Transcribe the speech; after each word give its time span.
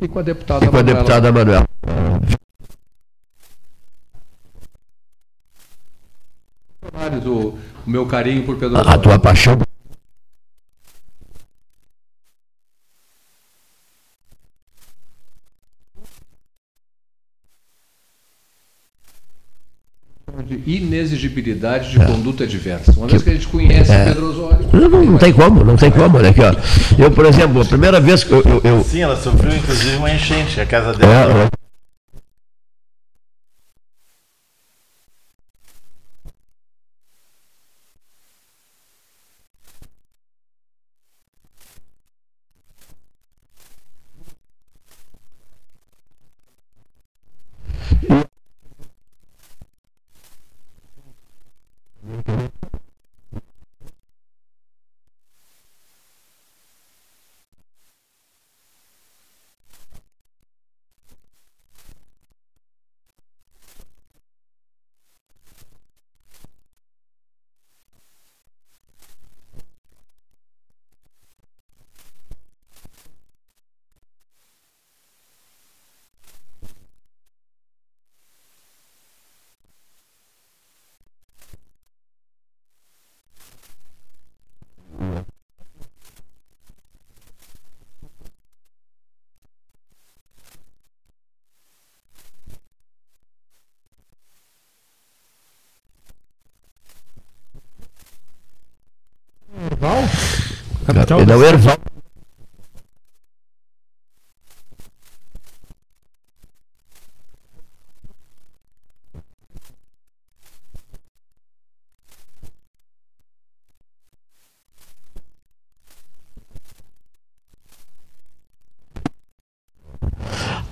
E 0.00 0.06
com 0.08 0.18
a 0.18 0.22
deputada 0.22 0.64
E 0.64 0.68
com 0.68 0.76
a 0.76 0.82
Manuela. 0.82 0.98
deputada 0.98 1.32
Manuela. 1.32 1.66
O, 7.26 7.58
o 7.86 7.90
meu 7.90 8.06
carinho 8.06 8.44
por 8.44 8.56
Pedro 8.58 8.76
A 8.76 8.80
Osório. 8.80 9.02
tua 9.02 9.18
paixão. 9.18 9.58
de 20.44 20.62
de 21.28 21.98
conduta 22.06 22.46
diversa. 22.46 22.92
Uma 22.96 23.06
vez 23.06 23.22
que 23.22 23.30
a 23.30 23.32
gente 23.32 23.46
conhece 23.48 23.90
É. 23.92 24.04
Pedro 24.04 24.30
Osório. 24.30 24.66
Não, 24.72 24.88
não, 24.88 25.04
não 25.04 25.18
tem 25.18 25.32
como, 25.32 25.64
não 25.64 25.76
tem 25.76 25.90
como. 25.90 26.16
Olha 26.18 26.30
aqui, 26.30 26.40
ó. 26.40 26.54
Eu, 26.98 27.10
por 27.10 27.26
exemplo, 27.26 27.60
a 27.60 27.64
primeira 27.64 28.00
vez 28.00 28.24
que 28.24 28.32
eu. 28.32 28.42
eu, 28.44 28.60
eu- 28.64 28.84
Sim, 28.84 29.00
ela 29.00 29.16
sofreu 29.16 29.54
inclusive 29.54 29.96
uma 29.96 30.10
enchente, 30.10 30.60
a 30.60 30.66
casa 30.66 30.90
é, 30.90 31.06
dela. 31.06 31.48
Capital 101.18 101.26
Não, 101.26 101.44
Erval. 101.44 101.78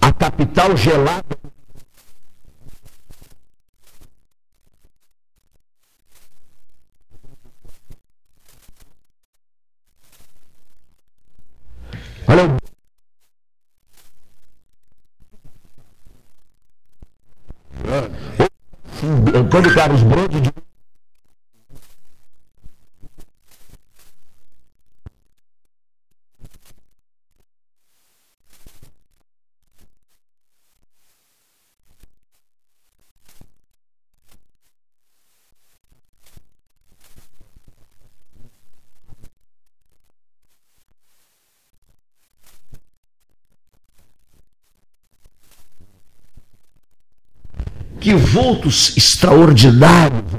A 0.00 0.12
capital 0.12 0.76
gelada. 0.76 1.35
Olha 12.28 12.44
o 12.44 12.56
Antônio 19.38 19.74
Carlos 19.74 20.02
Brode 20.02 20.40
de 20.40 20.50
que 48.06 48.14
vultos 48.36 48.94
extraordinários. 48.98 50.35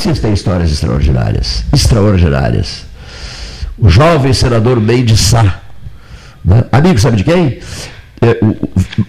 Vocês 0.00 0.18
têm 0.18 0.32
histórias 0.32 0.72
extraordinárias. 0.72 1.62
Extraordinárias. 1.74 2.86
O 3.78 3.90
jovem 3.90 4.32
senador 4.32 4.80
Mendes 4.80 5.20
Sá, 5.20 5.60
né? 6.42 6.64
amigo, 6.72 6.98
sabe 6.98 7.18
de 7.18 7.24
quem? 7.24 7.60
É, 8.22 8.42
o- 8.42 8.56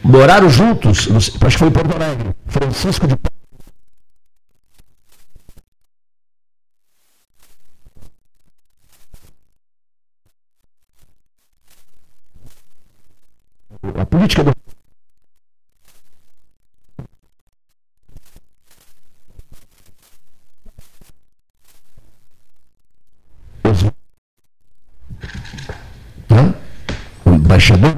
moraram 0.03 0.49
juntos, 0.49 1.07
acho 1.15 1.31
que 1.31 1.57
foi 1.57 1.69
em 1.69 1.71
Porto 1.71 1.95
Alegre. 1.95 2.35
Francisco 2.45 3.07
de 3.07 3.15
Paula. 3.15 3.31
A 14.01 14.05
política 14.05 14.43
do 14.43 14.51
Hã? 26.29 26.53
O 27.25 27.29
embaixador 27.35 27.95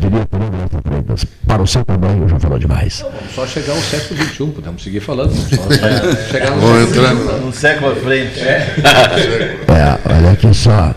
queria 0.00 0.28
Renato 0.30 0.82
Freitas, 0.82 1.24
para 1.24 1.54
o 1.66 1.68
seu 1.68 1.84
tamanho 1.84 2.28
já 2.28 2.38
falou 2.38 2.58
demais. 2.60 3.04
Vamos 3.04 3.34
só 3.34 3.44
chegar 3.44 3.72
ao 3.74 3.80
século 3.82 4.22
XXI, 4.22 4.46
podemos 4.46 4.82
seguir 4.84 5.00
falando. 5.00 5.32
Só 5.34 6.30
chegar 6.30 6.50
no 6.52 6.60
Vamos 6.60 6.88
século 6.88 7.00
entrar 7.00 7.14
XXI. 7.14 7.44
Um 7.44 7.52
século 7.52 7.90
à 7.90 7.96
frente. 7.96 8.40
É, 8.40 9.98
olha 10.08 10.30
aqui 10.30 10.54
só. 10.54 10.94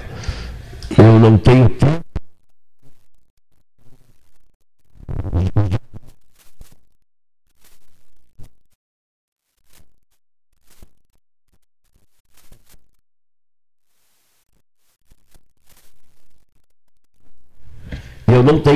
Eu 0.95 1.19
não 1.19 1.38
tenho 1.39 1.68
tempo. 1.69 2.09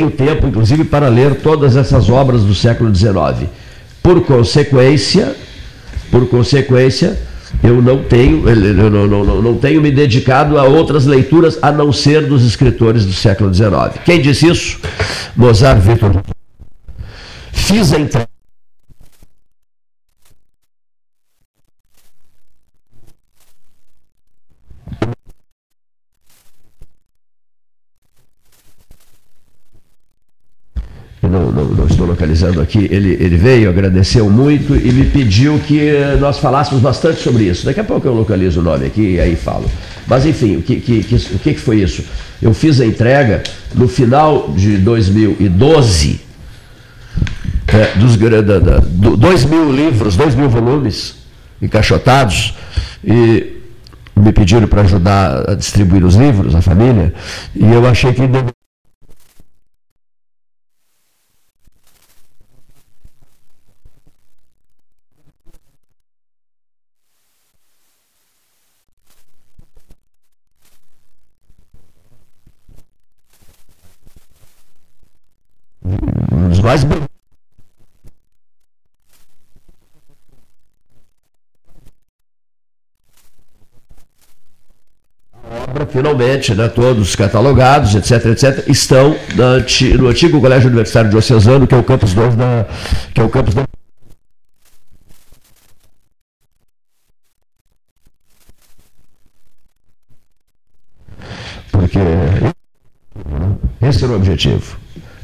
Tenho 0.03 0.11
tempo, 0.11 0.47
inclusive, 0.47 0.83
para 0.83 1.07
ler 1.07 1.35
todas 1.35 1.75
essas 1.75 2.09
obras 2.09 2.43
do 2.43 2.53
século 2.53 2.93
XIX. 2.93 3.49
Por 4.01 4.21
consequência, 4.25 5.35
por 6.11 6.27
consequência, 6.27 7.19
eu 7.63 7.81
não 7.81 8.03
tenho, 8.03 8.47
eu 8.49 8.89
não, 8.89 9.07
não, 9.07 9.23
não, 9.23 9.41
não 9.41 9.57
tenho 9.57 9.81
me 9.81 9.91
dedicado 9.91 10.57
a 10.57 10.63
outras 10.63 11.05
leituras 11.05 11.57
a 11.61 11.71
não 11.71 11.91
ser 11.93 12.25
dos 12.25 12.43
escritores 12.43 13.05
do 13.05 13.13
século 13.13 13.53
XIX. 13.53 13.99
Quem 14.03 14.21
disse 14.21 14.47
isso? 14.49 14.79
Mozart 15.35 15.79
Vitor. 15.79 16.21
Fiz 17.51 17.93
a 17.93 17.99
entrega. 17.99 18.27
Eu 31.21 31.29
não, 31.29 31.51
não- 31.51 31.65
não 31.65 31.85
estou 31.87 32.05
localizando 32.23 32.61
aqui, 32.61 32.87
ele, 32.89 33.17
ele 33.19 33.35
veio, 33.35 33.69
agradeceu 33.69 34.29
muito 34.29 34.73
e 34.75 34.91
me 34.93 35.05
pediu 35.05 35.59
que 35.59 35.79
eh, 35.89 36.15
nós 36.19 36.39
falássemos 36.39 36.81
bastante 36.81 37.19
sobre 37.21 37.43
isso. 37.43 37.65
Daqui 37.65 37.81
a 37.81 37.83
pouco 37.83 38.07
eu 38.07 38.13
localizo 38.13 38.61
o 38.61 38.63
nome 38.63 38.85
aqui 38.85 39.15
e 39.15 39.19
aí 39.19 39.35
falo. 39.35 39.65
Mas 40.07 40.25
enfim, 40.25 40.55
o 40.55 40.61
que, 40.61 40.77
que, 40.77 41.03
que- 41.03 41.35
o 41.35 41.39
que 41.39 41.53
foi 41.55 41.81
isso? 41.81 42.03
Eu 42.41 42.53
fiz 42.53 42.79
a 42.79 42.85
entrega 42.85 43.43
no 43.75 43.87
final 43.89 44.49
de 44.55 44.77
2012 44.77 46.21
é, 47.67 47.97
dos 47.99 48.15
gra- 48.15 48.41
da, 48.41 48.59
da, 48.59 48.77
do- 48.79 49.17
dois 49.17 49.43
mil 49.43 49.69
livros, 49.71 50.15
dois 50.15 50.33
mil 50.33 50.47
volumes 50.49 51.15
encaixotados 51.61 52.53
e 53.03 53.57
me 54.15 54.31
pediram 54.31 54.67
para 54.67 54.81
ajudar 54.83 55.49
a 55.49 55.55
distribuir 55.55 56.05
os 56.05 56.15
livros, 56.15 56.55
a 56.55 56.61
família, 56.61 57.13
e 57.55 57.65
eu 57.65 57.85
achei 57.87 58.13
que 58.13 58.21
mais 76.73 76.83
finalmente, 85.91 86.53
né, 86.55 86.67
todos 86.67 87.15
catalogados, 87.15 87.95
etc, 87.95 88.25
etc, 88.27 88.67
estão 88.67 89.15
anti- 89.39 89.93
no 89.95 90.07
antigo 90.07 90.39
Colégio 90.39 90.67
Universitário 90.67 91.09
Diocesano, 91.09 91.67
que 91.67 91.75
é 91.75 91.77
o 91.77 91.83
campus 91.83 92.13
2 92.13 92.35
da 92.35 92.65
que 93.13 93.21
é 93.21 93.23
o 93.23 93.29
campus 93.29 93.53
da 93.53 93.63
porque 101.71 101.99
esse 103.81 104.03
era 104.03 104.13
o 104.13 104.15
objetivo. 104.15 104.77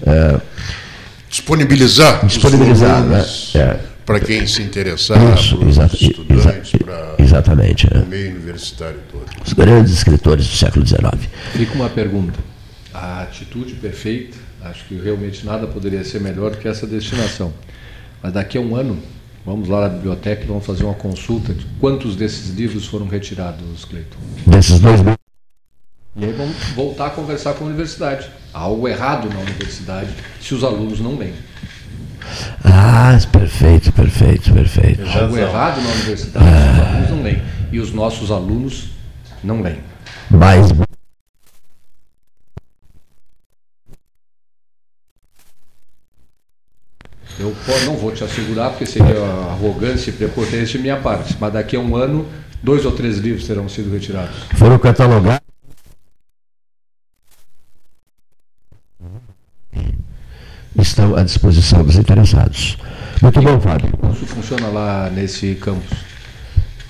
É, 0.06 0.42
Disponibilizar, 1.44 2.26
Disponibilizar, 2.26 3.04
né? 3.06 3.26
É. 3.56 3.80
para 4.06 4.20
quem 4.20 4.46
se 4.46 4.62
interessar, 4.62 5.18
Isso, 5.38 5.58
para 5.58 5.68
os 5.68 5.78
exa- 5.78 5.90
estudantes, 5.94 6.74
exa- 6.74 6.78
para 6.84 7.16
exatamente. 7.18 7.88
é. 7.94 7.98
o 8.00 8.06
meio 8.06 8.32
universitário 8.32 9.00
todo. 9.12 9.26
Os 9.46 9.54
grandes 9.54 9.94
escritores 9.94 10.48
do 10.48 10.56
século 10.56 10.86
XIX. 10.86 11.02
Fica 11.54 11.74
uma 11.76 11.90
pergunta. 11.90 12.38
A 12.94 13.22
atitude 13.24 13.74
perfeita, 13.76 14.38
acho 14.64 14.84
que 14.86 14.96
realmente 15.00 15.46
nada 15.46 15.66
poderia 15.68 16.04
ser 16.04 16.20
melhor 16.20 16.56
que 16.56 16.68
essa 16.68 16.86
destinação. 16.86 17.54
Mas 18.22 18.34
daqui 18.34 18.58
a 18.58 18.62
um 18.62 18.76
ano, 18.76 19.00
vamos 19.46 19.70
lá 19.70 19.82
na 19.82 19.90
biblioteca 19.90 20.44
e 20.44 20.48
vamos 20.48 20.66
fazer 20.66 20.84
uma 20.84 20.94
consulta 20.96 21.54
de 21.54 21.66
quantos 21.80 22.16
desses 22.16 22.50
livros 22.54 22.86
foram 22.86 23.08
retirados, 23.08 23.86
Cleiton. 23.86 24.18
Desses 24.46 24.80
dois 24.80 25.02
mil. 25.02 25.16
E 26.20 26.26
aí 26.26 26.34
vamos 26.34 26.58
voltar 26.76 27.08
a 27.08 27.10
conversar 27.12 27.54
com 27.54 27.64
a 27.64 27.68
universidade. 27.68 28.30
Há 28.54 28.60
algo 28.60 28.90
errado 28.90 29.30
na 29.30 29.40
universidade 29.40 30.10
se 30.42 30.54
os 30.54 30.66
alunos 30.66 31.00
não 31.00 31.18
leem. 31.18 31.34
Ah, 32.62 33.18
perfeito, 33.32 33.94
perfeito, 33.94 34.54
perfeito. 34.54 35.02
Há 35.08 35.22
algo 35.22 35.38
errado 35.38 35.82
na 35.82 35.90
universidade 35.92 36.46
se 36.46 36.82
os 36.82 36.88
alunos 36.88 37.10
não 37.10 37.24
leem. 37.24 37.42
E 37.72 37.80
os 37.80 37.94
nossos 37.94 38.32
alunos 38.32 38.90
não 39.42 39.62
leem. 39.62 39.80
Mais 40.30 40.68
Eu 47.40 47.56
não 47.86 47.96
vou 47.96 48.12
te 48.12 48.22
assegurar, 48.26 48.72
porque 48.72 48.86
seria 48.86 49.24
arrogância 49.52 50.10
e 50.10 50.14
prepotência 50.14 50.78
de 50.78 50.80
minha 50.80 50.98
parte, 50.98 51.38
mas 51.40 51.54
daqui 51.54 51.78
a 51.78 51.80
um 51.80 51.96
ano, 51.96 52.28
dois 52.62 52.84
ou 52.84 52.92
três 52.92 53.18
livros 53.18 53.48
terão 53.48 53.70
sido 53.70 53.90
retirados. 53.90 54.36
foram 54.58 54.78
catalogados. 54.78 55.49
Estão 61.10 61.16
à 61.18 61.24
disposição 61.24 61.84
dos 61.84 61.96
interessados. 61.98 62.78
Muito 63.22 63.42
bom, 63.42 63.60
Fábio. 63.60 63.90
Isso 64.14 64.28
funciona 64.28 64.68
lá 64.68 65.10
nesse 65.10 65.56
campus? 65.56 65.98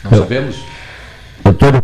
Não 0.04 0.12
Eu- 0.12 0.20
sabemos? 0.24 0.58
Antônio 1.46 1.82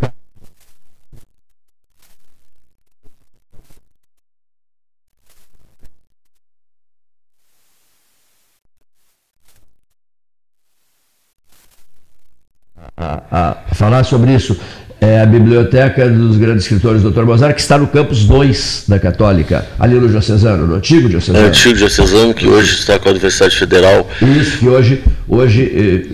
a, 12.98 13.24
a 13.32 13.76
falar 13.76 14.04
sobre 14.04 14.34
isso. 14.36 14.60
É 15.06 15.22
a 15.22 15.26
biblioteca 15.26 16.10
dos 16.10 16.36
grandes 16.36 16.64
escritores, 16.64 17.04
Dr. 17.04 17.26
Mozart, 17.26 17.54
que 17.54 17.62
está 17.62 17.78
no 17.78 17.86
campus 17.86 18.24
2 18.26 18.86
da 18.88 18.98
Católica, 19.00 19.64
ali 19.80 19.94
no 20.00 20.10
Diocesano, 20.10 20.66
no 20.66 20.76
antigo 20.76 21.04
É 21.04 21.06
o 21.06 21.10
Diocesano. 21.10 21.48
antigo 21.48 21.76
diocesano 21.76 22.34
que 22.34 22.48
hoje 22.48 22.74
está 22.80 22.98
com 22.98 23.10
a 23.10 23.12
Universidade 23.12 23.56
Federal. 23.56 24.10
Isso 24.20 24.58
que 24.58 24.68
hoje, 24.68 25.04
hoje 25.28 25.62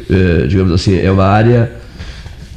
eh, 0.09 0.13
eh, 0.43 0.47
digamos 0.47 0.73
assim, 0.73 0.99
é 0.99 1.09
uma 1.09 1.23
área 1.25 1.71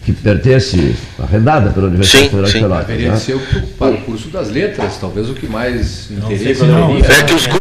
que 0.04 0.12
pertence, 0.12 0.96
arrendada 1.20 1.70
pela 1.70 1.86
Universidade 1.86 2.24
Sim, 2.24 2.30
Federal 2.30 2.50
sim. 2.50 2.58
de 2.58 2.64
Pelotas. 2.64 2.86
Deveria 2.88 3.10
né? 3.12 3.16
ser 3.16 3.38
para 3.78 3.94
o 3.94 3.98
curso 4.02 4.28
das 4.28 4.50
letras, 4.50 4.98
talvez 5.00 5.30
o 5.30 5.34
que 5.34 5.46
mais 5.46 6.10
interesse 6.10 6.56
qual 6.66 6.90
é. 6.96 7.20
É 7.20 7.22
que 7.22 7.34
os 7.34 7.46
cu- 7.46 7.58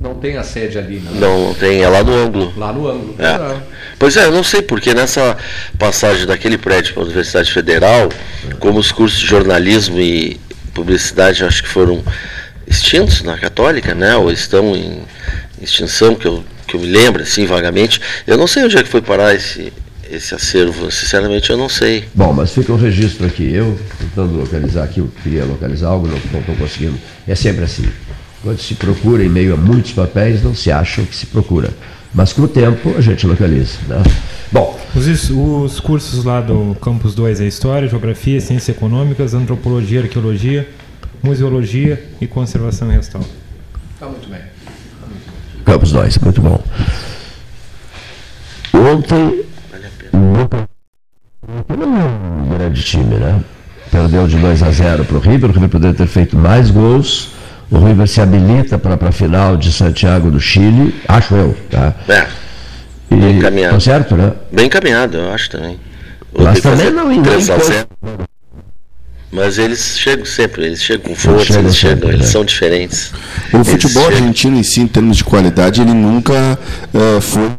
Não 0.00 0.05
tem 0.16 0.36
a 0.36 0.42
sede 0.42 0.78
ali, 0.78 1.00
não. 1.04 1.12
não, 1.12 1.46
não 1.48 1.54
tem, 1.54 1.82
é 1.82 1.88
lá 1.88 2.02
no 2.02 2.14
ângulo. 2.14 2.52
Lá 2.56 2.72
no 2.72 2.88
ângulo. 2.88 3.14
É. 3.18 3.26
Ah, 3.26 3.62
Pois 3.98 4.16
é, 4.16 4.26
eu 4.26 4.32
não 4.32 4.42
sei 4.42 4.60
porque 4.60 4.92
nessa 4.92 5.36
passagem 5.78 6.26
daquele 6.26 6.58
prédio 6.58 6.92
para 6.92 7.02
a 7.02 7.06
Universidade 7.06 7.50
Federal, 7.50 8.10
como 8.58 8.78
os 8.78 8.92
cursos 8.92 9.18
de 9.18 9.26
jornalismo 9.26 9.98
e 9.98 10.38
publicidade 10.74 11.42
acho 11.42 11.62
que 11.62 11.68
foram 11.68 12.02
extintos 12.66 13.22
na 13.22 13.38
Católica, 13.38 13.94
né? 13.94 14.14
Ou 14.16 14.30
estão 14.30 14.76
em 14.76 15.00
extinção, 15.62 16.14
que 16.14 16.26
eu, 16.26 16.44
que 16.66 16.76
eu 16.76 16.80
me 16.80 16.86
lembro, 16.86 17.22
assim, 17.22 17.46
vagamente. 17.46 18.00
Eu 18.26 18.36
não 18.36 18.46
sei 18.46 18.64
onde 18.64 18.76
é 18.76 18.82
que 18.82 18.88
foi 18.88 19.00
parar 19.00 19.34
esse, 19.34 19.72
esse 20.10 20.34
acervo, 20.34 20.90
sinceramente 20.90 21.48
eu 21.48 21.56
não 21.56 21.68
sei. 21.68 22.04
Bom, 22.14 22.34
mas 22.34 22.52
fica 22.52 22.72
o 22.72 22.76
registro 22.76 23.26
aqui. 23.26 23.50
Eu, 23.50 23.78
tentando 23.98 24.36
localizar 24.36 24.84
aqui, 24.84 25.00
eu 25.00 25.10
queria 25.22 25.44
localizar 25.44 25.88
algo, 25.88 26.06
não 26.06 26.40
estou 26.40 26.54
conseguindo. 26.56 26.98
É 27.26 27.34
sempre 27.34 27.64
assim. 27.64 27.88
Quando 28.46 28.60
se 28.60 28.76
procura 28.76 29.24
em 29.24 29.28
meio 29.28 29.54
a 29.54 29.56
muitos 29.56 29.90
papéis, 29.90 30.40
não 30.40 30.54
se 30.54 30.70
acha 30.70 31.02
o 31.02 31.04
que 31.04 31.16
se 31.16 31.26
procura. 31.26 31.68
Mas 32.14 32.32
com 32.32 32.42
o 32.42 32.46
tempo 32.46 32.94
a 32.96 33.00
gente 33.00 33.26
localiza. 33.26 33.76
Né? 33.88 34.00
Bom, 34.52 34.78
Os, 34.94 35.30
os 35.30 35.80
cursos 35.80 36.22
lá 36.22 36.40
do 36.40 36.76
Campus 36.80 37.12
2 37.16 37.40
é 37.40 37.46
História, 37.48 37.88
Geografia, 37.88 38.40
Ciências 38.40 38.68
Econômicas, 38.68 39.34
Antropologia, 39.34 40.02
Arqueologia, 40.02 40.68
Museologia 41.24 42.08
e 42.20 42.28
Conservação 42.28 42.88
e 42.92 42.94
Restauro. 42.94 43.26
Tá 43.98 44.06
muito 44.06 44.28
bem. 44.28 44.42
Campos 45.64 45.90
2, 45.90 46.18
muito 46.18 46.40
bom. 46.40 46.62
Ontem, 48.72 49.44
não 50.12 52.00
é 52.00 52.04
um 52.04 52.56
grande 52.56 52.80
time, 52.80 53.16
né? 53.16 53.42
perdeu 53.90 54.28
de 54.28 54.36
2 54.36 54.62
a 54.62 54.70
0 54.70 55.04
para 55.04 55.16
o 55.16 55.20
River, 55.20 55.50
o 55.50 55.52
River 55.52 55.68
poderia 55.68 55.96
ter 55.96 56.06
feito 56.06 56.36
mais 56.36 56.70
gols. 56.70 57.34
O 57.70 57.78
River 57.84 58.06
se 58.06 58.20
habilita 58.20 58.78
para 58.78 58.94
a 59.08 59.12
final 59.12 59.56
de 59.56 59.72
Santiago 59.72 60.30
do 60.30 60.38
Chile, 60.40 60.94
acho 61.08 61.34
eu. 61.34 61.56
Tá? 61.70 61.94
É, 62.08 62.26
E, 63.10 63.16
Bem 63.16 63.38
encaminhado. 63.38 63.74
tá 63.74 63.80
certo, 63.80 64.16
né? 64.16 64.32
bem 64.52 64.66
encaminhado, 64.66 65.16
eu 65.16 65.32
acho 65.32 65.50
também. 65.50 65.78
Mas 66.38 66.60
também 66.60 66.90
não 66.92 67.10
em 67.12 67.22
3 67.22 67.50
a 67.50 67.56
nem 67.56 67.66
0. 67.66 67.86
Mas 69.32 69.58
eles 69.58 69.98
chegam 69.98 70.24
sempre, 70.24 70.64
eles 70.66 70.82
chegam 70.82 71.08
com 71.10 71.14
força, 71.14 71.44
chegam 71.46 71.62
eles 71.62 71.74
sempre, 71.76 71.88
chegam, 71.94 72.08
né? 72.08 72.14
eles 72.14 72.28
são 72.28 72.44
diferentes. 72.44 73.12
O 73.52 73.56
Eles 73.56 73.68
futebol 73.68 74.04
chegam- 74.04 74.18
argentino 74.18 74.56
em 74.58 74.62
si, 74.62 74.80
em 74.80 74.86
termos 74.86 75.16
de 75.16 75.24
qualidade, 75.24 75.80
ele 75.80 75.92
nunca 75.92 76.58
eh, 76.94 77.20
foi. 77.20 77.50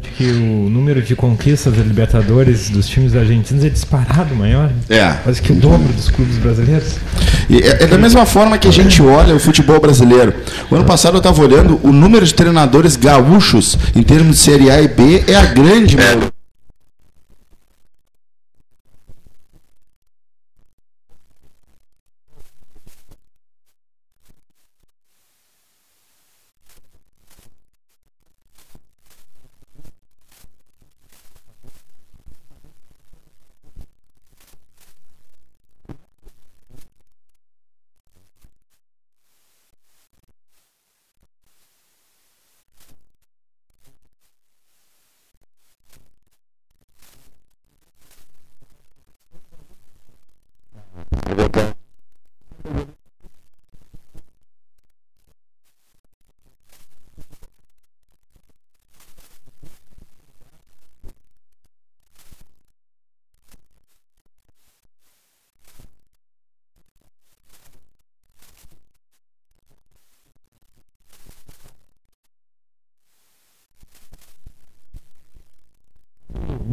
De 0.00 0.08
que 0.10 0.24
o 0.24 0.70
número 0.70 1.02
de 1.02 1.14
conquistas 1.16 1.74
da 1.74 1.82
Libertadores 1.82 2.70
dos 2.70 2.88
times 2.88 3.14
argentinos 3.14 3.64
é 3.64 3.68
disparado 3.68 4.34
maior. 4.34 4.70
É. 4.88 5.12
Quase 5.24 5.42
que 5.42 5.52
o 5.52 5.56
dobro 5.56 5.92
dos 5.92 6.08
clubes 6.08 6.36
brasileiros. 6.38 6.96
E 7.48 7.58
é, 7.58 7.82
é 7.82 7.86
da 7.86 7.98
mesma 7.98 8.24
forma 8.24 8.58
que 8.58 8.68
a 8.68 8.72
gente 8.72 9.02
olha 9.02 9.34
o 9.34 9.40
futebol 9.40 9.80
brasileiro. 9.80 10.34
O 10.70 10.74
ano 10.74 10.84
passado 10.84 11.14
eu 11.14 11.18
estava 11.18 11.40
olhando, 11.42 11.80
o 11.82 11.92
número 11.92 12.24
de 12.24 12.34
treinadores 12.34 12.96
gaúchos, 12.96 13.76
em 13.94 14.02
termos 14.02 14.36
de 14.36 14.42
Série 14.42 14.70
A 14.70 14.80
e 14.80 14.88
B, 14.88 15.24
é 15.26 15.34
a 15.34 15.46
grande 15.46 15.96
maioria. 15.96 16.38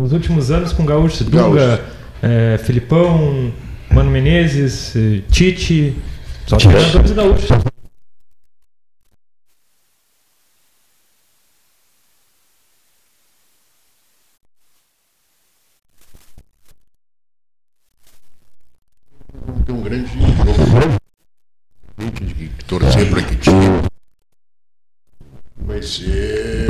Nos 0.06 0.14
últimos 0.46 0.52
anos 0.52 0.74
com 0.74 0.86
Gaúchos. 0.86 1.22
Dunga, 1.28 1.84
é, 2.22 2.58
Filipão, 2.60 3.52
Mano 3.92 4.12
Menezes, 4.12 4.96
eh, 4.96 5.22
Tite, 5.32 5.96
só 6.48 6.58
Tite. 6.58 6.74
treinadores 6.74 7.12
gaúchos. 7.12 7.48
Tem 19.66 19.76
um 19.76 19.82
grande 19.82 20.08
jogo. 20.08 21.00
Gente 21.98 22.34
que 22.34 22.64
torcer 22.66 23.10
para 23.10 23.22
que 23.22 23.36
time 23.38 23.82
vai 25.58 25.82
ser. 25.82 26.68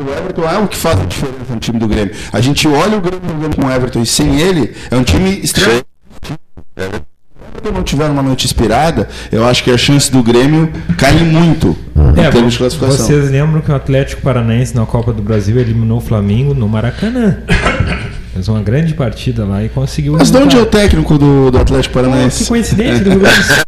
O 0.00 0.10
Everton 0.18 0.48
é 0.48 0.58
o 0.58 0.68
que 0.68 0.76
faz 0.76 1.00
a 1.00 1.04
diferença 1.04 1.52
no 1.54 1.58
time 1.60 1.78
do 1.78 1.88
Grêmio. 1.88 2.14
A 2.32 2.40
gente 2.40 2.66
olha 2.68 2.98
o 2.98 3.00
Grêmio 3.00 3.28
jogando 3.28 3.56
com 3.56 3.66
o 3.66 3.70
Everton 3.70 4.00
e 4.02 4.06
sem 4.06 4.40
ele, 4.40 4.74
é 4.90 4.96
um 4.96 5.02
time 5.02 5.40
estranho. 5.42 5.82
Se 6.22 6.32
Everton 6.76 7.72
não 7.72 7.82
tiver 7.82 8.06
uma 8.08 8.22
noite 8.22 8.46
inspirada, 8.46 9.08
eu 9.32 9.44
acho 9.46 9.64
que 9.64 9.70
a 9.70 9.76
chance 9.78 10.10
do 10.10 10.22
Grêmio 10.22 10.70
cai 10.96 11.14
muito 11.14 11.76
em 12.16 12.20
É, 12.20 12.30
termos 12.30 12.52
de 12.52 12.58
classificação. 12.58 13.06
vocês 13.06 13.30
lembram 13.30 13.60
que 13.60 13.70
o 13.70 13.74
Atlético 13.74 14.22
Paranaense 14.22 14.74
na 14.76 14.86
Copa 14.86 15.12
do 15.12 15.22
Brasil 15.22 15.58
eliminou 15.58 15.98
o 15.98 16.00
Flamengo 16.00 16.54
no 16.54 16.68
Maracanã. 16.68 17.38
Fez 18.32 18.46
uma 18.48 18.60
grande 18.62 18.94
partida 18.94 19.44
lá 19.44 19.64
e 19.64 19.68
conseguiu. 19.68 20.12
Mas 20.12 20.30
de 20.30 20.36
onde 20.36 20.56
é 20.56 20.60
o 20.60 20.66
técnico 20.66 21.18
do, 21.18 21.50
do 21.50 21.58
Atlético 21.58 21.94
Pô, 21.94 22.00
Paranaense? 22.00 22.44
Que 22.44 22.48
coincidência 22.48 23.02
do 23.04 23.10
Rio 23.10 23.20
Grande 23.20 23.36
do 23.38 23.42
Sul. 23.44 23.56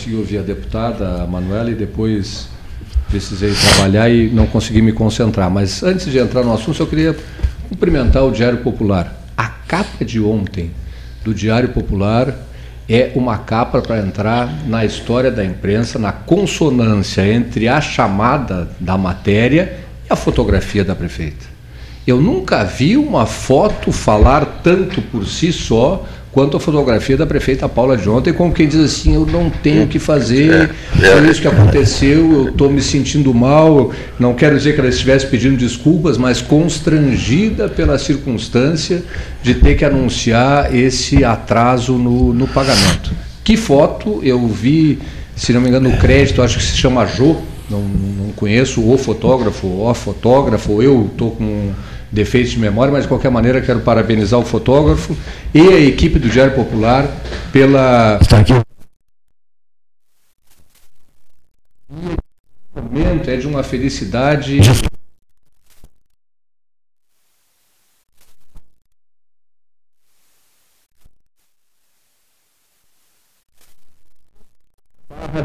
consegui 0.00 0.16
ouvir 0.16 0.38
a 0.38 0.42
deputada 0.42 1.22
a 1.22 1.26
Manuela 1.26 1.70
e 1.70 1.74
depois 1.74 2.48
precisei 3.10 3.52
trabalhar 3.52 4.08
e 4.08 4.30
não 4.30 4.46
consegui 4.46 4.80
me 4.80 4.92
concentrar. 4.92 5.50
Mas 5.50 5.82
antes 5.82 6.06
de 6.10 6.18
entrar 6.18 6.42
no 6.42 6.54
assunto, 6.54 6.80
eu 6.80 6.86
queria 6.86 7.14
cumprimentar 7.68 8.24
o 8.24 8.30
Diário 8.30 8.58
Popular. 8.58 9.14
A 9.36 9.46
capa 9.46 10.02
de 10.02 10.18
ontem 10.18 10.70
do 11.22 11.34
Diário 11.34 11.68
Popular 11.68 12.34
é 12.88 13.12
uma 13.14 13.36
capa 13.38 13.82
para 13.82 13.98
entrar 13.98 14.66
na 14.66 14.86
história 14.86 15.30
da 15.30 15.44
imprensa, 15.44 15.98
na 15.98 16.12
consonância 16.12 17.30
entre 17.30 17.68
a 17.68 17.78
chamada 17.80 18.70
da 18.80 18.96
matéria 18.96 19.80
e 20.08 20.12
a 20.12 20.16
fotografia 20.16 20.82
da 20.82 20.94
prefeita. 20.94 21.44
Eu 22.06 22.22
nunca 22.22 22.64
vi 22.64 22.96
uma 22.96 23.26
foto 23.26 23.92
falar 23.92 24.60
tanto 24.64 25.02
por 25.02 25.26
si 25.26 25.52
só 25.52 26.06
quanto 26.32 26.56
a 26.56 26.60
fotografia 26.60 27.16
da 27.16 27.26
prefeita 27.26 27.68
Paula 27.68 27.96
de 27.96 28.08
ontem, 28.08 28.32
como 28.32 28.52
quem 28.52 28.68
diz 28.68 28.78
assim, 28.80 29.14
eu 29.14 29.26
não 29.26 29.50
tenho 29.50 29.84
o 29.84 29.86
que 29.88 29.98
fazer, 29.98 30.70
é, 31.02 31.06
foi 31.06 31.28
isso 31.28 31.40
que 31.40 31.48
aconteceu, 31.48 32.32
eu 32.32 32.48
estou 32.50 32.70
me 32.70 32.80
sentindo 32.80 33.34
mal, 33.34 33.90
não 34.18 34.34
quero 34.34 34.56
dizer 34.56 34.74
que 34.74 34.80
ela 34.80 34.88
estivesse 34.88 35.26
pedindo 35.26 35.56
desculpas, 35.56 36.16
mas 36.16 36.40
constrangida 36.40 37.68
pela 37.68 37.98
circunstância 37.98 39.02
de 39.42 39.54
ter 39.54 39.74
que 39.76 39.84
anunciar 39.84 40.74
esse 40.74 41.24
atraso 41.24 41.94
no, 41.94 42.32
no 42.32 42.46
pagamento. 42.46 43.10
Que 43.42 43.56
foto 43.56 44.20
eu 44.22 44.46
vi, 44.46 45.00
se 45.34 45.52
não 45.52 45.60
me 45.60 45.68
engano, 45.68 45.90
o 45.90 45.98
crédito, 45.98 46.42
acho 46.42 46.58
que 46.58 46.64
se 46.64 46.76
chama 46.76 47.06
Jô, 47.06 47.36
não, 47.68 47.80
não 47.80 48.32
conheço 48.36 48.88
o 48.88 48.96
fotógrafo, 48.96 49.66
o 49.66 49.94
fotógrafo, 49.94 50.82
eu 50.82 51.08
estou 51.10 51.32
com 51.32 51.70
defeitos 52.10 52.52
de 52.52 52.58
memória, 52.58 52.92
mas 52.92 53.02
de 53.02 53.08
qualquer 53.08 53.30
maneira 53.30 53.60
quero 53.60 53.80
parabenizar 53.80 54.38
o 54.38 54.44
fotógrafo 54.44 55.16
e 55.54 55.60
a 55.60 55.80
equipe 55.80 56.18
do 56.18 56.28
Diário 56.28 56.54
Popular 56.54 57.08
pela. 57.52 58.18
Está 58.20 58.38
aqui. 58.38 58.52
O 62.74 62.82
momento 62.82 63.28
é 63.28 63.36
de 63.36 63.46
uma 63.46 63.62
felicidade. 63.62 64.60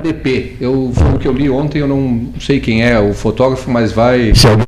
DP. 0.02 0.58
Eu, 0.60 0.92
foi 0.94 1.14
o 1.14 1.20
que 1.20 1.28
eu 1.28 1.34
li 1.34 1.50
ontem, 1.50 1.80
eu 1.80 1.88
não 1.88 2.34
sei 2.40 2.60
quem 2.60 2.84
é 2.84 3.00
o 3.00 3.14
fotógrafo, 3.14 3.70
mas 3.70 3.92
vai. 3.92 4.34
Se 4.36 4.48
alguém 4.48 4.66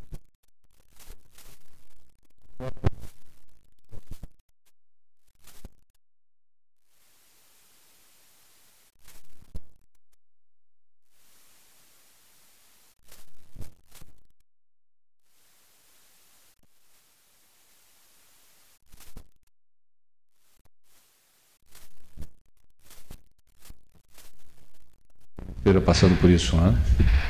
passando 25.81 26.19
por 26.19 26.29
isso, 26.29 26.55
né? 26.55 26.73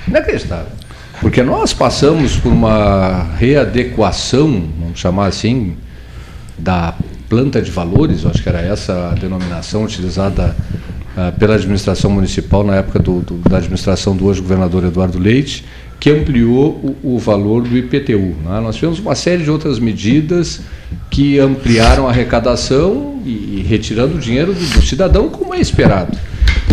Inacreditável. 0.08 0.72
Porque 1.20 1.42
nós 1.42 1.74
passamos 1.74 2.36
por 2.38 2.52
uma 2.52 3.24
readequação, 3.38 4.70
vamos 4.80 5.00
chamar 5.00 5.28
assim, 5.28 5.76
da 6.58 6.94
planta 7.28 7.62
de 7.62 7.72
valores, 7.72 8.26
acho 8.26 8.42
que 8.42 8.50
era 8.50 8.62
essa 8.62 9.10
a 9.10 9.14
denominação 9.16 9.84
utilizada 9.84 10.56
uh, 11.16 11.38
pela 11.40 11.56
administração 11.56 12.12
municipal 12.12 12.64
na 12.64 12.76
época 12.76 13.00
do, 13.00 13.22
do, 13.22 13.50
da 13.50 13.58
administração 13.58 14.16
do 14.16 14.26
hoje 14.26 14.42
governador 14.42 14.86
Eduardo 14.86 15.18
Leite, 15.18 15.66
que 16.00 16.12
ampliou 16.12 16.96
o, 17.04 17.16
o 17.16 17.20
valor 17.20 17.64
do 17.64 17.76
IPTU. 17.76 18.36
Né? 18.46 18.60
Nós 18.62 18.76
tivemos 18.76 19.00
uma 19.00 19.16
série 19.16 19.44
de 19.44 19.50
outras 19.50 19.80
medidas 19.80 20.62
que 21.10 21.40
ampliaram 21.40 22.08
a 22.08 22.12
arrecadação 22.12 23.20
e, 23.26 23.58
e 23.58 23.66
retirando 23.68 24.16
o 24.16 24.20
dinheiro 24.20 24.54
do, 24.54 24.60
do 24.60 24.82
cidadão, 24.84 25.30
como 25.30 25.56
é 25.56 25.60
esperado 25.60 26.16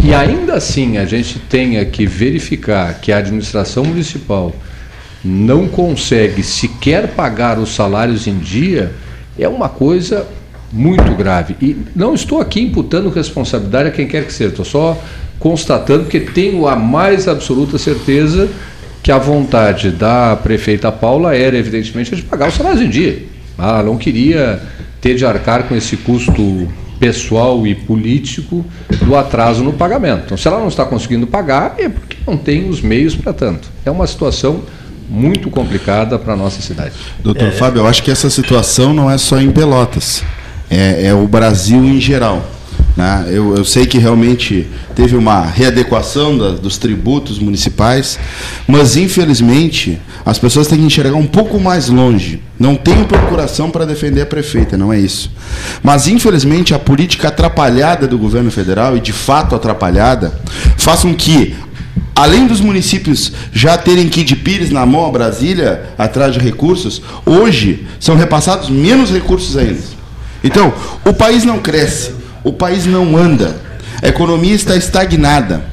e 0.05 0.13
ainda 0.13 0.55
assim 0.55 0.99
a 0.99 1.07
gente 1.07 1.39
tenha 1.39 1.83
que 1.85 2.07
verificar 2.07 3.01
que 3.01 3.11
a 3.11 3.17
administração 3.17 3.85
municipal 3.85 4.55
não 5.25 5.67
consegue 5.67 6.43
sequer 6.43 7.09
pagar 7.09 7.59
os 7.59 7.75
salários 7.75 8.27
em 8.27 8.37
dia, 8.37 8.93
é 9.39 9.49
uma 9.49 9.71
coisa 9.71 10.27
muito 10.71 11.15
grave. 11.15 11.57
E 11.59 11.75
não 11.97 12.15
estou 12.15 12.39
aqui 12.39 12.61
imputando 12.61 13.09
responsabilidade 13.09 13.89
a 13.89 13.93
quem 13.93 14.07
quer 14.07 14.27
que 14.27 14.33
seja, 14.33 14.51
estou 14.51 14.65
só 14.67 15.03
constatando 15.39 16.05
que 16.05 16.21
tenho 16.21 16.69
a 16.69 16.77
mais 16.77 17.27
absoluta 17.27 17.79
certeza 17.79 18.51
que 19.03 19.11
a 19.11 19.17
vontade 19.19 19.91
da 19.91 20.37
prefeita 20.37 20.93
Paula 20.93 21.35
era, 21.35 21.57
evidentemente, 21.57 22.15
de 22.15 22.23
pagar 22.23 22.49
os 22.49 22.55
salários 22.55 22.83
em 22.83 22.91
dia. 22.91 23.23
Ela 23.59 23.83
não 23.83 23.97
queria 23.97 24.61
ter 25.01 25.15
de 25.15 25.25
arcar 25.25 25.65
com 25.65 25.75
esse 25.75 25.97
custo 25.97 26.69
pessoal 26.99 27.67
e 27.67 27.75
político 27.75 28.65
do 29.05 29.17
atraso 29.17 29.63
no 29.63 29.73
pagamento. 29.73 30.25
Então, 30.27 30.37
se 30.37 30.47
ela 30.49 30.61
não 30.61 30.69
está 30.69 30.85
conseguindo 30.85 31.27
pagar, 31.27 31.75
é 31.79 31.89
porque 31.89 32.17
não 32.27 32.37
tem 32.37 32.69
os 32.69 32.81
meios 32.81 33.15
para 33.15 33.33
tanto. 33.33 33.69
É 33.85 33.91
uma 33.91 34.07
situação 34.07 34.63
muito 35.09 35.51
complicada 35.51 36.19
para 36.19 36.33
a 36.33 36.37
nossa 36.37 36.63
cidade. 36.63 36.93
Doutor 37.23 37.49
é... 37.49 37.51
Fábio, 37.51 37.81
eu 37.81 37.87
acho 37.87 38.03
que 38.03 38.11
essa 38.11 38.31
situação 38.31 38.95
não 38.95 39.11
é 39.11 39.19
só 39.19 39.41
em 39.41 39.51
Pelotas, 39.51 40.23
é, 40.71 41.07
é 41.07 41.15
o 41.15 41.27
Brasil 41.27 41.85
em 41.85 42.01
geral. 42.01 42.43
Né? 42.97 43.27
Eu, 43.29 43.57
eu, 43.57 43.65
sei 43.65 43.87
que 43.87 43.99
realmente 43.99 44.69
teve 44.95 45.17
uma 45.17 45.45
readequação 45.45 46.39
da, 46.39 46.51
dos 46.51 46.79
tributos 46.79 47.41
municipais, 47.41 48.19
mas 48.69 48.97
infelizmente 48.97 50.01
as 50.25 50.39
pessoas 50.39 50.69
têm 50.69 50.79
que 50.79 50.85
enxergar 50.85 51.17
um 51.17 51.27
pouco 51.27 51.59
mais 51.59 51.89
longe. 51.89 52.41
Não 52.59 52.77
tenho 52.77 53.05
procuração 53.05 53.69
para 53.69 53.85
defender 53.85 54.21
a 54.21 54.27
prefeita, 54.27 54.79
não 54.79 54.93
é 54.93 54.99
isso. 54.99 55.31
Mas 55.83 56.07
infelizmente 56.07 56.73
a 56.73 56.79
política 56.79 57.29
atrapalhada 57.29 58.07
do 58.07 58.17
governo 58.17 58.51
federal, 58.51 58.97
e 58.97 59.01
de 59.01 59.13
fato 59.13 59.57
atrapalhada, 59.57 60.41
faz 60.77 61.01
com 61.01 61.13
que 61.13 61.57
além 62.15 62.47
dos 62.47 62.61
municípios 62.61 63.33
já 63.53 63.77
terem 63.77 64.09
que 64.09 64.21
ir 64.21 64.25
de 64.25 64.37
Pires 64.37 64.71
na 64.71 64.87
mão 64.87 65.05
a 65.05 65.11
Brasília 65.11 65.91
atrás 65.99 66.33
de 66.33 66.39
recursos, 66.39 67.03
hoje 67.27 67.89
são 67.99 68.15
repassados 68.15 68.71
menos 68.71 69.11
recursos 69.11 69.57
ainda. 69.57 69.83
Então, 70.45 70.73
o 71.05 71.13
país 71.13 71.43
não 71.43 71.59
cresce 71.59 72.24
o 72.45 72.53
país 72.53 72.85
não 72.85 73.17
anda, 73.17 73.57
a 74.03 74.09
economia 74.09 74.55
está 74.55 74.77
estagnada. 74.77 75.65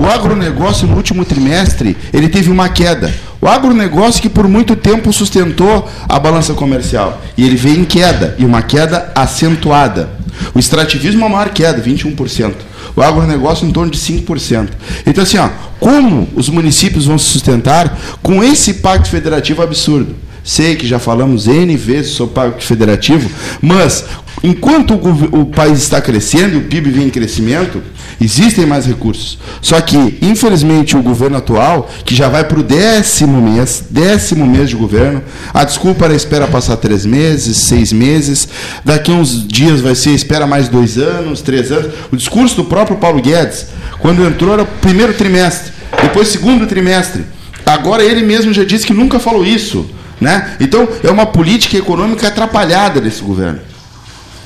O 0.00 0.06
agronegócio 0.06 0.86
no 0.86 0.96
último 0.96 1.24
trimestre 1.24 1.96
ele 2.12 2.28
teve 2.28 2.50
uma 2.50 2.68
queda. 2.68 3.12
O 3.40 3.48
agronegócio 3.48 4.22
que 4.22 4.28
por 4.28 4.46
muito 4.46 4.76
tempo 4.76 5.12
sustentou 5.12 5.88
a 6.08 6.18
balança 6.18 6.54
comercial 6.54 7.20
e 7.36 7.44
ele 7.44 7.56
veio 7.56 7.80
em 7.80 7.84
queda 7.84 8.36
e 8.38 8.44
uma 8.44 8.62
queda 8.62 9.10
acentuada. 9.14 10.10
O 10.54 10.58
extrativismo 10.58 11.22
é 11.22 11.26
a 11.26 11.28
maior 11.28 11.50
queda, 11.50 11.82
21%. 11.82 12.54
O 12.94 13.02
agronegócio 13.02 13.66
em 13.66 13.72
torno 13.72 13.90
de 13.90 13.98
5%. 13.98 14.68
Então 15.06 15.24
assim, 15.24 15.38
ó, 15.38 15.48
como 15.80 16.28
os 16.34 16.48
municípios 16.48 17.06
vão 17.06 17.18
se 17.18 17.26
sustentar 17.26 17.98
com 18.22 18.44
esse 18.44 18.74
pacto 18.74 19.08
federativo 19.08 19.62
absurdo? 19.62 20.14
Sei 20.44 20.74
que 20.74 20.86
já 20.86 20.98
falamos 20.98 21.46
N 21.46 21.76
vezes 21.76 22.12
sobre 22.12 22.32
o 22.32 22.34
pacto 22.34 22.64
federativo, 22.64 23.30
mas 23.60 24.04
Enquanto 24.42 24.94
o, 24.94 25.40
o, 25.42 25.46
país 25.46 25.78
está 25.78 26.00
crescendo, 26.00 26.58
o 26.58 26.62
PIB 26.62 26.90
vem 26.90 27.06
em 27.06 27.10
crescimento, 27.10 27.80
existem 28.20 28.66
mais 28.66 28.84
recursos. 28.86 29.38
Só 29.60 29.80
que, 29.80 30.18
infelizmente, 30.20 30.96
o 30.96 31.02
governo 31.02 31.36
atual, 31.36 31.88
que 32.04 32.14
já 32.14 32.28
vai 32.28 32.42
para 32.42 32.58
o 32.58 32.62
décimo 32.62 33.40
mês, 33.40 33.84
décimo 33.88 34.44
mês 34.44 34.68
de 34.68 34.74
governo, 34.74 35.22
a 35.54 35.62
desculpa 35.62 36.06
era 36.06 36.14
espera 36.14 36.48
passar 36.48 36.76
três 36.76 37.06
meses, 37.06 37.56
seis 37.58 37.92
meses, 37.92 38.48
daqui 38.84 39.12
a 39.12 39.14
uns 39.14 39.46
dias 39.46 39.80
vai 39.80 39.94
ser 39.94 40.10
espera 40.10 40.44
mais 40.44 40.68
dois 40.68 40.98
anos, 40.98 41.40
três 41.40 41.70
anos. 41.70 41.92
O 42.10 42.16
discurso 42.16 42.56
do 42.56 42.64
próprio 42.64 42.96
Paulo 42.96 43.22
Guedes, 43.22 43.66
quando 44.00 44.26
entrou, 44.26 44.54
era 44.54 44.64
primeiro 44.64 45.14
trimestre, 45.14 45.72
depois 46.02 46.28
segundo 46.28 46.66
trimestre. 46.66 47.24
Agora 47.64 48.02
ele 48.02 48.22
mesmo 48.22 48.52
já 48.52 48.64
disse 48.64 48.84
que 48.84 48.92
nunca 48.92 49.20
falou 49.20 49.44
isso. 49.44 49.88
Né? 50.20 50.56
Então, 50.60 50.88
é 51.02 51.10
uma 51.10 51.26
política 51.26 51.76
econômica 51.76 52.28
atrapalhada 52.28 53.00
desse 53.00 53.22
governo. 53.22 53.71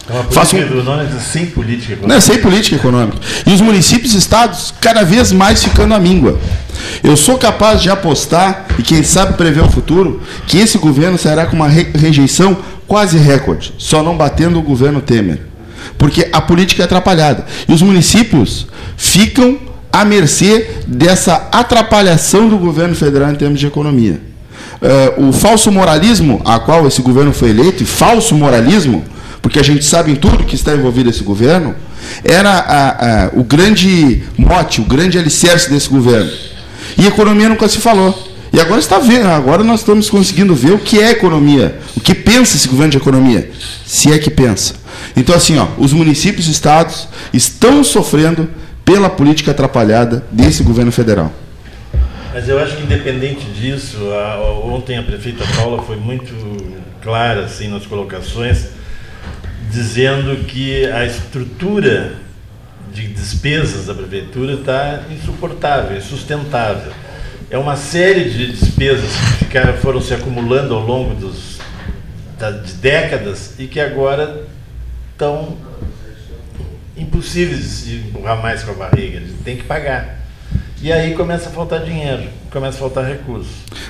É 0.09 0.57
um... 0.57 0.69
do 0.69 0.85
nome 0.85 1.05
é 1.05 1.21
sem 1.21 1.47
política 1.47 1.95
econômica. 1.95 2.15
Não, 2.15 2.21
sem 2.21 2.39
política 2.39 2.77
econômica. 2.77 3.19
E 3.45 3.53
os 3.53 3.61
municípios 3.61 4.15
e 4.15 4.19
estados 4.19 4.73
cada 4.81 5.03
vez 5.03 5.33
mais 5.33 5.65
ficando 5.65 5.95
à 5.95 5.99
míngua. 5.99 6.39
Eu 7.03 7.17
sou 7.17 7.37
capaz 7.37 7.83
de 7.83 7.91
apostar, 7.91 8.67
e 8.79 8.83
quem 8.83 9.03
sabe 9.03 9.35
prever 9.35 9.65
o 9.65 9.71
futuro, 9.71 10.23
que 10.47 10.59
esse 10.59 10.79
governo 10.79 11.19
será 11.19 11.47
com 11.47 11.57
uma 11.57 11.69
rejeição 11.69 12.57
quase 12.87 13.19
recorde, 13.19 13.75
só 13.79 14.03
não 14.03 14.17
batendo 14.17 14.59
o 14.59 14.63
governo 14.63 15.01
Temer. 15.01 15.41
Porque 15.99 16.29
a 16.33 16.41
política 16.41 16.83
é 16.83 16.85
atrapalhada. 16.85 17.45
E 17.69 17.73
os 17.73 17.83
municípios 17.83 18.67
ficam 18.97 19.59
à 19.93 20.05
mercê 20.05 20.69
dessa 20.87 21.49
atrapalhação 21.51 22.49
do 22.49 22.59
governo 22.59 22.95
federal 22.95 23.33
em 23.33 23.37
termos 23.37 23.59
de 23.59 23.67
economia. 23.67 24.21
Uh, 24.77 25.29
o 25.29 25.33
falso 25.33 25.73
moralismo 25.73 26.43
a 26.45 26.59
qual 26.59 26.87
esse 26.87 27.03
governo 27.03 27.33
foi 27.33 27.51
eleito, 27.51 27.83
e 27.83 27.87
falso 27.87 28.35
moralismo, 28.35 29.05
porque 29.47 29.61
a 29.61 29.63
gente 29.63 29.85
sabe 29.85 30.11
em 30.11 30.17
tudo 30.17 30.43
que 30.43 30.57
está 30.57 30.75
envolvido 30.75 31.09
esse 31.09 31.23
governo, 31.23 31.73
era 32.25 32.51
a, 32.51 33.27
a, 33.27 33.31
o 33.33 33.45
grande 33.45 34.25
mote, 34.37 34.81
o 34.81 34.85
grande 34.85 35.21
alicerce 35.21 35.71
desse 35.71 35.89
governo. 35.89 36.29
E 36.99 37.07
economia 37.07 37.49
nunca 37.49 37.69
se 37.69 37.79
falou. 37.79 38.13
E 38.53 38.59
agora 38.59 38.81
está 38.81 38.99
vendo, 38.99 39.29
agora 39.29 39.63
nós 39.63 39.81
estamos 39.81 40.11
conseguindo 40.11 40.53
ver 40.53 40.73
o 40.73 40.81
que 40.81 40.99
é 40.99 41.13
economia, 41.13 41.79
o 41.97 42.01
que 42.01 42.13
pensa 42.13 42.57
esse 42.57 42.67
governo 42.67 42.91
de 42.91 42.97
economia, 42.97 43.49
se 43.87 44.13
é 44.13 44.19
que 44.19 44.31
pensa. 44.31 44.75
Então, 45.17 45.33
assim, 45.33 45.57
ó, 45.59 45.69
os 45.79 45.93
municípios 45.93 46.49
e 46.49 46.51
estados 46.51 47.07
estão 47.33 47.85
sofrendo 47.85 48.51
pela 48.85 49.09
política 49.09 49.53
atrapalhada 49.53 50.27
desse 50.33 50.65
governo 50.65 50.91
federal. 50.91 51.33
Mas 52.35 52.49
eu 52.49 52.59
acho 52.59 52.77
que 52.77 52.83
independente 52.83 53.47
disso, 53.51 53.97
a, 54.11 54.41
ontem 54.65 54.99
a 54.99 55.05
prefeita 55.05 55.45
Paula 55.55 55.85
foi 55.85 55.95
muito 55.95 56.35
clara 57.01 57.45
assim 57.45 57.69
nas 57.69 57.87
colocações, 57.87 58.75
dizendo 59.71 60.45
que 60.45 60.87
a 60.87 61.05
estrutura 61.05 62.15
de 62.93 63.09
despesas 63.09 63.87
da 63.87 63.95
prefeitura 63.95 64.55
está 64.55 65.03
insuportável, 65.11 65.97
insustentável. 65.97 66.93
É 67.51 67.59
uma 67.59 67.77
série 67.77 68.31
de 68.31 68.53
despesas 68.53 69.11
que 69.11 69.45
ficaram, 69.45 69.75
foram 69.75 70.01
se 70.01 70.15
acumulando 70.15 70.75
ao 70.75 70.81
longo 70.81 71.15
dos, 71.15 71.59
da, 72.39 72.51
de 72.51 72.73
décadas 72.75 73.55
e 73.59 73.67
que 73.67 73.79
agora 73.79 74.45
estão 75.13 75.57
impossíveis 76.97 77.85
de 77.85 77.97
empurrar 77.99 78.41
mais 78.41 78.63
com 78.63 78.73
a 78.73 78.75
barriga. 78.75 79.23
Tem 79.45 79.57
que 79.57 79.65
pagar. 79.65 80.26
E 80.83 80.93
aí 80.93 81.15
começa 81.15 81.49
a 81.49 81.53
faltar 81.53 81.81
dinheiro, 81.81 82.25
começa 82.51 82.77
a 82.77 82.81
faltar 82.81 83.05
recursos. 83.07 83.49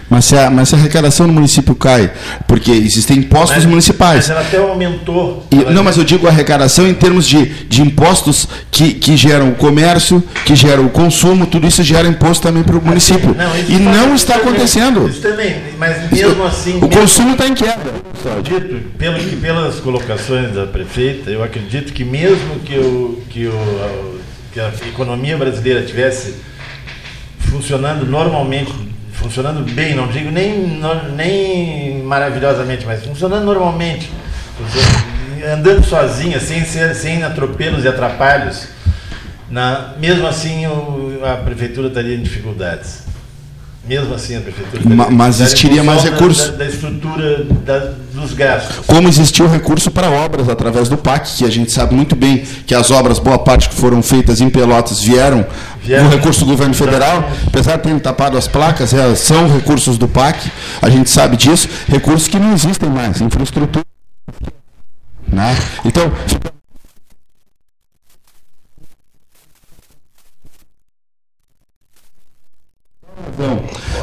Mas 0.09 0.25
se 0.25 0.37
a, 0.37 0.49
mas 0.49 0.69
se 0.69 0.77
a 0.77 0.79
arrecadação 0.79 1.27
no 1.27 1.33
município 1.33 1.75
cai, 1.75 2.13
porque 2.47 2.71
existem 2.71 3.19
impostos 3.19 3.57
Mas- 3.57 3.67
municipais. 3.67 4.17
Mas 4.29 4.31
ela 4.31 4.41
até 4.41 4.57
aumentou. 4.59 5.45
E- 5.51 5.57
não, 5.73 5.83
mas 5.83 5.97
eu 5.99 6.05
digo 6.05 6.29
arrecadação 6.29 6.87
em 6.87 6.95
termos 6.95 7.27
de, 7.27 7.45
de 7.65 7.83
impostos 7.83 8.47
que, 8.71 8.95
que 8.95 9.17
geram 9.17 9.51
o 9.51 9.55
comércio, 9.57 10.23
que 10.45 10.55
geram 10.55 10.87
o 10.87 10.91
consumo, 10.91 11.45
tudo 11.47 11.67
isso 11.67 11.83
gera 11.83 12.07
imposto 12.07 12.47
também 12.47 12.63
para 12.63 12.77
o 12.79 12.83
município. 12.85 13.35
Não, 13.35 13.59
isso 13.59 13.73
e 13.73 13.79
não 13.81 14.07
isso 14.15 14.25
está 14.25 14.35
também- 14.35 14.49
acontecendo. 14.51 15.09
Isso 15.09 15.21
também, 15.21 15.57
mas 15.77 16.11
mesmo 16.13 16.45
assim. 16.45 16.71
O 16.79 16.83
mesmo- 16.83 16.89
consumo 16.89 17.33
está 17.33 17.49
em 17.49 17.55
queda. 17.55 17.81
acredito, 18.39 18.91
pelo 18.97 19.19
que, 19.19 19.35
pelas 19.37 19.81
colocações 19.81 20.55
da 20.55 20.67
prefeita, 20.67 21.31
eu 21.31 21.43
acredito 21.43 21.93
que 21.93 22.05
mesmo 22.05 22.61
que, 22.65 22.79
o, 22.79 23.23
que, 23.29 23.47
o, 23.49 24.21
que 24.53 24.61
a 24.61 24.71
economia 24.89 25.37
brasileira 25.37 25.83
tivesse 25.83 26.35
funcionando 27.51 28.05
normalmente, 28.07 28.73
funcionando 29.13 29.63
bem, 29.73 29.95
não 29.95 30.09
digo 30.09 30.31
nem, 30.31 30.81
nem 31.15 32.03
maravilhosamente, 32.03 32.85
mas 32.87 33.05
funcionando 33.05 33.45
normalmente, 33.45 34.11
andando 35.53 35.85
sozinha, 35.85 36.39
sem, 36.41 36.65
sem 36.65 37.23
atropelos 37.23 37.85
e 37.85 37.89
atrapalhos, 37.89 38.69
na, 39.51 39.95
mesmo 39.99 40.27
assim 40.27 40.67
o- 40.67 41.21
a 41.25 41.37
prefeitura 41.37 41.89
estaria 41.89 42.15
em 42.17 42.23
dificuldades. 42.23 43.05
Mesmo 43.89 44.15
assim 44.15 44.37
a 44.37 44.41
prefeitura 44.41 44.83
mas 45.11 45.39
em 45.41 45.45
existiria 45.45 45.83
mais 45.85 46.03
recurso. 46.03 46.51
Da, 46.53 46.59
da 46.59 46.67
estrutura 46.67 47.45
da- 47.65 47.93
dos 48.13 48.33
gastos. 48.33 48.85
Como 48.87 49.07
existiu 49.09 49.49
recurso 49.49 49.91
para 49.91 50.11
obras 50.11 50.49
através 50.49 50.89
do 50.89 50.97
PAC, 50.97 51.37
que 51.37 51.45
a 51.45 51.51
gente 51.51 51.71
sabe 51.71 51.95
muito 51.95 52.17
bem 52.17 52.39
que 52.67 52.75
as 52.75 52.91
obras, 52.91 53.19
boa 53.19 53.39
parte 53.39 53.69
que 53.69 53.75
foram 53.77 54.03
feitas 54.03 54.41
em 54.41 54.49
Pelotas, 54.51 55.01
vieram 55.03 55.47
Vieram. 55.83 56.09
do 56.09 56.17
recurso 56.17 56.41
do 56.41 56.47
governo 56.47 56.75
federal, 56.75 57.31
apesar 57.47 57.77
de 57.77 57.83
terem 57.85 57.99
tapado 57.99 58.37
as 58.37 58.49
placas, 58.49 58.93
é, 58.93 59.15
são 59.15 59.49
recursos 59.49 59.97
do 59.99 60.09
PAC, 60.09 60.51
a 60.83 60.89
gente 60.91 61.09
sabe 61.09 61.37
disso, 61.37 61.69
recursos 61.87 62.27
que 62.27 62.39
não 62.39 62.53
existem 62.53 62.89
mais, 62.91 63.21
infraestrutura. 63.21 63.85
Né? 65.29 65.57
Então, 65.85 66.11
fica- 66.27 66.56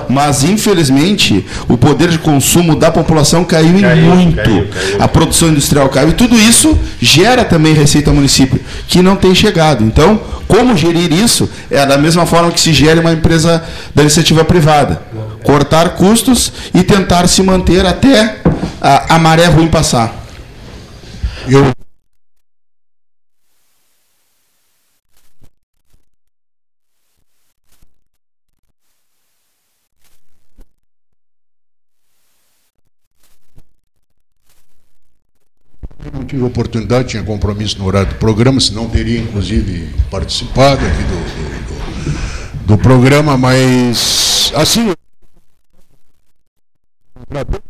Mas, 0.10 0.44
infelizmente, 0.44 1.46
o 1.68 1.78
poder 1.78 2.10
de 2.10 2.18
consumo 2.20 2.76
da 2.76 2.92
população 2.92 3.44
caiu, 3.44 3.80
Caiu, 3.80 4.04
em 4.04 4.10
muito. 4.10 4.36
caiu, 4.36 4.68
caiu. 4.68 4.98
A 5.00 5.08
produção 5.08 5.50
industrial 5.50 5.90
caiu. 5.90 6.10
E 6.10 6.14
tudo 6.14 6.36
isso 6.36 6.78
gera 7.02 7.44
também 7.44 7.74
receita 7.74 8.10
ao 8.10 8.16
município, 8.16 8.60
que 8.88 9.02
não 9.02 9.16
tem 9.16 9.34
chegado. 9.34 9.84
Então, 9.84 10.20
como 10.48 10.76
gerir 10.78 11.12
isso? 11.12 11.50
É 11.72 11.86
da 11.86 11.98
mesma 11.98 12.26
forma 12.26 12.52
que 12.52 12.60
se 12.60 12.74
gere 12.74 13.00
uma 13.00 13.12
empresa 13.14 13.64
da 13.96 14.02
iniciativa 14.02 14.44
privada. 14.44 15.02
Cortar 15.44 15.90
custos 15.96 16.52
e 16.74 16.84
tentar 16.84 17.28
se 17.28 17.42
manter 17.44 17.86
até 17.86 18.38
a, 18.82 19.16
a 19.16 19.20
maré 19.20 19.46
ruim 19.48 19.68
passar. 19.68 20.14
Eu 21.48 21.72
tive 36.34 36.44
oportunidade, 36.44 37.10
tinha 37.10 37.24
compromisso 37.24 37.78
no 37.78 37.86
horário 37.86 38.10
do 38.10 38.16
programa, 38.16 38.60
senão 38.60 38.90
teria 38.90 39.20
inclusive 39.20 39.94
participado 40.10 40.84
aqui 40.84 41.04
do, 41.04 41.16
do, 41.16 41.64
do- 41.68 42.66
do 42.66 42.78
programa, 42.78 43.38
mas 43.38 44.52
assim. 44.56 44.94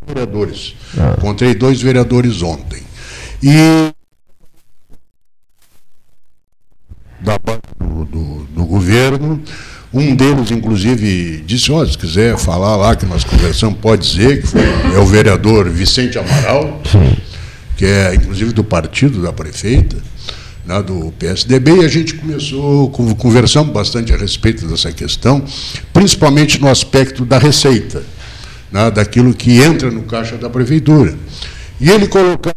Vereadores. 0.07 0.75
Encontrei 1.17 1.53
dois 1.55 1.81
vereadores 1.81 2.41
ontem. 2.41 2.81
E 3.41 3.91
da 7.19 7.37
base 7.39 7.59
do, 7.79 8.05
do, 8.05 8.43
do 8.45 8.65
governo. 8.65 9.41
Um 9.93 10.15
deles, 10.15 10.51
inclusive, 10.51 11.43
disse: 11.45 11.71
ó, 11.71 11.85
se 11.85 11.97
quiser 11.97 12.37
falar 12.37 12.75
lá 12.77 12.95
que 12.95 13.05
nós 13.05 13.23
conversamos, 13.23 13.77
pode 13.79 14.07
dizer, 14.09 14.41
que 14.41 14.47
foi, 14.47 14.61
é 14.61 14.97
o 14.99 15.05
vereador 15.05 15.69
Vicente 15.69 16.17
Amaral, 16.17 16.81
que 17.77 17.85
é 17.85 18.15
inclusive 18.15 18.51
do 18.53 18.63
partido 18.63 19.21
da 19.21 19.31
prefeita, 19.33 19.97
né, 20.65 20.81
do 20.81 21.11
PSDB, 21.19 21.81
e 21.81 21.85
a 21.85 21.87
gente 21.89 22.13
começou, 22.15 22.89
con- 22.91 23.13
conversamos 23.15 23.73
bastante 23.73 24.13
a 24.13 24.17
respeito 24.17 24.65
dessa 24.67 24.91
questão, 24.91 25.43
principalmente 25.91 26.59
no 26.61 26.69
aspecto 26.69 27.25
da 27.25 27.37
receita, 27.37 28.03
né, 28.71 28.89
daquilo 28.91 29.33
que 29.33 29.61
entra 29.61 29.91
no 29.91 30.03
caixa 30.03 30.37
da 30.37 30.49
prefeitura. 30.49 31.17
E 31.81 31.89
ele 31.89 32.07
colocou 32.07 32.53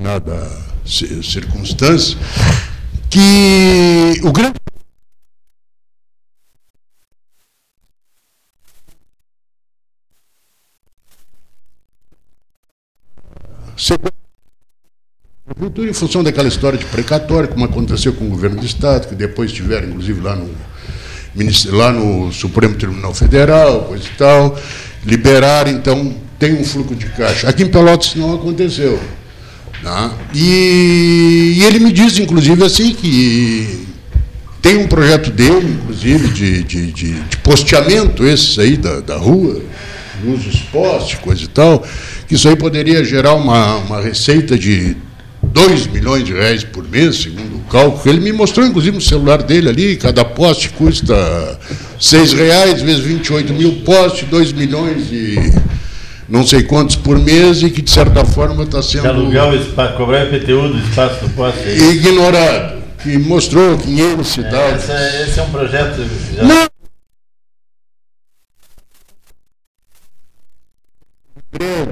nada 0.00 0.50
ci- 0.84 1.22
circunstância 1.22 2.16
que 3.10 4.20
o 4.22 4.32
grande 4.32 4.54
prefeitura, 15.46 15.90
em 15.90 15.92
função 15.92 16.22
daquela 16.22 16.48
história 16.48 16.78
de 16.78 16.84
precatório, 16.86 17.48
como 17.48 17.64
aconteceu 17.64 18.12
com 18.12 18.26
o 18.26 18.30
governo 18.30 18.56
do 18.60 18.66
Estado, 18.66 19.08
que 19.08 19.14
depois 19.14 19.52
tiveram, 19.52 19.88
inclusive, 19.88 20.20
lá 20.20 20.36
no, 20.36 20.50
lá 21.76 21.92
no 21.92 22.32
Supremo 22.32 22.74
Tribunal 22.76 23.12
Federal, 23.12 23.82
coisa 23.84 24.04
e 24.04 24.16
tal, 24.16 24.58
liberaram, 25.04 25.70
então 25.70 26.14
tem 26.38 26.54
um 26.54 26.64
fluxo 26.64 26.94
de 26.94 27.06
caixa. 27.06 27.48
Aqui 27.48 27.62
em 27.62 27.68
Pelotas 27.68 28.14
não 28.14 28.34
aconteceu. 28.34 28.98
né? 29.82 30.10
E, 30.34 31.54
e 31.58 31.64
ele 31.64 31.78
me 31.78 31.92
diz, 31.92 32.18
inclusive, 32.18 32.64
assim, 32.64 32.94
que 32.94 33.86
tem 34.62 34.78
um 34.78 34.86
projeto 34.86 35.30
dele, 35.30 35.78
inclusive, 35.80 36.28
de, 36.28 36.62
de, 36.62 36.92
de, 36.92 37.22
de 37.22 37.36
posteamento, 37.38 38.24
esses 38.26 38.58
aí 38.58 38.76
da, 38.78 39.00
da 39.00 39.16
rua, 39.18 39.60
usa 40.24 40.48
os 40.48 40.60
postes, 40.60 41.18
coisa 41.18 41.42
e 41.44 41.48
tal, 41.48 41.84
que 42.28 42.34
isso 42.34 42.48
aí 42.48 42.56
poderia 42.56 43.04
gerar 43.04 43.34
uma, 43.34 43.76
uma 43.76 44.00
receita 44.00 44.58
de 44.58 44.96
2 45.42 45.86
milhões 45.88 46.24
de 46.24 46.32
reais 46.32 46.64
por 46.64 46.88
mês, 46.88 47.16
segundo 47.16 47.56
o 47.56 47.60
cálculo. 47.70 48.02
Ele 48.06 48.20
me 48.20 48.32
mostrou, 48.32 48.66
inclusive, 48.66 48.96
no 48.96 49.02
celular 49.02 49.42
dele 49.42 49.68
ali, 49.68 49.96
cada 49.96 50.24
poste 50.24 50.70
custa 50.70 51.58
6 52.00 52.32
reais, 52.32 52.80
vezes 52.82 53.00
28 53.04 53.52
mil 53.52 53.72
postes, 53.84 54.26
2 54.28 54.52
milhões 54.52 55.10
e 55.12 55.36
não 56.28 56.46
sei 56.46 56.62
quantos 56.62 56.96
por 56.96 57.18
mês, 57.18 57.62
e 57.62 57.68
que, 57.70 57.82
de 57.82 57.90
certa 57.90 58.24
forma, 58.24 58.62
está 58.64 58.82
sendo 58.82 59.06
alugar 59.08 59.50
o 59.50 59.54
espaço, 59.56 59.94
cobrar 59.96 60.24
o 60.24 60.34
IPTU 60.34 60.68
do 60.70 60.78
espaço 60.78 61.20
do 61.22 61.28
poste. 61.34 61.60
é 61.68 61.90
ignorado. 61.90 62.82
Que 63.02 63.18
mostrou 63.18 63.76
que 63.76 63.90
em 63.90 64.00
N 64.00 64.24
cidades... 64.24 64.88
Essa- 64.88 65.22
esse 65.28 65.38
é 65.38 65.42
um 65.42 65.50
projeto. 65.50 66.02
Já, 66.34 66.42
Não. 66.42 66.73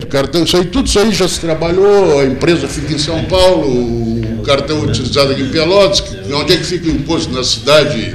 Crédito, 0.03 0.07
cartão, 0.09 0.45
isso 0.45 0.57
aí, 0.57 0.65
tudo 0.65 0.87
isso 0.87 0.99
aí 0.99 1.13
já 1.13 1.29
se 1.29 1.41
trabalhou, 1.41 2.21
a 2.21 2.25
empresa 2.25 2.67
fica 2.67 2.93
em 2.93 2.99
São 2.99 3.25
Paulo, 3.25 4.41
o 4.41 4.43
cartão 4.43 4.79
é 4.79 4.83
utilizado 4.83 5.33
aqui 5.33 5.43
em 5.43 5.51
Pelotas, 5.51 6.03
onde 6.33 6.53
é 6.53 6.57
que 6.57 6.65
fica 6.65 6.89
o 6.89 6.91
imposto? 6.91 7.33
Na 7.33 7.45
cidade 7.45 8.15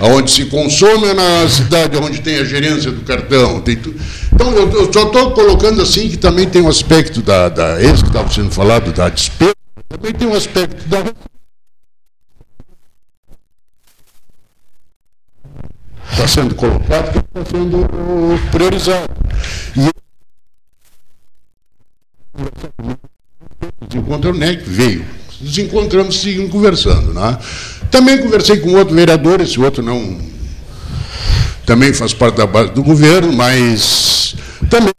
onde 0.00 0.30
se 0.30 0.44
consome 0.46 1.08
ou 1.08 1.14
na 1.14 1.48
cidade 1.48 1.96
onde 1.96 2.20
tem 2.20 2.38
a 2.38 2.44
gerência 2.44 2.90
do 2.90 3.02
cartão? 3.02 3.60
Tem 3.60 3.76
tu... 3.76 3.94
Então, 4.32 4.52
eu, 4.52 4.70
eu 4.70 4.92
só 4.92 5.04
estou 5.04 5.30
colocando 5.32 5.82
assim 5.82 6.08
que 6.08 6.16
também 6.16 6.46
tem 6.46 6.62
um 6.62 6.68
aspecto 6.68 7.22
da, 7.22 7.48
da 7.48 7.82
esse 7.82 8.02
que 8.02 8.08
estava 8.08 8.30
sendo 8.30 8.50
falado, 8.50 8.92
da 8.92 9.08
despesa, 9.08 9.54
também 9.88 10.12
tem 10.12 10.28
um 10.28 10.34
aspecto 10.34 10.86
da 10.88 11.04
está 16.12 16.26
sendo 16.28 16.54
colocado 16.54 17.12
que 17.12 17.18
está 17.18 17.58
sendo 17.58 17.86
priorizado. 18.50 19.08
E 19.76 20.05
desencontro, 23.88 24.34
né, 24.34 24.56
veio. 24.56 25.04
Nos 25.40 25.58
encontramos, 25.58 26.20
seguimos 26.20 26.50
conversando. 26.50 27.12
Né? 27.12 27.38
Também 27.90 28.18
conversei 28.18 28.58
com 28.58 28.74
outro 28.74 28.94
vereador, 28.94 29.40
esse 29.40 29.60
outro 29.60 29.82
não. 29.82 30.18
Também 31.64 31.92
faz 31.92 32.14
parte 32.14 32.36
da 32.36 32.46
base 32.46 32.72
do 32.72 32.82
governo, 32.82 33.32
mas 33.32 34.36
também. 34.70 34.92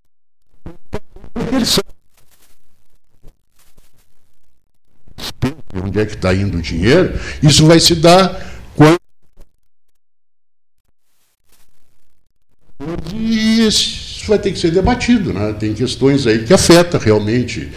Onde 5.83 5.99
é 5.99 6.05
que 6.05 6.15
está 6.15 6.33
indo 6.33 6.57
o 6.57 6.61
dinheiro, 6.61 7.19
isso 7.41 7.65
vai 7.65 7.79
se 7.79 7.95
dar 7.95 8.45
quando. 8.75 8.97
E 13.13 13.67
isso 14.27 14.29
vai 14.29 14.39
ter 14.39 14.51
que 14.51 14.59
ser 14.59 14.71
debatido, 14.71 15.31
né? 15.31 15.55
Tem 15.57 15.73
questões 15.73 16.27
aí 16.27 16.43
que 16.43 16.53
afetam 16.53 16.99
realmente 16.99 17.69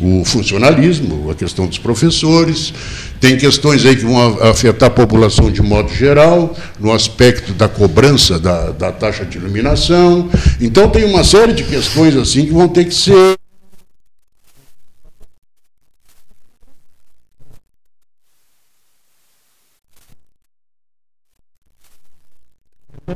o 0.00 0.24
funcionalismo, 0.24 1.28
a 1.28 1.34
questão 1.34 1.66
dos 1.66 1.76
professores, 1.76 2.72
tem 3.20 3.36
questões 3.36 3.84
aí 3.84 3.96
que 3.96 4.04
vão 4.04 4.40
afetar 4.44 4.86
a 4.88 4.92
população 4.92 5.50
de 5.50 5.60
modo 5.60 5.92
geral, 5.92 6.56
no 6.78 6.92
aspecto 6.92 7.52
da 7.52 7.68
cobrança 7.68 8.38
da, 8.38 8.70
da 8.70 8.92
taxa 8.92 9.24
de 9.24 9.38
iluminação. 9.38 10.30
Então 10.60 10.88
tem 10.88 11.04
uma 11.04 11.24
série 11.24 11.52
de 11.52 11.64
questões 11.64 12.14
assim 12.14 12.46
que 12.46 12.52
vão 12.52 12.68
ter 12.68 12.84
que 12.84 12.94
ser 12.94 13.36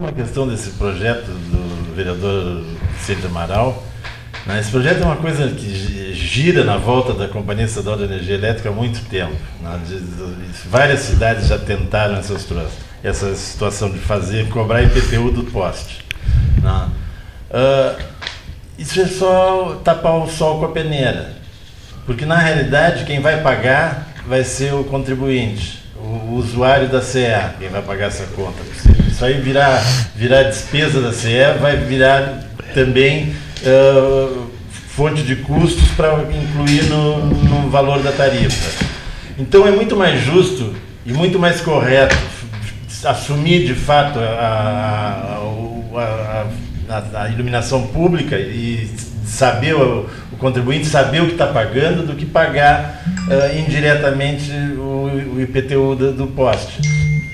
uma 0.00 0.12
questão 0.12 0.48
desse 0.48 0.70
projeto 0.70 1.26
do 1.26 1.94
vereador 1.94 2.64
Cid 3.02 3.26
Amaral. 3.26 3.82
Né? 4.46 4.60
Esse 4.60 4.70
projeto 4.70 5.02
é 5.02 5.04
uma 5.04 5.16
coisa 5.16 5.48
que 5.48 6.12
gira 6.14 6.64
na 6.64 6.76
volta 6.76 7.12
da 7.12 7.28
Companhia 7.28 7.64
Estadual 7.64 7.96
de 7.96 8.04
Energia 8.04 8.34
Elétrica 8.34 8.68
há 8.68 8.72
muito 8.72 9.04
tempo. 9.08 9.36
Né? 9.60 9.80
Várias 10.68 11.00
cidades 11.00 11.48
já 11.48 11.58
tentaram 11.58 12.16
essa, 12.16 13.34
situação 13.34 13.90
de 13.90 13.98
fazer, 13.98 14.48
cobrar 14.48 14.82
IPTU 14.82 15.30
do 15.30 15.44
poste. 15.44 16.04
Né? 16.62 16.88
Uh, 17.50 18.02
isso 18.78 19.00
é 19.00 19.06
só 19.06 19.80
tapar 19.84 20.14
o 20.16 20.28
sol 20.28 20.58
com 20.58 20.66
a 20.66 20.70
peneira. 20.70 21.34
Porque, 22.06 22.24
na 22.24 22.36
realidade, 22.36 23.04
quem 23.04 23.20
vai 23.20 23.42
pagar 23.42 24.08
vai 24.26 24.42
ser 24.42 24.74
o 24.74 24.82
contribuinte, 24.84 25.82
o 25.96 26.34
usuário 26.34 26.88
da 26.88 27.00
CE, 27.00 27.28
quem 27.58 27.68
vai 27.68 27.82
pagar 27.82 28.06
essa 28.06 28.24
conta. 28.34 28.58
Isso 29.06 29.24
aí 29.24 29.40
virar, 29.40 29.80
virar 30.16 30.44
despesa 30.44 31.00
da 31.00 31.12
CE, 31.12 31.58
vai 31.60 31.76
virar 31.76 32.51
também 32.72 33.34
uh, 33.62 34.46
fonte 34.88 35.22
de 35.22 35.36
custos 35.36 35.88
para 35.96 36.22
incluir 36.22 36.84
no, 36.84 37.26
no 37.26 37.70
valor 37.70 38.02
da 38.02 38.12
tarifa. 38.12 38.84
Então 39.38 39.66
é 39.66 39.70
muito 39.70 39.96
mais 39.96 40.20
justo 40.22 40.74
e 41.04 41.12
muito 41.12 41.38
mais 41.38 41.60
correto 41.60 42.16
assumir 43.04 43.66
de 43.66 43.74
fato 43.74 44.18
a, 44.18 45.40
a, 45.94 46.46
a, 46.88 47.22
a 47.24 47.28
iluminação 47.30 47.86
pública 47.88 48.38
e 48.38 48.88
saber 49.24 49.74
o, 49.74 50.08
o, 50.32 50.36
contribuinte 50.36 50.86
saber 50.86 51.22
o 51.22 51.26
que 51.26 51.32
está 51.32 51.46
pagando 51.46 52.06
do 52.06 52.14
que 52.14 52.26
pagar 52.26 53.02
uh, 53.28 53.58
indiretamente 53.58 54.50
o, 54.76 55.34
o 55.34 55.40
IPTU 55.40 55.96
do, 55.96 56.12
do, 56.12 56.26
poste. 56.28 56.80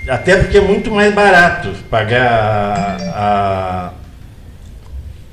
Até 0.09 0.37
porque 0.37 0.59
é 0.59 0.61
muito 0.61 0.91
mais 0.91 1.13
barato 1.13 1.71
pagar 1.91 2.97
a, 3.15 3.91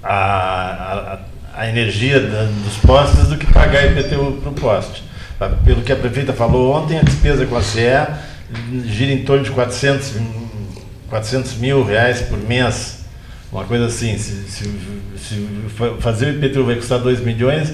a, 0.06 1.18
a 1.56 1.68
energia 1.68 2.20
da, 2.20 2.44
dos 2.64 2.78
postes 2.78 3.28
do 3.28 3.38
que 3.38 3.52
pagar 3.52 3.86
IPTU 3.92 4.40
para 4.42 4.50
o 4.52 4.54
poste. 4.54 5.04
Pelo 5.66 5.82
que 5.82 5.92
a 5.92 5.96
prefeita 5.96 6.32
falou 6.32 6.74
ontem, 6.74 7.00
a 7.00 7.02
despesa 7.02 7.46
com 7.46 7.58
a 7.58 7.62
CE 7.62 7.90
gira 8.86 9.12
em 9.12 9.24
torno 9.24 9.44
de 9.44 9.52
400, 9.52 10.14
400 11.10 11.56
mil 11.56 11.84
reais 11.84 12.22
por 12.22 12.38
mês, 12.38 13.00
uma 13.52 13.66
coisa 13.66 13.88
assim. 13.88 14.18
Se, 14.18 14.48
se, 14.48 14.64
se 15.18 15.48
fazer 16.00 16.28
o 16.28 16.30
IPTU 16.30 16.64
vai 16.64 16.76
custar 16.76 17.00
2 17.00 17.20
milhões, 17.22 17.74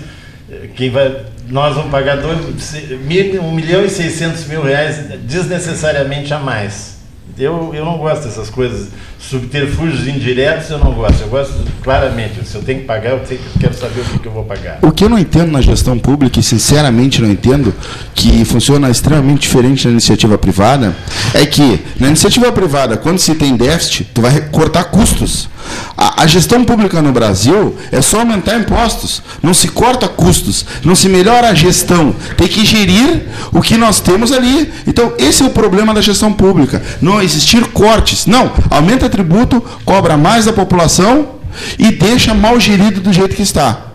quem 0.75 0.89
vai, 0.89 1.25
nós 1.47 1.75
vamos 1.75 1.91
pagar 1.91 2.17
1 2.17 3.51
milhão 3.51 3.85
e 3.85 3.89
600 3.89 4.45
mil 4.47 4.63
reais 4.63 4.97
desnecessariamente 5.23 6.33
a 6.33 6.39
mais. 6.39 6.99
Eu, 7.37 7.73
eu 7.73 7.85
não 7.85 7.97
gosto 7.97 8.25
dessas 8.25 8.49
coisas, 8.49 8.89
subterfúgios 9.21 10.07
indiretos 10.07 10.69
eu 10.69 10.79
não 10.79 10.93
gosto. 10.93 11.21
Eu 11.21 11.27
gosto 11.27 11.53
claramente, 11.83 12.45
se 12.45 12.55
eu 12.55 12.61
tenho 12.61 12.81
que 12.81 12.85
pagar, 12.85 13.11
eu, 13.11 13.21
quero 13.59 13.73
saber 13.73 14.01
o 14.01 14.19
que 14.19 14.27
eu 14.27 14.31
vou 14.31 14.43
pagar. 14.43 14.79
O 14.81 14.91
que 14.91 15.03
eu 15.03 15.09
não 15.09 15.17
entendo 15.17 15.51
na 15.51 15.61
gestão 15.61 15.97
pública, 15.97 16.39
e 16.39 16.43
sinceramente 16.43 17.21
não 17.21 17.29
entendo, 17.29 17.73
que 18.15 18.43
funciona 18.45 18.89
extremamente 18.89 19.41
diferente 19.41 19.85
na 19.85 19.91
iniciativa 19.91 20.37
privada, 20.37 20.95
é 21.33 21.45
que 21.45 21.79
na 21.99 22.07
iniciativa 22.07 22.51
privada, 22.51 22.97
quando 22.97 23.19
se 23.19 23.35
tem 23.35 23.55
déficit, 23.55 24.09
tu 24.13 24.21
vai 24.21 24.41
cortar 24.49 24.85
custos. 24.85 25.49
A, 25.97 26.23
a, 26.23 26.27
gestão 26.27 26.63
pública 26.63 27.01
no 27.01 27.11
Brasil 27.11 27.75
é 27.91 28.01
só 28.01 28.19
aumentar 28.19 28.57
impostos. 28.57 29.21
Não 29.41 29.53
se 29.53 29.67
corta 29.67 30.07
custos, 30.07 30.65
não 30.83 30.95
se 30.95 31.07
melhora 31.07 31.49
a 31.49 31.53
gestão. 31.53 32.15
Tem 32.35 32.47
que 32.47 32.65
gerir 32.65 33.23
o 33.51 33.61
que 33.61 33.77
nós 33.77 33.99
temos 33.99 34.31
ali. 34.31 34.71
Então, 34.87 35.13
esse 35.17 35.43
é 35.43 35.45
o 35.45 35.51
problema 35.51 35.93
da 35.93 36.01
gestão 36.01 36.33
pública. 36.33 36.81
Não 37.01 37.21
existir 37.21 37.63
cortes. 37.67 38.25
Não, 38.25 38.51
aumenta 38.69 39.09
tributo, 39.11 39.63
cobra 39.85 40.17
mais 40.17 40.45
da 40.45 40.53
população 40.53 41.27
e 41.77 41.91
deixa 41.91 42.33
mal 42.33 42.59
gerido 42.59 43.01
do 43.01 43.13
jeito 43.13 43.35
que 43.35 43.43
está. 43.43 43.91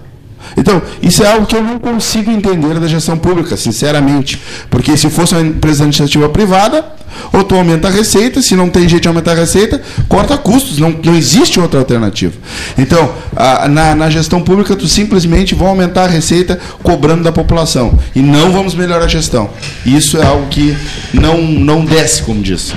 Então, 0.56 0.80
isso 1.02 1.22
é 1.22 1.32
algo 1.32 1.46
que 1.46 1.56
eu 1.56 1.62
não 1.62 1.78
consigo 1.78 2.30
entender 2.30 2.78
da 2.78 2.86
gestão 2.86 3.16
pública, 3.16 3.56
sinceramente. 3.56 4.40
Porque 4.70 4.96
se 4.96 5.10
fosse 5.10 5.34
uma 5.34 5.42
empresa 5.42 5.84
iniciativa 5.84 6.28
privada, 6.28 6.84
ou 7.32 7.42
tu 7.42 7.54
aumenta 7.54 7.88
a 7.88 7.90
receita, 7.90 8.40
se 8.42 8.54
não 8.54 8.68
tem 8.68 8.88
jeito 8.88 9.02
de 9.02 9.08
aumentar 9.08 9.32
a 9.32 9.34
receita, 9.34 9.80
corta 10.08 10.36
custos, 10.36 10.78
não, 10.78 10.94
não 11.04 11.14
existe 11.14 11.58
outra 11.58 11.80
alternativa. 11.80 12.34
Então, 12.76 13.12
a, 13.34 13.68
na, 13.68 13.94
na 13.94 14.10
gestão 14.10 14.42
pública, 14.42 14.76
tu 14.76 14.86
simplesmente 14.86 15.54
vai 15.54 15.68
aumentar 15.68 16.04
a 16.04 16.08
receita 16.08 16.58
cobrando 16.82 17.24
da 17.24 17.32
população. 17.32 17.98
E 18.14 18.20
não 18.20 18.52
vamos 18.52 18.74
melhorar 18.74 19.04
a 19.04 19.08
gestão. 19.08 19.50
Isso 19.84 20.16
é 20.18 20.24
algo 20.24 20.46
que 20.48 20.76
não, 21.12 21.40
não 21.42 21.84
desce, 21.84 22.22
como 22.22 22.40
diz. 22.40 22.74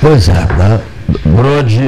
Pois 0.00 0.28
é, 0.28 0.32
né? 0.32 0.80
Brode, 1.08 1.80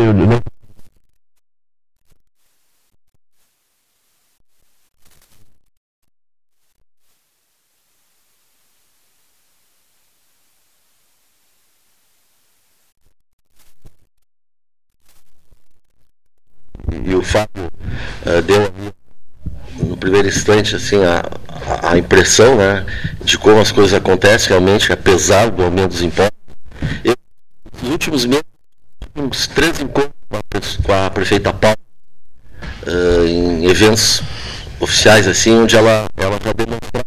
e 17.04 17.14
o 17.14 17.22
Fábio 17.22 17.70
uh, 18.26 18.42
deu 18.42 18.72
no 19.84 19.96
primeiro 19.96 20.28
instante 20.28 20.76
assim 20.76 20.96
a, 21.02 21.22
a, 21.82 21.92
a, 21.92 21.98
impressão 21.98 22.56
né, 22.56 22.84
de 23.24 23.38
como 23.38 23.60
as 23.60 23.72
coisas 23.72 23.94
acontecem 23.94 24.48
realmente, 24.48 24.92
apesar 24.92 25.50
do 25.50 25.62
aumento 25.62 25.90
dos 25.90 26.02
impostos. 26.02 26.38
Eu, 27.04 27.14
nos 27.82 27.92
últimos 27.92 28.24
meses, 28.24 28.44
uns 29.20 29.46
três 29.46 29.80
encontros 29.80 30.78
com 30.82 30.92
a 30.92 31.10
prefeita 31.10 31.52
Paula, 31.52 31.76
uh, 32.86 33.26
em 33.26 33.66
eventos 33.66 34.22
oficiais 34.80 35.26
assim, 35.26 35.52
onde 35.52 35.76
ela, 35.76 36.06
ela 36.16 36.38
já 36.42 36.52
demonstrou 36.52 37.04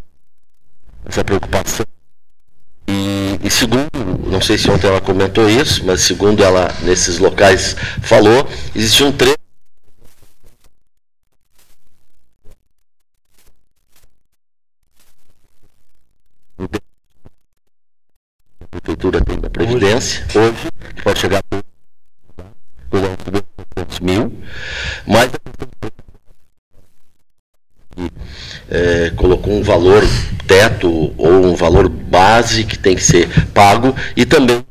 essa 1.06 1.24
preocupação. 1.24 1.86
E, 2.86 3.38
e, 3.42 3.50
segundo, 3.50 3.90
não 4.26 4.40
sei 4.40 4.58
se 4.58 4.70
ontem 4.70 4.88
ela 4.88 5.00
comentou 5.00 5.48
isso, 5.48 5.84
mas 5.84 6.02
segundo 6.02 6.42
ela 6.42 6.74
nesses 6.82 7.18
locais 7.18 7.76
falou, 8.02 8.48
existe 8.74 9.04
um 9.04 9.12
a 18.60 18.66
prefeitura 18.70 19.20
tem 19.20 19.38
da 19.38 19.50
Previdência, 19.50 20.24
hoje, 20.34 20.70
que 20.94 21.02
pode 21.02 21.18
chegar 21.18 21.41
mas 25.06 25.30
é, 28.70 29.10
colocou 29.16 29.52
um 29.52 29.62
valor 29.62 30.02
teto 30.46 31.12
ou 31.16 31.46
um 31.46 31.54
valor 31.54 31.88
base 31.88 32.64
que 32.64 32.78
tem 32.78 32.94
que 32.94 33.02
ser 33.04 33.28
pago 33.48 33.94
e 34.16 34.24
também 34.24 34.62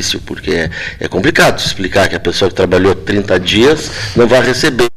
difícil, 0.00 0.20
porque 0.24 0.50
é, 0.52 0.70
é 0.98 1.08
complicado 1.08 1.58
explicar 1.58 2.08
que 2.08 2.16
a 2.16 2.20
pessoa 2.20 2.48
que 2.48 2.54
trabalhou 2.54 2.94
30 2.94 3.38
dias 3.38 3.90
não 4.16 4.26
vai 4.26 4.40
receber. 4.40 4.90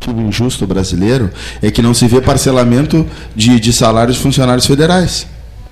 legislativo 0.00 0.20
injusto 0.40 0.66
brasileiro 0.66 1.30
é 1.62 1.70
que 1.70 1.82
não 1.82 1.92
se 1.92 2.06
vê 2.06 2.20
parcelamento 2.20 3.06
de, 3.36 3.60
de 3.60 3.72
salários 3.72 4.16
de 4.16 4.22
funcionários 4.22 4.66
federais. 4.66 5.26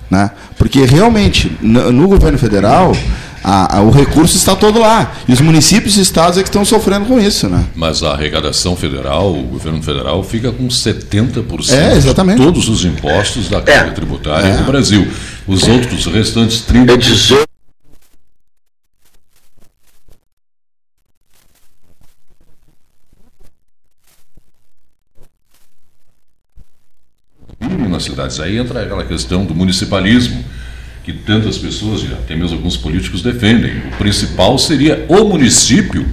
Né? 0.09 0.31
Porque 0.57 0.85
realmente, 0.85 1.51
no, 1.61 1.91
no 1.91 2.07
governo 2.07 2.37
federal, 2.37 2.95
a, 3.43 3.77
a, 3.77 3.81
o 3.81 3.89
recurso 3.91 4.35
está 4.37 4.55
todo 4.55 4.79
lá. 4.79 5.11
E 5.27 5.33
os 5.33 5.41
municípios 5.41 5.97
e 5.97 6.01
estados 6.01 6.37
é 6.37 6.41
que 6.43 6.49
estão 6.49 6.65
sofrendo 6.65 7.05
com 7.05 7.19
isso. 7.19 7.47
Né? 7.47 7.63
Mas 7.75 8.01
a 8.03 8.11
arrecadação 8.13 8.75
federal, 8.75 9.31
o 9.35 9.43
governo 9.43 9.81
federal, 9.83 10.23
fica 10.23 10.51
com 10.51 10.67
70% 10.67 11.71
É, 11.73 11.95
exatamente. 11.95 12.37
de 12.39 12.43
todos 12.45 12.67
os 12.69 12.85
impostos 12.85 13.49
da 13.49 13.61
carga 13.61 13.91
É. 13.91 13.93
tributária 13.93 14.47
É. 14.47 14.57
do 14.57 14.63
Brasil. 14.63 15.07
Os 15.47 15.67
outros, 15.67 16.05
os 16.05 16.13
restantes 16.13 16.63
É 16.67 16.73
30%. 16.73 16.97
18 16.97 17.49
vivem 27.59 27.89
nas 27.89 28.07
cidades. 28.33 28.39
Aí 28.39 28.57
entra 28.57 28.81
aquela 28.83 29.03
questão 29.03 29.45
do 29.45 29.53
municipalismo, 29.55 30.43
que 31.03 31.13
tantas 31.13 31.57
pessoas, 31.57 32.03
até 32.11 32.35
mesmo 32.35 32.57
alguns 32.57 32.77
políticos, 32.77 33.21
defendem. 33.21 33.77
O 33.93 33.97
principal 33.97 34.57
seria 34.57 35.05
o 35.07 35.23
município 35.25 36.05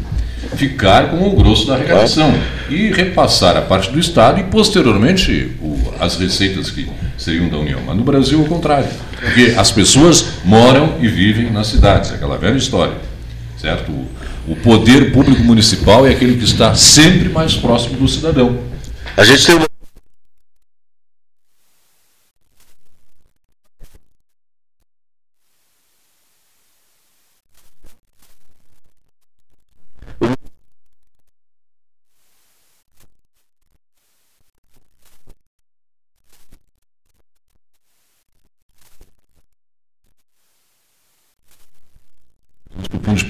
ficar 0.56 1.10
com 1.10 1.28
o 1.28 1.36
grosso 1.36 1.66
da 1.66 1.74
arrecadação 1.74 2.32
e 2.70 2.90
repassar 2.92 3.56
a 3.56 3.62
parte 3.62 3.90
do 3.90 3.98
Estado 3.98 4.40
e, 4.40 4.44
posteriormente, 4.44 5.50
o- 5.60 5.76
as 6.00 6.16
receitas 6.16 6.70
que 6.70 6.88
seriam 7.18 7.48
da 7.48 7.58
União. 7.58 7.80
Mas 7.84 7.96
no 7.96 8.04
Brasil, 8.04 8.40
é 8.40 8.42
o 8.42 8.46
contrário. 8.46 8.88
Porque 9.20 9.54
as 9.56 9.70
pessoas 9.70 10.24
moram 10.44 10.94
e 11.00 11.08
vivem 11.08 11.50
nas 11.50 11.66
cidades, 11.66 12.12
é 12.12 12.14
aquela 12.14 12.38
velha 12.38 12.56
história. 12.56 12.94
Certo? 13.60 13.90
O 14.46 14.54
poder 14.54 15.12
público 15.12 15.42
municipal 15.42 16.06
é 16.06 16.10
aquele 16.10 16.36
que 16.36 16.44
está 16.44 16.74
sempre 16.74 17.28
mais 17.28 17.54
próximo 17.54 17.96
do 17.98 18.06
cidadão. 18.06 18.58
A 19.16 19.24
gente 19.24 19.44
tem 19.44 19.56
uma. 19.56 19.66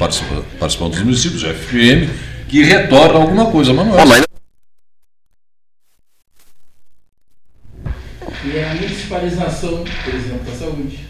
Participa- 0.07 0.43
Participação 0.61 0.91
dos 0.91 1.01
Municípios, 1.01 1.43
o 1.43 1.47
FPM, 1.49 2.09
que 2.49 2.63
retorna 2.63 3.19
alguma 3.19 3.47
coisa, 3.51 3.73
mas 3.73 3.87
não 3.89 3.99
é 3.99 4.05
mas 4.05 4.23
E 8.45 8.57
é 8.57 8.71
a 8.71 8.75
municipalização, 8.75 9.83
por 10.05 10.15
exemplo, 10.15 10.45
da 10.49 10.53
saúde. 10.53 11.01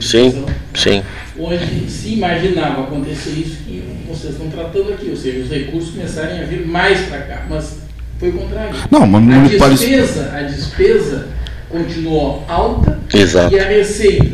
sim, 0.00 0.44
sim. 0.72 1.02
Onde 1.36 1.90
se 1.90 2.10
imaginava 2.14 2.82
acontecer 2.84 3.30
isso 3.30 3.56
que 3.64 3.82
vocês 4.08 4.34
estão 4.34 4.48
tratando 4.48 4.92
aqui, 4.92 5.10
ou 5.10 5.16
seja, 5.16 5.40
os 5.40 5.50
recursos 5.50 5.90
começarem 5.90 6.40
a 6.40 6.44
vir 6.44 6.64
mais 6.64 7.00
para 7.08 7.22
cá, 7.22 7.46
mas 7.50 7.78
foi 8.20 8.28
o 8.28 8.32
contrário. 8.34 8.76
Não, 8.88 9.04
mas 9.04 9.60
a 9.60 9.68
despesa, 9.68 10.30
a 10.32 10.42
despesa 10.42 11.28
continuou 11.68 12.44
alta 12.46 13.00
Exato. 13.12 13.52
e 13.52 13.58
a 13.58 13.64
receita, 13.66 14.33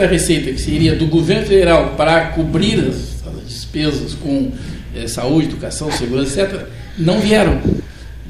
da 0.00 0.06
receita 0.06 0.50
que 0.50 0.60
seria 0.60 0.94
do 0.94 1.06
governo 1.06 1.46
federal 1.46 1.94
para 1.96 2.26
cobrir 2.26 2.80
as, 2.80 3.22
as 3.26 3.48
despesas 3.48 4.14
com 4.14 4.50
é, 4.94 5.06
saúde, 5.06 5.48
educação, 5.48 5.90
segurança, 5.92 6.42
etc., 6.42 6.60
não 6.98 7.20
vieram. 7.20 7.58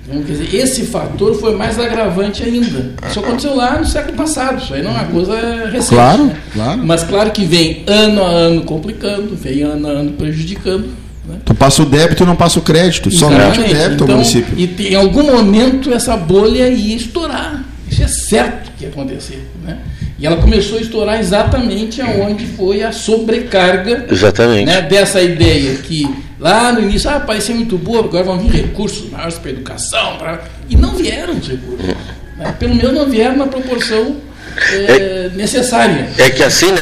Então, 0.07 0.23
quer 0.23 0.33
dizer, 0.33 0.55
esse 0.55 0.83
fator 0.87 1.35
foi 1.39 1.55
mais 1.57 1.79
agravante 1.79 2.43
ainda. 2.43 2.93
Isso 3.09 3.21
aconteceu 3.21 3.55
lá 3.55 3.79
no 3.79 3.87
século 3.87 4.17
passado, 4.17 4.63
isso 4.63 4.75
aí 4.75 4.83
não 4.83 4.91
é 4.91 4.95
uma 4.95 5.05
coisa 5.05 5.67
recente. 5.71 5.95
Claro, 5.95 6.25
né? 6.25 6.37
claro. 6.53 6.83
Mas 6.85 7.05
claro 7.05 7.31
que 7.31 7.45
vem 7.45 7.85
ano 7.87 8.23
a 8.23 8.29
ano 8.29 8.63
complicando, 8.63 9.37
vem 9.37 9.63
ano 9.63 9.87
a 9.87 9.91
ano 9.91 10.13
prejudicando. 10.13 10.89
Né? 11.29 11.39
Tu 11.45 11.55
passa 11.55 11.83
o 11.83 11.87
débito 11.87 12.25
e 12.25 12.27
não 12.27 12.35
passa 12.35 12.59
o 12.59 12.63
crédito. 12.63 13.11
Somente 13.11 13.61
o 13.61 13.63
Exatamente. 13.63 13.75
débito 13.75 14.03
ao 14.03 14.09
Então, 14.09 14.17
município. 14.17 14.55
E 14.59 14.89
em 14.89 14.95
algum 14.97 15.23
momento 15.23 15.93
essa 15.93 16.17
bolha 16.17 16.69
ia 16.69 16.97
estourar. 16.97 17.65
Isso 17.89 18.03
é 18.03 18.09
certo 18.09 18.71
que 18.77 18.85
ia 18.85 18.91
acontecer. 18.91 19.49
Né? 19.65 19.79
E 20.21 20.27
ela 20.27 20.37
começou 20.37 20.77
a 20.77 20.83
estourar 20.83 21.19
exatamente 21.19 22.03
aonde 22.03 22.47
foi 22.47 22.83
a 22.83 22.93
sobrecarga 22.93 24.05
né, 24.67 24.83
dessa 24.83 25.23
ideia 25.23 25.77
que 25.79 26.07
lá 26.39 26.73
no 26.73 26.81
início, 26.81 27.09
ah, 27.09 27.21
parecia 27.21 27.55
muito 27.55 27.79
boa, 27.79 28.05
agora 28.05 28.25
vão 28.25 28.39
vir 28.39 28.51
recursos 28.53 29.11
maiores 29.11 29.39
para 29.39 29.51
a 29.51 29.53
educação, 29.55 30.19
pra... 30.19 30.45
e 30.69 30.77
não 30.77 30.95
vieram 30.95 31.39
os 31.39 31.49
recursos. 31.49 31.87
né? 32.37 32.55
Pelo 32.59 32.75
menos 32.75 32.93
não 32.93 33.07
vieram 33.09 33.37
na 33.37 33.47
proporção 33.47 34.17
eh, 34.73 35.31
necessária. 35.35 36.11
É 36.19 36.29
que 36.29 36.43
assim, 36.43 36.73
né? 36.73 36.81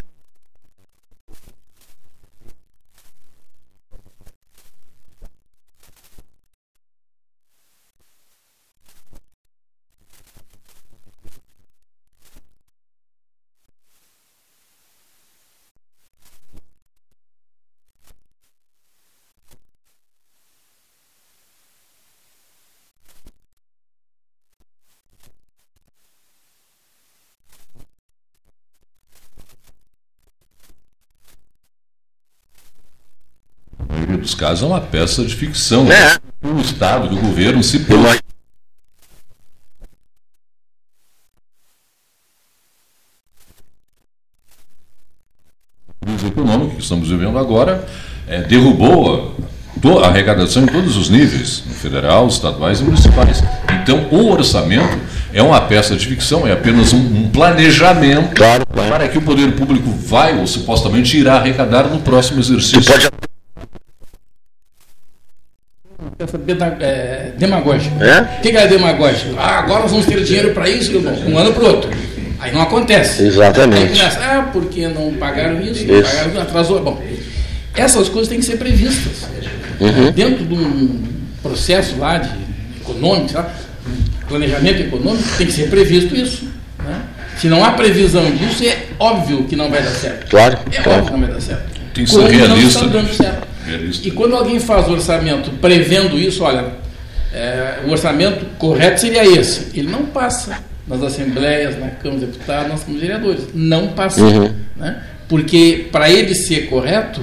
Casos 34.38 34.62
é 34.62 34.66
uma 34.66 34.80
peça 34.80 35.24
de 35.24 35.34
ficção. 35.34 35.90
É. 35.92 36.16
O 36.42 36.60
Estado, 36.60 37.12
o 37.12 37.20
governo 37.20 37.62
se 37.62 37.80
põe 37.80 38.18
econômica 46.24 46.76
que 46.76 46.82
estamos 46.82 47.08
vivendo 47.10 47.36
agora 47.38 47.84
é, 48.28 48.42
derrubou 48.42 49.36
a, 49.84 50.04
a 50.04 50.08
arrecadação 50.08 50.62
em 50.62 50.66
todos 50.66 50.96
os 50.96 51.10
níveis, 51.10 51.62
no 51.66 51.74
federal, 51.74 52.28
estaduais 52.28 52.80
e 52.80 52.84
municipais. 52.84 53.42
Então, 53.82 54.06
o 54.10 54.30
orçamento 54.30 54.98
é 55.32 55.42
uma 55.42 55.60
peça 55.60 55.96
de 55.96 56.06
ficção, 56.06 56.46
é 56.46 56.52
apenas 56.52 56.92
um, 56.92 56.98
um 56.98 57.28
planejamento 57.30 58.34
Claro, 58.34 58.64
claro. 58.66 58.90
para 58.90 59.08
que 59.08 59.18
o 59.18 59.22
poder 59.22 59.52
público 59.52 59.90
vai 59.90 60.38
ou 60.38 60.46
supostamente 60.46 61.16
irá 61.16 61.36
arrecadar 61.36 61.84
no 61.84 62.00
próximo 62.00 62.40
exercício. 62.40 62.84
pode. 62.84 63.08
Essa 66.18 66.36
é. 66.36 67.32
É? 68.00 68.20
O 68.20 68.40
que 68.42 68.50
que 68.50 68.56
é 68.56 68.66
demagógico? 68.66 69.36
Ah, 69.38 69.60
agora 69.60 69.82
nós 69.82 69.92
vamos 69.92 70.06
ter 70.06 70.20
dinheiro 70.24 70.52
para 70.52 70.68
isso, 70.68 70.90
um 71.28 71.38
ano 71.38 71.52
para 71.52 71.62
o 71.62 71.66
outro. 71.68 71.90
Aí 72.40 72.52
não 72.52 72.60
acontece. 72.60 73.22
Aí 73.22 73.28
Exatamente. 73.28 73.92
começa, 73.98 74.18
ah, 74.20 74.50
porque 74.52 74.88
não 74.88 75.14
pagaram 75.14 75.60
isso, 75.60 75.86
não 75.86 76.00
Isso. 76.00 76.10
pagaram 76.10 76.30
isso, 76.30 76.40
atrasou. 76.40 76.80
Bom, 76.82 77.00
essas 77.76 78.08
coisas 78.08 78.28
têm 78.28 78.40
que 78.40 78.44
ser 78.46 78.56
previstas. 78.56 79.28
Uhum. 79.78 80.10
Dentro 80.10 80.44
de 80.44 80.54
um 80.54 81.04
processo 81.40 81.96
lá 81.98 82.18
de 82.18 82.30
econômico, 82.80 83.34
lá, 83.34 83.54
planejamento 84.28 84.82
econômico, 84.82 85.28
tem 85.36 85.46
que 85.46 85.52
ser 85.52 85.70
previsto 85.70 86.16
isso. 86.16 86.48
Né? 86.84 87.00
Se 87.36 87.46
não 87.46 87.64
há 87.64 87.70
previsão 87.72 88.28
disso, 88.32 88.64
é 88.64 88.76
óbvio 88.98 89.44
que 89.44 89.54
não 89.54 89.70
vai 89.70 89.82
dar 89.82 89.90
certo. 89.90 90.28
Claro, 90.28 90.58
É 90.72 90.82
claro. 90.82 90.98
óbvio 90.98 91.04
que 91.06 91.12
não 91.12 91.26
vai 91.26 91.34
dar 91.34 91.40
certo. 91.40 91.78
Tem 91.94 92.04
que 92.04 92.10
ser 92.10 92.16
Como 92.16 92.28
não 92.28 92.38
realista, 92.38 92.84
está 92.84 92.92
dando 92.92 93.06
né? 93.06 93.12
certo. 93.14 93.47
Realista. 93.68 94.08
E 94.08 94.10
quando 94.10 94.34
alguém 94.34 94.58
faz 94.58 94.88
o 94.88 94.92
orçamento 94.92 95.50
prevendo 95.60 96.18
isso, 96.18 96.42
olha, 96.42 96.64
é, 97.32 97.80
o 97.86 97.90
orçamento 97.90 98.44
correto 98.58 99.00
seria 99.00 99.24
esse. 99.24 99.68
Ele 99.78 99.88
não 99.90 100.06
passa 100.06 100.58
nas 100.86 101.02
assembleias, 101.02 101.78
na 101.78 101.88
Câmara 101.88 102.20
dos 102.20 102.28
Deputados, 102.30 102.68
nas 102.70 102.80
Câmaras 102.84 103.00
de 103.00 103.06
Vereadores. 103.06 103.44
Não 103.54 103.88
passa. 103.88 104.20
Uhum. 104.22 104.52
Né? 104.76 104.96
Porque 105.28 105.86
para 105.92 106.10
ele 106.10 106.34
ser 106.34 106.68
correto, 106.70 107.20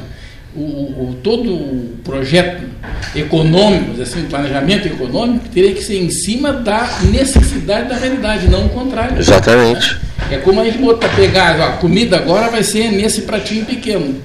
o, 0.56 0.60
o- 0.62 1.18
todo 1.24 1.52
o 1.54 1.98
projeto 2.04 2.64
econômico, 3.16 4.02
assim, 4.02 4.22
o 4.22 4.26
planejamento 4.28 4.88
econômico, 4.88 5.50
teria 5.50 5.74
que 5.74 5.84
ser 5.84 5.98
em 5.98 6.10
cima 6.10 6.54
da 6.54 6.88
necessidade 7.12 7.90
da 7.90 7.96
realidade, 7.96 8.48
não 8.48 8.68
o 8.68 8.70
contrário. 8.70 9.18
Exatamente. 9.18 9.98
É 10.32 10.38
como 10.38 10.62
a 10.62 10.64
gente 10.66 10.78
botar, 10.78 11.10
pegar, 11.10 11.60
a 11.62 11.72
comida 11.74 12.18
agora 12.18 12.50
vai 12.50 12.64
ser 12.64 12.92
nesse 12.92 13.22
pratinho 13.24 13.66
pequeno. 13.66 14.16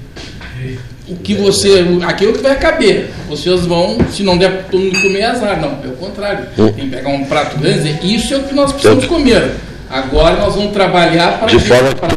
O 1.11 1.17
que 1.17 1.35
você. 1.35 1.85
Aquilo 2.07 2.33
que 2.35 2.39
vai 2.43 2.57
caber. 2.59 3.11
Vocês 3.29 3.67
vão, 3.67 3.99
se 4.11 4.23
não 4.23 4.39
der 4.39 4.67
todo 4.71 4.81
mundo 4.81 5.01
comer, 5.03 5.19
é 5.21 5.27
azar. 5.27 5.61
Não, 5.61 5.75
pelo 5.77 5.97
contrário. 5.97 6.47
Hum. 6.57 6.73
Tem 6.73 6.85
que 6.89 6.97
pegar 6.97 7.09
um 7.09 7.25
prato 7.25 7.59
grande 7.59 7.89
e 7.89 7.93
dizer, 7.95 8.05
isso 8.05 8.33
é 8.35 8.37
o 8.39 8.45
que 8.45 8.55
nós 8.55 8.71
precisamos 8.73 9.07
comer. 9.07 9.55
Agora 9.91 10.37
nós 10.37 10.55
vamos 10.55 10.73
trabalhar 10.73 11.39
para. 11.41 11.49
De 11.49 11.59
forma- 11.59 11.95
para- 11.97 12.15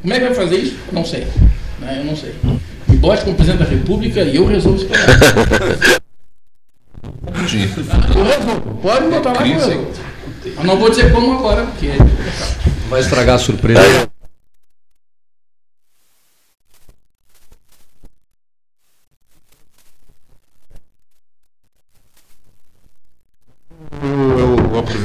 Como 0.00 0.14
é 0.14 0.18
que 0.18 0.24
vai 0.26 0.34
fazer 0.34 0.56
isso? 0.56 0.76
Não 0.92 1.04
sei. 1.04 1.26
Né, 1.80 1.96
Eu 2.00 2.04
não 2.04 2.16
sei. 2.16 2.34
Me 2.88 2.96
bote 2.96 3.24
como 3.24 3.34
presidente 3.36 3.64
da 3.64 3.68
República 3.70 4.20
e 4.22 4.36
eu 4.36 4.46
resolvo 4.46 4.78
esse 4.78 4.86
problema. 4.86 6.00
Dinheiro. 7.48 7.72
Eu 8.16 8.24
resolvo. 8.24 8.74
Pode 8.82 9.08
botar 9.08 9.32
lá 9.32 9.46
eu 9.46 10.64
não 10.64 10.76
vou 10.78 10.90
dizer 10.90 11.12
como 11.12 11.32
agora, 11.38 11.64
porque. 11.64 11.90
Vai 12.88 13.00
estragar 13.00 13.36
a 13.36 13.38
surpresa. 13.38 14.08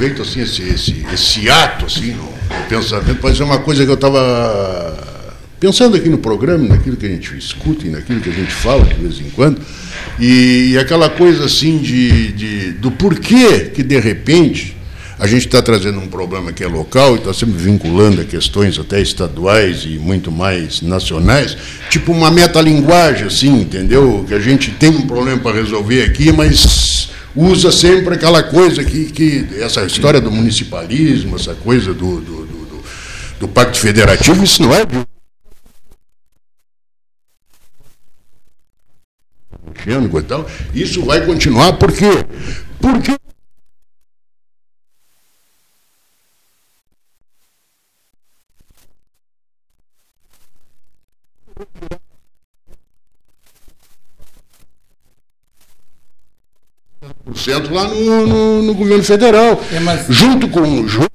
Aproveito 0.06 0.22
assim 0.22 0.40
esse, 0.40 0.62
esse, 0.62 1.06
esse 1.12 1.50
ato 1.50 1.86
assim 1.86 2.12
no, 2.12 2.24
no 2.24 2.66
pensamento 2.68 3.20
para 3.20 3.30
dizer 3.30 3.42
uma 3.42 3.58
coisa 3.58 3.84
que 3.84 3.90
eu 3.90 3.94
estava 3.94 4.96
pensando 5.58 5.96
aqui 5.96 6.08
no 6.08 6.18
programa, 6.18 6.68
naquilo 6.68 6.96
que 6.96 7.06
a 7.06 7.08
gente 7.08 7.36
escuta 7.36 7.86
e 7.86 7.90
naquilo 7.90 8.20
que 8.20 8.28
a 8.28 8.32
gente 8.32 8.52
fala 8.52 8.84
de 8.84 8.94
vez 8.94 9.20
em 9.20 9.30
quando, 9.30 9.60
e, 10.18 10.72
e 10.72 10.78
aquela 10.78 11.08
coisa 11.08 11.46
assim 11.46 11.78
de, 11.78 12.32
de 12.32 12.72
do 12.72 12.90
porquê 12.90 13.70
que 13.74 13.82
de 13.82 13.98
repente 13.98 14.76
a 15.18 15.26
gente 15.26 15.46
está 15.46 15.62
trazendo 15.62 15.98
um 15.98 16.08
problema 16.08 16.52
que 16.52 16.62
é 16.62 16.68
local 16.68 17.14
e 17.14 17.18
está 17.18 17.32
sempre 17.32 17.56
vinculando 17.56 18.20
a 18.20 18.24
questões 18.24 18.78
até 18.78 19.00
estaduais 19.00 19.84
e 19.86 19.98
muito 19.98 20.30
mais 20.30 20.82
nacionais, 20.82 21.56
tipo 21.88 22.12
uma 22.12 22.30
metalinguagem, 22.30 23.26
assim, 23.26 23.62
entendeu? 23.62 24.26
Que 24.28 24.34
a 24.34 24.38
gente 24.38 24.72
tem 24.72 24.90
um 24.90 25.06
problema 25.06 25.38
para 25.38 25.56
resolver 25.56 26.02
aqui, 26.02 26.30
mas 26.32 26.95
usa 27.36 27.70
sempre 27.70 28.14
aquela 28.14 28.42
coisa 28.42 28.82
que, 28.82 29.10
que 29.12 29.46
essa 29.60 29.84
história 29.84 30.20
do 30.20 30.30
municipalismo, 30.30 31.36
essa 31.36 31.54
coisa 31.54 31.92
do, 31.92 32.20
do, 32.20 32.46
do, 32.46 32.66
do- 32.66 32.84
do 33.40 33.48
pacto 33.48 33.78
federativo, 33.78 34.42
isso 34.42 34.62
não 34.62 34.74
é. 34.74 34.80
Isso 40.74 41.04
vai 41.04 41.24
continuar 41.24 41.74
por 41.74 41.92
quê? 41.92 42.24
Porque 42.80 43.16
por 57.00 57.08
cento 57.08 57.15
lá 57.72 57.88
no, 57.88 58.26
no, 58.26 58.62
no 58.62 58.74
governo 58.74 59.02
federal. 59.04 59.60
É, 59.72 59.80
mas- 59.80 60.06
Junto 60.08 60.48
com. 60.48 60.86
ju- 60.86 61.06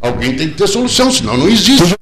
Alguém 0.00 0.36
tem 0.36 0.48
que 0.48 0.56
ter 0.56 0.66
solução, 0.68 1.10
senão 1.10 1.36
não 1.36 1.48
existe. 1.48 1.98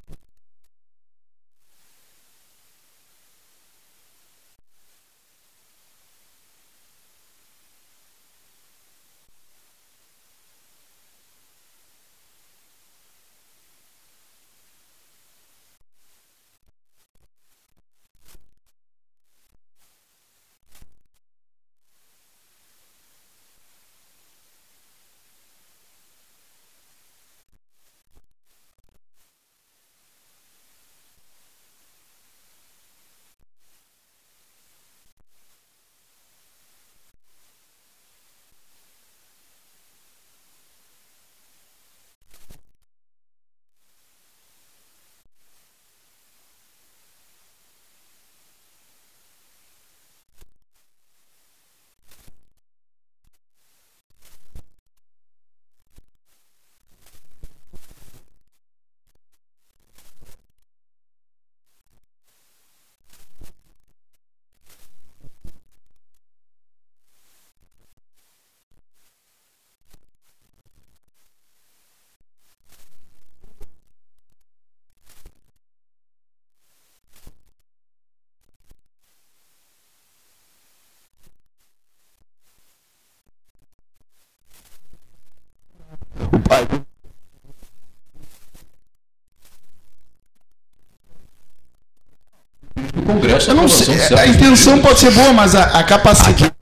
O 86.33 86.39
pai. 86.41 86.67
Eu 93.49 93.55
não 93.55 93.69
sei, 93.69 93.97
a 94.19 94.27
intenção 94.27 94.81
pode 94.81 95.01
ser 95.01 95.11
boa, 95.13 95.33
mas 95.33 95.55
a, 95.55 95.65
a 95.79 95.83
capacidade. 95.85 96.56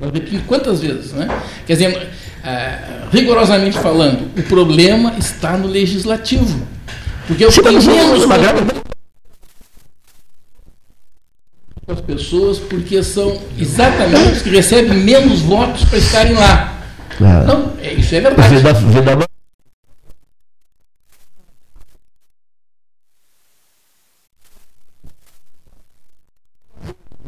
Estou 0.00 0.10
repetindo 0.10 0.46
quantas 0.46 0.80
vezes, 0.80 1.12
né? 1.12 1.28
Quer 1.66 1.74
dizer, 1.74 2.08
ah, 2.42 3.08
rigorosamente 3.12 3.78
falando, 3.78 4.30
o 4.36 4.42
problema 4.44 5.14
está 5.18 5.56
no 5.58 5.68
legislativo. 5.68 6.66
Porque 7.26 7.44
o 7.44 7.52
que 7.52 7.62
tem 7.62 7.80
menos 7.80 8.24
as 11.86 12.00
pessoas 12.00 12.58
porque 12.58 13.02
são 13.02 13.40
exatamente 13.58 14.32
os 14.32 14.42
que 14.42 14.50
recebem 14.50 14.98
menos 14.98 15.40
votos 15.40 15.84
para 15.84 15.98
estarem 15.98 16.34
lá. 16.34 16.80
Ah. 17.20 17.44
Não, 17.44 17.72
é, 17.82 17.92
isso 17.94 18.14
é 18.14 18.20
verdade. 18.20 18.54
Vida, 18.54 18.72
vida 18.72 19.30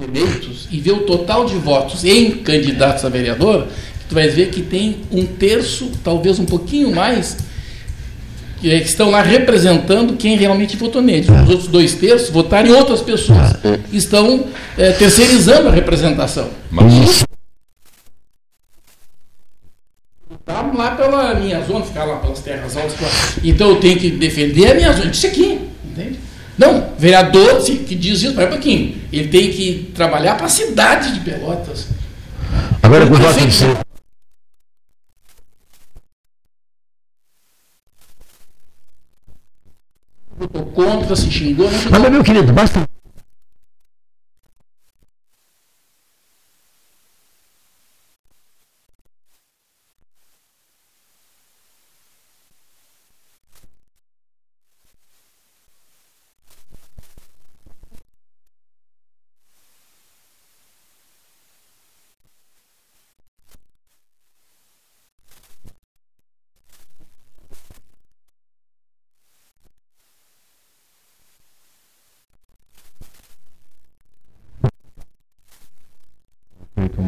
eleitos 0.01 0.68
e 0.70 0.72
ver 0.83 0.93
o 0.93 1.01
total 1.01 1.47
de 1.47 1.55
votos 1.55 2.05
em 2.05 2.30
candidatos 2.33 3.05
a 3.05 3.09
vereador, 3.09 3.68
tu 4.09 4.14
vai 4.14 4.28
ver 4.28 4.51
que 4.51 4.61
tem 4.62 4.99
um 5.11 5.24
terço, 5.24 5.91
talvez 6.05 6.39
um 6.39 6.45
pouquinho 6.45 6.95
mais, 6.95 7.37
que 8.61 8.70
é- 8.70 8.80
que 8.80 8.89
estão 8.89 9.11
lá 9.11 9.22
representando 9.22 10.16
quem 10.16 10.37
realmente 10.37 10.76
votou 10.76 11.01
nele. 11.03 11.26
Os 11.30 11.49
outros 11.49 11.68
dois 11.68 11.95
terços 11.95 12.30
votaram 12.30 12.68
em 12.68 12.72
outras 12.72 13.01
pessoas. 13.01 13.55
Estão 13.93 14.47
eh, 14.76 14.93
terceirizando 14.93 15.68
a 15.68 15.72
representação. 15.72 16.49
Mas, 16.70 17.24
Tá 20.45 20.61
lá 20.74 20.91
pela 20.97 21.35
minha 21.35 21.61
zona, 21.62 21.85
ficar 21.85 22.05
lá 22.05 22.16
pelas 22.16 22.41
terras 22.41 22.76
altas. 22.76 22.95
Então 23.45 23.70
eu 23.70 23.76
tenho 23.76 23.97
que 23.99 24.11
defender 24.11 24.72
a 24.72 24.74
minha 24.74 24.93
zona. 24.93 25.11
Isso 25.11 25.26
aqui? 25.26 25.61
Não, 26.59 26.94
vereador 26.98 27.62
que 27.64 27.94
diz 27.94 28.22
isso, 28.22 28.34
vai 28.34 28.46
um 28.46 28.50
pouquinho. 28.50 29.00
Ele 29.12 29.28
tem 29.28 29.50
que 29.50 29.90
trabalhar 29.94 30.36
para 30.36 30.46
a 30.46 30.50
cidade 30.50 31.14
de 31.14 31.20
Pelotas. 31.20 31.86
Agora 32.82 33.07
com 33.07 33.14
o 33.14 33.16
voto 33.16 33.34
Prefeito. 33.34 33.48
de 33.48 33.55
ser. 33.55 33.78
Votou 40.36 40.66
contra, 40.66 41.16
se 41.16 41.30
xingou. 41.30 41.70
Mas, 41.90 42.11
meu 42.11 42.24
querido, 42.24 42.53
basta. 42.53 42.86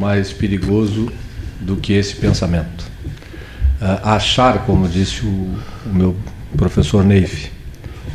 Mais 0.04 0.34
perigoso 0.34 1.10
do 1.58 1.76
que 1.76 1.94
esse 1.94 2.14
pensamento. 2.16 2.84
Ah, 3.80 4.16
achar, 4.16 4.66
como 4.66 4.86
disse 4.86 5.24
o, 5.24 5.54
o 5.86 5.88
meu 5.90 6.14
professor 6.58 7.02
Neif, 7.02 7.50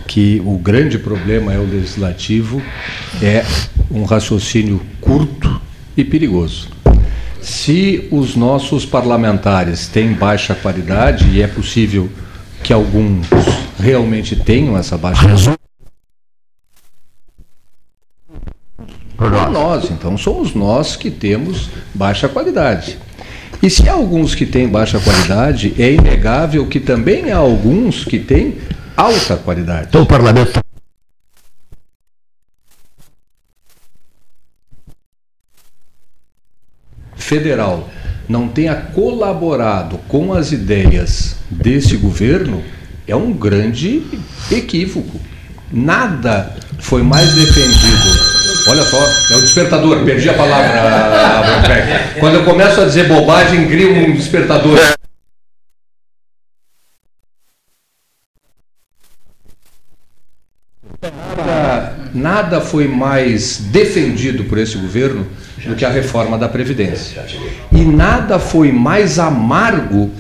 que 0.08 0.40
o 0.46 0.56
grande 0.60 1.00
problema 1.00 1.52
é 1.52 1.58
o 1.58 1.66
legislativo 1.66 2.62
é 3.24 3.44
um 3.90 4.04
raciocínio 4.04 4.80
curto 5.02 5.60
e 5.98 6.04
perigoso. 6.04 6.70
Se 7.42 8.08
os 8.12 8.36
nossos 8.36 8.86
parlamentares 8.86 9.88
têm 9.88 10.14
baixa 10.14 10.54
qualidade, 10.54 11.28
e 11.30 11.42
é 11.42 11.48
possível 11.48 12.08
que 12.64 12.72
alguns 12.72 13.26
realmente 13.80 14.36
tenham 14.36 14.78
essa 14.78 14.96
baixa 14.96 15.24
qualidade, 15.24 15.60
Para 19.20 19.49
nós, 19.60 19.92
então 19.92 20.18
somos 20.18 20.54
nós 20.56 20.96
que 20.96 21.12
temos 21.12 21.70
baixa 21.94 22.30
qualidade. 22.30 22.98
E 23.62 23.70
se 23.70 23.90
há 23.90 23.94
alguns 23.94 24.34
que 24.34 24.46
têm 24.46 24.70
baixa 24.70 25.00
qualidade, 25.02 25.74
é 25.78 25.92
inegável 25.92 26.66
que 26.68 26.80
também 26.80 27.30
há 27.32 27.38
alguns 27.38 28.06
que 28.06 28.18
têm 28.20 28.58
alta 28.96 29.36
qualidade. 29.36 29.88
Então 29.90 30.04
o 30.04 30.06
parlamento 30.06 30.54
tá- 30.54 30.62
Federal 37.16 37.90
não 38.28 38.48
tenha 38.48 38.76
colaborado 38.76 39.98
com 40.08 40.34
as 40.34 40.52
ideias 40.52 41.36
desse 41.50 41.98
governo 41.98 42.64
é 43.08 43.16
um 43.16 43.34
grande 43.34 44.04
equívoco. 44.52 45.20
Nada 45.72 46.56
foi 46.80 47.02
mais 47.04 47.34
defendido. 47.34 48.29
Olha 48.70 48.84
só, 48.84 49.04
é 49.32 49.36
o 49.36 49.42
despertador, 49.42 50.06
perdi 50.06 50.30
a 50.30 50.34
palavra. 50.36 50.70
Quando 52.20 52.36
eu 52.36 52.46
começo 52.46 52.80
a 52.80 52.86
dizer 52.86 53.08
bobagem, 53.08 53.68
crio 53.68 53.96
um 53.96 54.14
despertador. 54.14 54.78
Nada 62.14 62.62
foi 62.62 62.88
mais 62.88 63.58
defendido 63.58 64.44
por 64.44 64.60
esse 64.60 64.78
governo 64.78 65.26
do 65.66 65.76
que 65.76 65.84
a 65.84 65.90
reforma 65.90 66.38
da 66.38 66.48
Previdência. 66.48 67.26
E 67.72 67.84
nada 67.84 68.38
foi 68.38 68.72
mais 68.72 69.18
amargo, 69.18 70.12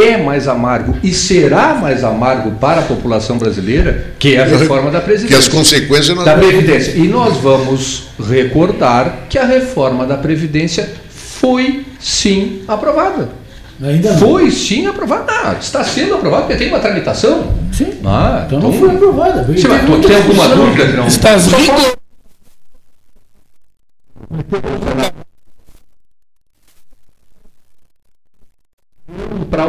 é 0.00 0.16
mais 0.16 0.48
amargo 0.48 0.96
e 1.02 1.12
será 1.12 1.74
mais 1.74 2.02
amargo 2.04 2.52
para 2.52 2.80
a 2.80 2.84
população 2.84 3.38
brasileira 3.38 4.12
que 4.18 4.36
a 4.36 4.44
reforma 4.44 4.90
da 4.90 5.00
Que 5.00 5.06
Previdência 5.06 5.38
as 5.38 5.48
consequências 5.48 6.16
nós 6.16 6.24
da 6.24 6.34
Previdência. 6.36 6.92
E 6.96 7.08
nós 7.08 7.36
vamos 7.38 8.08
recordar 8.28 9.26
que 9.28 9.38
a 9.38 9.44
reforma 9.44 10.06
da 10.06 10.16
Previdência 10.16 10.88
foi 11.10 11.84
sim 12.00 12.62
aprovada. 12.68 13.28
Ainda 13.82 14.12
não. 14.12 14.18
Foi 14.18 14.50
sim 14.50 14.86
aprovada. 14.86 15.24
Ah, 15.28 15.56
está 15.60 15.82
sendo 15.82 16.14
aprovada 16.14 16.42
porque 16.44 16.56
tem 16.56 16.68
uma 16.68 16.78
tramitação. 16.78 17.52
Sim. 17.72 17.94
Ah, 18.04 18.44
Então 18.46 18.60
não 18.60 18.72
foi 18.72 18.90
aprovada. 18.90 19.44
Mas 19.48 19.62
tu 19.62 20.00
tem 20.08 20.16
alguma 20.16 20.48
dúvida 20.48 20.86
que 20.86 20.96
não? 20.96 21.06
Estás 21.08 21.46
rigor- 21.48 21.96
Para 29.50 29.66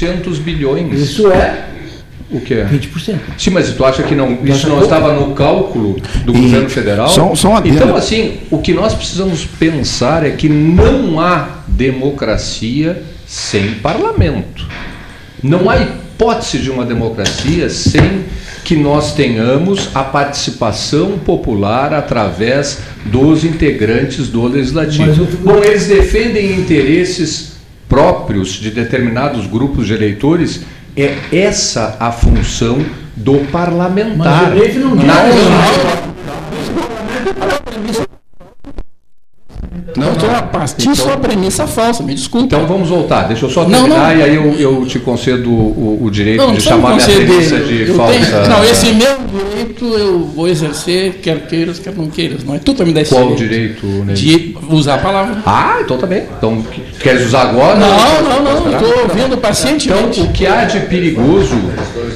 800 0.00 0.38
bilhões. 0.38 0.92
Isso 1.00 1.30
é 1.30 1.64
O 2.30 2.40
que 2.40 2.54
é? 2.54 2.64
20%. 2.64 3.18
Sim, 3.38 3.50
mas 3.50 3.70
tu 3.72 3.84
acha 3.84 4.02
que 4.02 4.14
não, 4.14 4.38
isso 4.44 4.68
não 4.68 4.82
estava 4.82 5.12
no 5.14 5.32
cálculo 5.32 5.96
do 6.24 6.36
E 6.36 6.40
governo 6.40 6.68
federal? 6.68 7.08
só- 7.08 7.34
só 7.36 7.62
então, 7.64 7.94
assim, 7.96 8.38
o 8.50 8.58
que 8.58 8.72
nós 8.74 8.94
precisamos 8.94 9.44
pensar 9.44 10.26
é 10.26 10.30
que 10.30 10.48
não 10.48 11.20
há 11.20 11.60
democracia 11.68 13.00
sem 13.26 13.74
parlamento. 13.74 14.66
Não 15.42 15.70
há 15.70 15.76
hipótese 15.78 16.58
de 16.58 16.68
uma 16.70 16.84
democracia 16.84 17.70
sem 17.70 18.24
que 18.64 18.74
nós 18.74 19.14
tenhamos 19.14 19.90
a 19.94 20.02
participação 20.02 21.18
popular 21.18 21.94
através 21.94 22.80
dos 23.04 23.44
integrantes 23.44 24.26
do 24.28 24.44
legislativo. 24.48 25.06
Mas 25.06 25.18
eu- 25.18 25.26
Bom, 25.44 25.62
eles 25.62 25.86
defendem 25.86 26.54
interesses 26.54 27.52
próprios 27.88 28.52
de 28.54 28.70
determinados 28.70 29.46
grupos 29.46 29.86
de 29.86 29.94
eleitores. 29.94 30.64
É 30.96 31.14
essa 31.30 31.96
a 32.00 32.10
função 32.10 32.84
do 33.14 33.40
parlamentar. 33.50 34.16
Mas 34.16 34.52
o 34.52 34.54
Leite 34.54 34.78
não 34.78 34.96
diz. 34.96 35.06
Não, 35.06 35.28
então, 37.88 38.15
a 40.30 40.42
partir 40.42 40.92
de 40.92 41.02
uma 41.02 41.16
premissa 41.16 41.66
falsa, 41.66 42.02
me 42.02 42.14
desculpe. 42.14 42.46
Então 42.46 42.66
vamos 42.66 42.88
voltar. 42.88 43.24
Deixa 43.28 43.46
eu 43.46 43.50
só 43.50 43.62
Não, 43.68 43.80
terminar 43.82 44.14
não. 44.14 44.18
e 44.18 44.22
aí 44.22 44.34
eu, 44.34 44.54
eu 44.58 44.86
te 44.86 44.98
concedo 44.98 45.50
o, 45.50 45.98
o 46.02 46.10
direito 46.10 46.38
não, 46.38 46.54
de 46.54 46.60
chamar 46.62 46.94
minha 46.96 47.06
premissa 47.06 47.58
de 47.60 47.88
Eu 47.88 47.94
falsa. 47.94 48.12
tenho- 48.18 48.48
não, 48.48 48.64
esse 48.64 48.92
meu 48.92 49.16
direito 49.26 49.84
eu 49.94 50.18
vou 50.34 50.48
exercer, 50.48 51.20
quer 51.22 51.46
queiras, 51.46 51.78
quer 51.78 51.94
não 51.94 52.06
queiras. 52.08 52.44
Não 52.44 52.54
é 52.54 52.58
tu 52.58 52.74
me 52.84 52.92
dar 52.92 53.02
esse 53.02 53.14
Qual 53.14 53.34
direito. 53.34 53.80
direito, 53.86 54.04
né? 54.04 54.12
De 54.14 54.56
usar 54.70 54.94
a 54.94 54.98
palavra. 54.98 55.38
Ah, 55.46 55.78
então 55.80 55.96
tá 55.98 56.06
bem. 56.06 56.22
Então, 56.38 56.62
que- 56.62 56.82
queres 57.02 57.26
usar 57.26 57.42
agora? 57.42 57.76
Não, 57.76 58.22
não, 58.22 58.42
não, 58.64 58.72
estou 58.72 59.02
ouvindo 59.02 59.36
pacientemente. 59.38 60.20
Então, 60.20 60.30
o 60.30 60.32
que 60.32 60.46
há 60.46 60.64
de 60.64 60.80
perigoso 60.80 61.54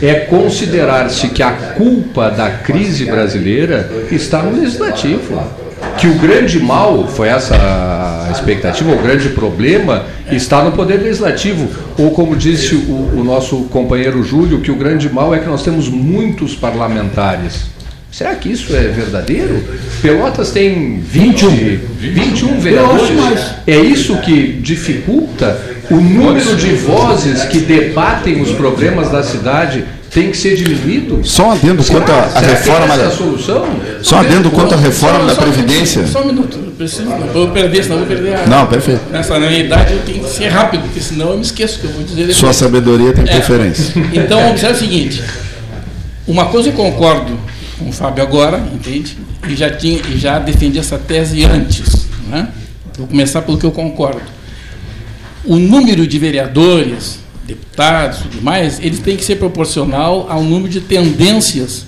é 0.02 0.14
considerar-se 0.20 1.28
que 1.28 1.42
a 1.42 1.50
culpa 1.52 2.30
da 2.30 2.50
crise 2.50 3.04
brasileira 3.04 3.90
está 4.10 4.42
no 4.42 4.58
legislativo. 4.60 5.42
Que 5.98 6.06
o 6.06 6.14
grande 6.14 6.58
mal, 6.58 7.06
foi 7.08 7.28
essa 7.28 7.54
a 8.30 8.32
expectativa, 8.32 8.92
o 8.92 9.02
grande 9.02 9.28
problema 9.30 10.06
está 10.30 10.62
no 10.64 10.72
poder 10.72 10.98
legislativo. 10.98 11.68
Ou, 11.98 12.10
como 12.12 12.36
disse 12.36 12.74
o, 12.74 13.20
o 13.20 13.24
nosso 13.24 13.64
companheiro 13.64 14.22
Júlio, 14.22 14.60
que 14.60 14.70
o 14.70 14.76
grande 14.76 15.08
mal 15.08 15.34
é 15.34 15.38
que 15.38 15.46
nós 15.46 15.62
temos 15.62 15.88
muitos 15.88 16.54
parlamentares. 16.54 17.70
Será 18.10 18.34
que 18.34 18.50
isso 18.50 18.74
é 18.74 18.88
verdadeiro? 18.88 19.62
Pelotas 20.02 20.50
tem 20.50 20.98
20, 20.98 21.46
21 21.46 22.58
vereadores. 22.58 23.54
É 23.66 23.76
isso 23.76 24.16
que 24.18 24.54
dificulta 24.54 25.60
o 25.90 25.96
número 26.00 26.56
de 26.56 26.72
vozes 26.74 27.42
que 27.44 27.58
debatem 27.60 28.40
os 28.40 28.52
problemas 28.52 29.10
da 29.10 29.22
cidade 29.22 29.84
tem 30.10 30.30
que 30.30 30.36
ser 30.36 30.56
diminuído? 30.56 31.20
Só 31.24 31.52
adendo 31.52 31.84
quanto 31.84 32.10
à 32.10 32.40
reforma 32.40 32.84
essa 32.86 32.94
é 32.94 32.98
da. 32.98 33.06
a 33.08 33.10
solução? 33.10 33.66
Só 34.02 34.16
adendo 34.18 34.50
quanto 34.50 34.74
à 34.74 34.76
reforma 34.76 35.20
Só- 35.20 35.26
da 35.26 35.34
só 35.34 35.40
um 35.40 35.44
Previdência. 35.52 36.06
Só 36.06 36.22
um 36.22 36.26
minuto, 36.26 36.58
não 36.58 36.72
preciso 36.72 37.04
não. 37.04 37.18
Vou 37.28 37.48
perder, 37.48 37.82
senão 37.84 37.98
vou 37.98 38.06
perder 38.06 38.34
a. 38.36 38.46
Não, 38.46 38.66
perfeito. 38.66 39.00
Nessa 39.10 39.38
na 39.38 39.50
idade 39.52 39.92
eu 39.92 40.00
tenho 40.00 40.24
que 40.24 40.30
ser 40.30 40.48
rápido, 40.48 40.82
porque 40.82 41.00
senão 41.00 41.30
eu 41.30 41.36
me 41.36 41.42
esqueço 41.42 41.76
o 41.78 41.80
que 41.80 41.86
eu 41.86 41.90
vou 41.92 42.02
dizer 42.02 42.16
depois. 42.22 42.36
Sua 42.36 42.52
sabedoria 42.52 43.12
tem 43.12 43.24
É. 43.24 43.32
preferência. 43.38 43.92
Então, 44.12 44.50
observe 44.50 44.74
o 44.76 44.78
seguinte: 44.78 45.22
uma 46.26 46.46
coisa 46.46 46.68
eu 46.68 46.72
concordo 46.72 47.38
com 47.78 47.88
o 47.88 47.92
Fábio 47.92 48.22
agora, 48.22 48.62
entende? 48.72 49.16
E 49.48 49.54
já, 49.56 49.70
tinha, 49.70 50.00
e 50.08 50.18
já 50.18 50.38
defendi 50.38 50.78
essa 50.78 50.98
tese 50.98 51.44
antes. 51.44 52.06
Né? 52.28 52.48
Vou 52.98 53.06
começar 53.06 53.42
pelo 53.42 53.56
que 53.58 53.64
eu 53.64 53.70
concordo. 53.72 54.20
O 55.44 55.56
número 55.56 56.06
de 56.06 56.18
vereadores, 56.18 57.18
deputados 57.46 58.20
e 58.20 58.22
tudo 58.24 58.42
mais, 58.42 58.78
eles 58.80 58.98
têm 59.00 59.16
que 59.16 59.24
ser 59.24 59.36
proporcional 59.36 60.26
ao 60.28 60.42
número 60.42 60.70
de 60.70 60.80
tendências 60.80 61.86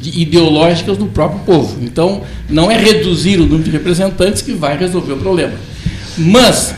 de- 0.00 0.20
ideológicas 0.20 0.96
do 0.96 1.06
próprio 1.06 1.40
povo. 1.40 1.78
Então, 1.82 2.22
não 2.48 2.70
é 2.70 2.76
reduzir 2.78 3.38
o 3.40 3.44
número 3.44 3.64
de 3.64 3.70
representantes 3.70 4.42
que 4.42 4.52
vai 4.52 4.78
resolver 4.78 5.14
o 5.14 5.16
problema. 5.16 5.54
Mas 6.16 6.74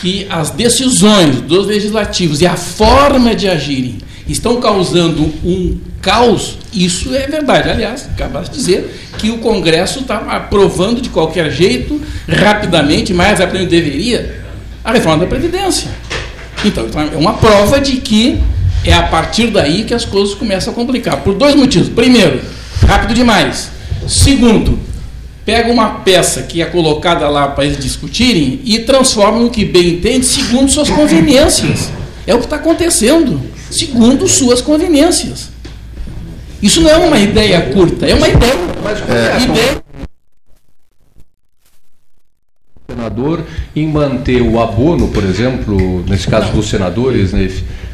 que 0.00 0.26
as 0.30 0.50
decisões 0.50 1.36
dos 1.42 1.66
legislativos 1.66 2.40
e 2.40 2.46
a 2.46 2.56
forma 2.56 3.34
de 3.34 3.46
agirem 3.48 3.98
estão 4.26 4.58
causando 4.60 5.22
um 5.44 5.78
caos, 6.00 6.56
isso 6.72 7.14
é 7.14 7.26
verdade. 7.26 7.68
Aliás, 7.68 8.08
acabaste 8.10 8.52
de 8.52 8.56
dizer 8.58 8.94
que 9.18 9.30
o 9.30 9.38
Congresso 9.38 10.00
está 10.00 10.16
aprovando 10.16 11.02
de 11.02 11.10
qualquer 11.10 11.50
jeito, 11.50 12.00
rapidamente, 12.26 13.12
mais 13.12 13.38
rapidamente 13.38 13.70
deveria, 13.70 14.39
a 14.90 14.94
reforma 14.94 15.24
da 15.24 15.26
Previdência. 15.26 15.90
Então, 16.64 16.86
então, 16.86 17.00
é 17.00 17.16
uma 17.16 17.34
prova 17.34 17.80
de 17.80 17.96
que 17.96 18.38
é 18.84 18.92
a 18.92 19.02
partir 19.04 19.48
daí 19.48 19.84
que 19.84 19.94
as 19.94 20.04
coisas 20.04 20.34
começam 20.34 20.72
a 20.72 20.76
complicar. 20.76 21.18
Por 21.18 21.34
dois 21.34 21.54
motivos. 21.54 21.88
Primeiro, 21.88 22.40
rápido 22.86 23.14
demais. 23.14 23.70
Segundo, 24.06 24.78
pega 25.44 25.72
uma 25.72 26.00
peça 26.00 26.42
que 26.42 26.60
é 26.60 26.66
colocada 26.66 27.28
lá 27.28 27.48
para 27.48 27.64
eles 27.64 27.78
discutirem 27.78 28.60
e 28.64 28.80
transforma 28.80 29.38
no 29.38 29.50
que 29.50 29.64
bem 29.64 29.90
entende 29.90 30.26
segundo 30.26 30.70
suas 30.70 30.90
conveniências. 30.90 31.90
É 32.26 32.34
o 32.34 32.38
que 32.38 32.44
está 32.44 32.56
acontecendo, 32.56 33.40
segundo 33.70 34.28
suas 34.28 34.60
conveniências. 34.60 35.48
Isso 36.62 36.82
não 36.82 36.90
é 36.90 36.96
uma 36.96 37.18
ideia 37.18 37.60
curta, 37.72 38.06
é 38.06 38.14
uma 38.14 38.28
ideia. 38.28 38.52
ideia 39.42 39.79
senador 43.04 43.40
em 43.74 43.86
manter 43.86 44.42
o 44.42 44.60
abono, 44.60 45.08
por 45.08 45.24
exemplo, 45.24 46.04
nesse 46.06 46.28
caso 46.28 46.52
dos 46.52 46.68
senadores, 46.68 47.32
né, 47.32 47.48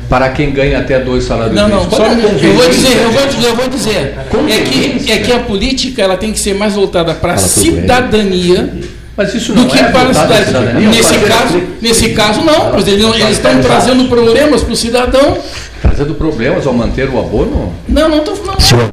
para 0.09 0.29
quem 0.31 0.51
ganha 0.53 0.79
até 0.81 0.99
dois 0.99 1.25
salários 1.25 1.55
Não, 1.55 1.69
não, 1.69 1.85
mínimos. 1.85 1.99
é 1.99 2.07
a 2.07 2.13
eu 2.13 2.55
vou 2.55 2.69
dizer, 2.69 2.97
eu 3.03 3.11
vou 3.13 3.27
dizer, 3.27 3.47
eu 3.49 3.57
vou 3.57 3.69
dizer. 3.69 4.15
É 4.49 4.61
que, 4.63 5.13
é 5.13 5.19
que 5.19 5.33
a 5.33 5.41
política 5.41 6.03
ela 6.03 6.17
tem 6.17 6.33
que 6.33 6.39
ser 6.39 6.55
mais 6.55 6.75
voltada 6.75 7.15
para 7.15 7.35
a 7.35 7.39
cidadania 7.39 8.73
Mas 9.17 9.35
isso 9.35 9.53
do 9.53 9.63
não 9.63 9.69
que 9.69 9.79
é 9.79 9.85
para 9.85 10.11
a 10.11 10.15
cidade. 10.15 10.45
cidadania? 10.47 10.89
Nesse 10.89 11.19
caso, 11.21 11.63
nesse 11.81 12.09
caso 12.11 12.41
não, 12.43 12.71
pois 12.71 12.87
eles, 12.87 13.03
não- 13.03 13.15
eles 13.15 13.31
estão 13.31 13.61
trazendo 13.61 14.09
problemas 14.09 14.63
para 14.63 14.73
o 14.73 14.77
cidadão. 14.77 15.39
Trazendo 15.83 16.15
problemas 16.15 16.67
ao 16.67 16.73
manter 16.75 17.09
o 17.09 17.19
abono? 17.19 17.73
Não, 17.89 18.09
não 18.09 18.19
estou 18.19 18.37
falando. 18.37 18.93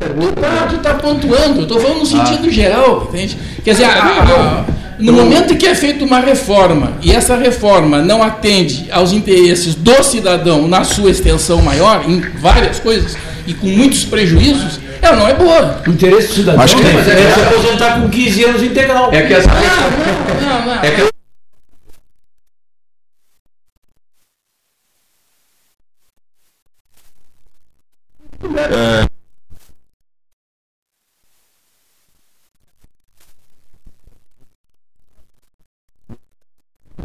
Tu 0.00 0.32
tá, 0.40 0.66
tu 0.68 0.78
tá 0.78 0.94
pontuando, 0.94 1.58
eu 1.60 1.62
estou 1.62 1.78
falando 1.78 1.98
no 2.00 2.06
sentido 2.06 2.50
geral, 2.50 3.08
entende? 3.12 3.36
Quer 3.64 3.72
dizer, 3.72 3.84
a- 3.84 3.90
a- 3.90 4.64
no 4.98 5.12
momento 5.12 5.52
em 5.52 5.56
que 5.56 5.66
é 5.66 5.74
feita 5.74 6.04
uma 6.04 6.20
reforma 6.20 6.92
e 7.02 7.12
essa 7.12 7.36
reforma 7.36 8.00
não 8.02 8.22
atende 8.22 8.86
aos 8.90 9.12
interesses 9.12 9.74
do 9.74 10.02
cidadão 10.02 10.68
na 10.68 10.84
sua 10.84 11.10
extensão 11.10 11.60
maior, 11.62 12.04
em 12.08 12.20
várias 12.20 12.78
coisas, 12.80 13.16
e 13.46 13.52
com 13.54 13.66
muitos 13.66 14.04
prejuízos, 14.04 14.80
ela 15.02 15.16
não 15.16 15.28
é 15.28 15.34
boa. 15.34 15.82
O 15.86 15.90
interesse 15.90 16.28
do 16.28 16.34
cidadão 16.34 16.62
Acho 16.62 16.76
que- 16.76 16.82
é 16.82 17.32
se 17.34 17.40
aposentar 17.40 18.00
com 18.00 18.08
15 18.08 18.44
anos 18.44 18.62
integral. 18.62 19.12
É 19.12 19.22
que 19.22 19.34
essa 19.34 19.48
Não, 19.48 20.66
não. 20.66 20.82
é 20.82 20.90
que 20.90 21.02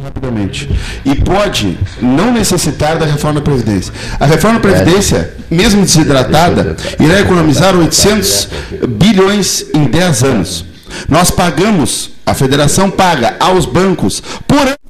Rapidamente. 0.02 0.68
E 1.06 1.16
pode 1.16 1.78
não 2.02 2.34
necessitar 2.34 2.98
da 2.98 3.06
reforma 3.06 3.40
da 3.40 3.44
Previdência. 3.44 3.94
A 4.20 4.26
reforma 4.26 4.60
da 4.60 4.70
Previdência, 4.70 5.34
mesmo 5.50 5.82
desidratada, 5.82 6.76
irá 7.00 7.20
economizar 7.20 7.76
800 7.76 8.50
bilhões 8.88 9.66
em 9.74 9.86
10 9.86 10.24
anos. 10.24 10.66
Nós 11.08 11.32
pagamos, 11.32 12.12
a 12.26 12.34
federação 12.34 12.90
paga 12.90 13.36
aos 13.40 13.66
bancos 13.66 14.22
por 14.48 14.60
ano. 14.60 14.89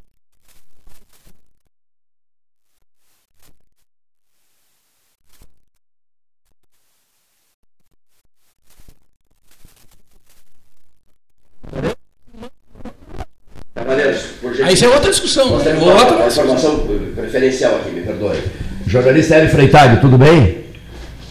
Isso 14.71 14.85
é 14.85 14.87
outra 14.87 15.09
discussão. 15.09 15.49
Nós 15.49 15.63
temos 15.63 15.81
Outra 15.81 16.05
uma, 16.05 16.15
uma 16.15 16.27
informação 16.27 16.87
preferencial 17.15 17.75
aqui, 17.77 17.89
me 17.89 18.01
perdoe. 18.01 18.39
Jornalista 18.85 19.35
Hélio 19.35 19.49
Freitag, 19.49 19.99
tudo 19.99 20.17
bem? 20.17 20.65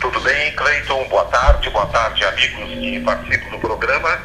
Tudo 0.00 0.20
bem, 0.20 0.52
Cleiton? 0.56 1.04
Boa 1.08 1.24
tarde, 1.26 1.70
boa 1.70 1.86
tarde, 1.86 2.24
amigos 2.24 2.68
que 2.68 3.00
participam 3.00 3.50
do 3.50 3.58
programa. 3.58 4.18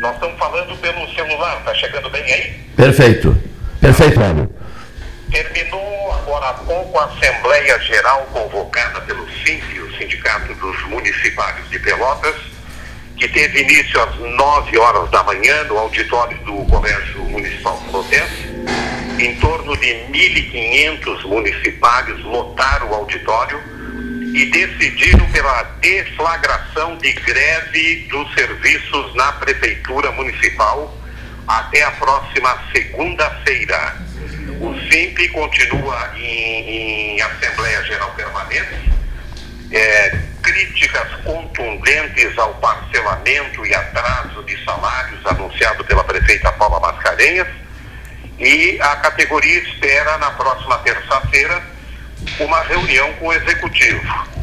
Nós 0.00 0.14
estamos 0.14 0.38
falando 0.38 0.76
pelo 0.80 1.14
celular, 1.14 1.62
tá 1.64 1.74
chegando 1.74 2.08
bem 2.10 2.22
aí? 2.24 2.54
Perfeito. 2.76 3.36
Perfeito, 3.80 4.20
Hélio. 4.20 4.50
Terminou 5.30 6.12
agora 6.12 6.50
há 6.50 6.54
pouco 6.54 6.98
a 6.98 7.04
Assembleia 7.04 7.78
Geral 7.80 8.26
convocada 8.32 9.00
pelo 9.02 9.26
SINP, 9.44 9.80
o 9.80 9.96
Sindicato 9.98 10.54
dos 10.54 10.82
Municipários 10.88 11.68
de 11.70 11.78
Pelotas, 11.78 12.36
que 13.16 13.28
teve 13.28 13.60
início 13.62 14.00
às 14.00 14.14
9 14.16 14.78
horas 14.78 15.10
da 15.10 15.22
manhã 15.22 15.64
no 15.64 15.78
auditório 15.78 16.36
do 16.38 16.64
Colégio 16.66 17.24
Municipal 17.24 17.76
Pelotense. 17.90 18.53
Em 19.18 19.36
torno 19.36 19.76
de 19.76 19.86
1.500 19.86 21.24
municipários 21.24 22.22
lotaram 22.24 22.90
o 22.90 22.94
auditório 22.94 23.60
e 24.34 24.46
decidiram 24.46 25.24
pela 25.30 25.62
deflagração 25.80 26.96
de 26.98 27.12
greve 27.12 28.08
dos 28.10 28.34
serviços 28.34 29.14
na 29.14 29.32
Prefeitura 29.34 30.10
Municipal 30.12 30.92
até 31.46 31.82
a 31.82 31.90
próxima 31.92 32.58
segunda-feira. 32.72 33.96
O 34.60 34.74
SIMP 34.90 35.28
continua 35.28 36.12
em, 36.16 37.16
em 37.16 37.22
Assembleia 37.22 37.82
Geral 37.84 38.10
Permanente. 38.12 38.92
É, 39.70 40.18
críticas 40.42 41.08
contundentes 41.24 42.38
ao 42.38 42.54
parcelamento 42.54 43.64
e 43.66 43.74
atraso 43.74 44.42
de 44.44 44.62
salários 44.64 45.24
anunciado 45.26 45.84
pela 45.84 46.04
prefeita 46.04 46.52
Paula 46.52 46.80
Mascarenhas. 46.80 47.48
E 48.38 48.78
a 48.80 48.96
categoria 48.96 49.60
espera 49.60 50.18
na 50.18 50.30
próxima 50.32 50.78
terça-feira 50.78 51.62
uma 52.40 52.60
reunião 52.62 53.12
com 53.14 53.28
o 53.28 53.32
executivo. 53.32 54.34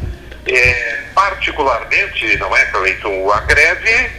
É, 0.46 1.02
particularmente, 1.14 2.36
não 2.38 2.56
é, 2.56 2.64
Cleiton, 2.66 3.30
a 3.30 3.40
greve 3.40 4.10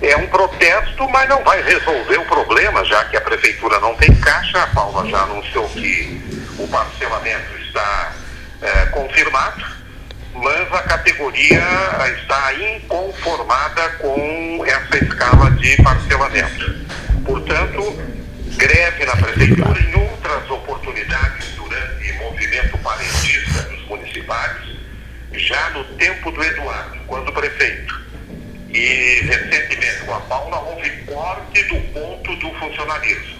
é 0.00 0.16
um 0.16 0.26
protesto, 0.28 1.08
mas 1.10 1.28
não 1.28 1.42
vai 1.44 1.62
resolver 1.62 2.16
o 2.18 2.24
problema, 2.24 2.84
já 2.84 3.04
que 3.04 3.16
a 3.16 3.20
prefeitura 3.20 3.78
não 3.80 3.94
tem 3.96 4.14
caixa. 4.16 4.62
A 4.62 4.66
Paula 4.68 5.08
já 5.08 5.22
anunciou 5.22 5.68
que 5.68 6.20
o 6.58 6.66
parcelamento 6.68 7.54
está 7.62 8.12
é, 8.62 8.86
confirmado, 8.86 9.64
mas 10.34 10.72
a 10.72 10.82
categoria 10.82 11.62
está 12.16 12.54
inconformada 12.54 13.88
com 13.98 14.64
essa 14.64 15.04
escala 15.04 15.50
de 15.50 15.76
parcelamento. 15.82 16.86
Portanto, 17.24 18.19
greve 18.60 19.06
na 19.06 19.16
prefeitura 19.16 19.80
em 19.80 19.94
outras 19.94 20.50
oportunidades 20.50 21.46
durante 21.56 22.12
movimento 22.12 22.76
parentista 22.78 23.62
dos 23.62 23.86
municipários, 23.86 24.76
já 25.32 25.70
no 25.70 25.82
tempo 25.96 26.30
do 26.30 26.44
Eduardo, 26.44 26.98
quando 27.06 27.32
prefeito. 27.32 27.98
E 28.68 29.22
recentemente 29.22 30.04
com 30.04 30.14
a 30.14 30.20
Paula 30.20 30.58
houve 30.58 30.90
corte 31.06 31.62
do 31.64 31.80
ponto 31.94 32.36
do 32.36 32.50
funcionalismo. 32.58 33.38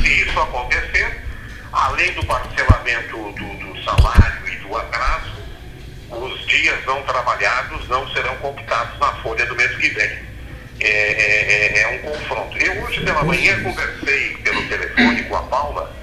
Se 0.00 0.22
isso 0.22 0.40
acontecer, 0.40 1.22
além 1.70 2.10
do 2.14 2.24
parcelamento 2.24 3.16
do, 3.32 3.54
do 3.58 3.84
salário 3.84 4.48
e 4.48 4.56
do 4.56 4.76
atraso, 4.78 5.42
os 6.10 6.46
dias 6.46 6.82
não 6.86 7.02
trabalhados 7.02 7.86
não 7.86 8.08
serão 8.14 8.34
computados 8.36 8.98
na 8.98 9.12
folha 9.16 9.44
do 9.44 9.54
mês 9.54 9.76
que 9.76 9.90
vem. 9.90 10.31
É, 10.84 10.88
é- 10.88 11.78
é- 11.78 11.82
é 11.82 11.88
um 11.88 11.98
confronto. 11.98 12.58
Eu 12.58 12.82
hoje 12.82 13.00
pela 13.00 13.22
manhã 13.22 13.62
conversei 13.62 14.36
pelo 14.42 14.62
telefone 14.68 15.22
com 15.24 15.36
a 15.36 15.42
Paula 15.44 15.94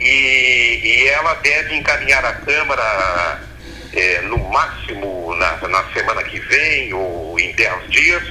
e, 0.00 0.80
e 0.82 1.08
ela 1.08 1.34
deve 1.34 1.76
encaminhar 1.76 2.24
à 2.24 2.32
Câmara 2.32 3.40
é, 3.92 4.20
no 4.22 4.38
máximo 4.50 5.34
na, 5.36 5.68
na 5.68 5.84
semana 5.92 6.22
que 6.24 6.40
vem 6.40 6.92
ou 6.92 7.38
em 7.38 7.52
10 7.52 7.90
dias 7.90 8.22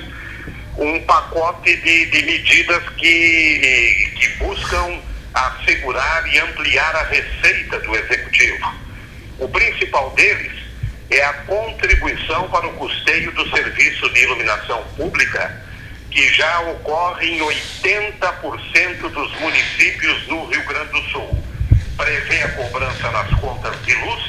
um 0.78 1.00
pacote 1.02 1.76
de, 1.78 2.06
de 2.08 2.22
medidas 2.24 2.84
que, 2.98 4.12
que 4.20 4.28
buscam 4.40 5.00
assegurar 5.34 6.28
e 6.34 6.40
ampliar 6.40 6.96
a 6.96 7.04
receita 7.04 7.80
do 7.80 7.96
Executivo. 7.96 8.74
O 9.40 9.48
principal 9.48 10.10
deles 10.12 10.52
é 11.12 11.26
a 11.26 11.34
contribuição 11.34 12.50
para 12.50 12.68
o 12.68 12.74
custeio 12.74 13.34
do 13.34 13.50
serviço 13.50 14.10
de 14.14 14.22
iluminação 14.22 14.82
pública, 14.96 15.62
que 16.10 16.34
já 16.34 16.62
ocorre 16.62 17.38
em 17.38 17.40
80% 17.40 19.10
dos 19.10 19.40
municípios 19.40 20.24
do 20.24 20.46
Rio 20.46 20.66
Grande 20.66 20.92
do 20.92 21.02
Sul. 21.10 21.44
Prevê 21.98 22.44
a 22.44 22.50
cobrança 22.54 23.12
nas 23.12 23.30
contas 23.42 23.86
de 23.86 23.94
luz, 23.94 24.24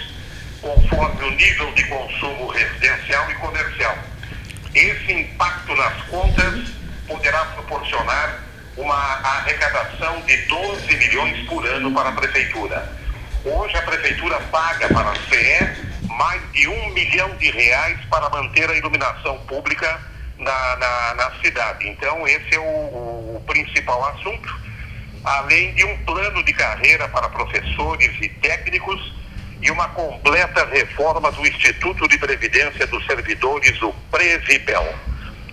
conforme 0.61 1.25
o 1.25 1.31
nível 1.31 1.73
de 1.73 1.85
consumo 1.85 2.49
residencial 2.49 3.31
e 3.31 3.35
comercial. 3.35 3.99
Esse 4.75 5.13
impacto 5.13 5.77
nas 5.77 6.03
contas 6.05 6.69
poderá 7.07 7.45
proporcionar 7.47 8.43
uma 8.77 8.95
arrecadação 8.95 10.21
de 10.23 10.37
12 10.47 10.97
milhões 10.97 11.49
por 11.49 11.65
ano 11.65 11.93
para 11.93 12.09
a 12.09 12.13
Prefeitura. 12.13 12.93
Hoje 13.45 13.77
a 13.77 13.83
Prefeitura 13.83 14.41
paga 14.51 14.89
para 14.89 15.11
a 15.11 15.15
CE 15.15 15.92
mais 16.17 16.41
de 16.53 16.69
um 16.69 16.91
milhão 16.93 17.35
de 17.37 17.51
reais 17.51 17.99
para 18.11 18.29
manter 18.31 18.69
a 18.71 18.75
iluminação 18.75 19.39
pública 19.47 20.01
na, 20.39 20.77
na, 20.77 21.15
na 21.15 21.31
cidade. 21.43 21.89
Então 21.89 22.27
esse 22.27 22.55
é 22.55 22.59
o, 22.59 22.63
o- 22.63 23.43
principal 23.47 24.05
assunto, 24.11 24.61
além 25.25 25.73
de 25.75 25.85
um 25.85 25.97
plano 26.05 26.43
de 26.45 26.53
carreira 26.53 27.09
para 27.09 27.29
professores 27.29 28.11
e 28.21 28.29
técnicos 28.29 29.13
e 29.61 29.71
uma 29.71 29.89
completa 29.91 30.65
reforma 30.67 31.31
do 31.33 31.47
Instituto 31.47 32.09
de 32.09 32.19
Previdência 32.19 32.87
dos 32.87 33.05
Servidores, 33.07 33.81
o 33.83 33.93
Previbel. 34.11 34.95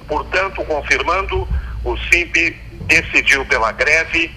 Portanto, 0.07 0.63
confirmando, 0.65 1.47
o 1.83 1.97
SIMP 2.09 2.55
decidiu 2.87 3.45
pela 3.45 3.71
greve 3.71 4.35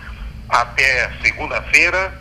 até 0.49 1.11
segunda-feira 1.23 2.12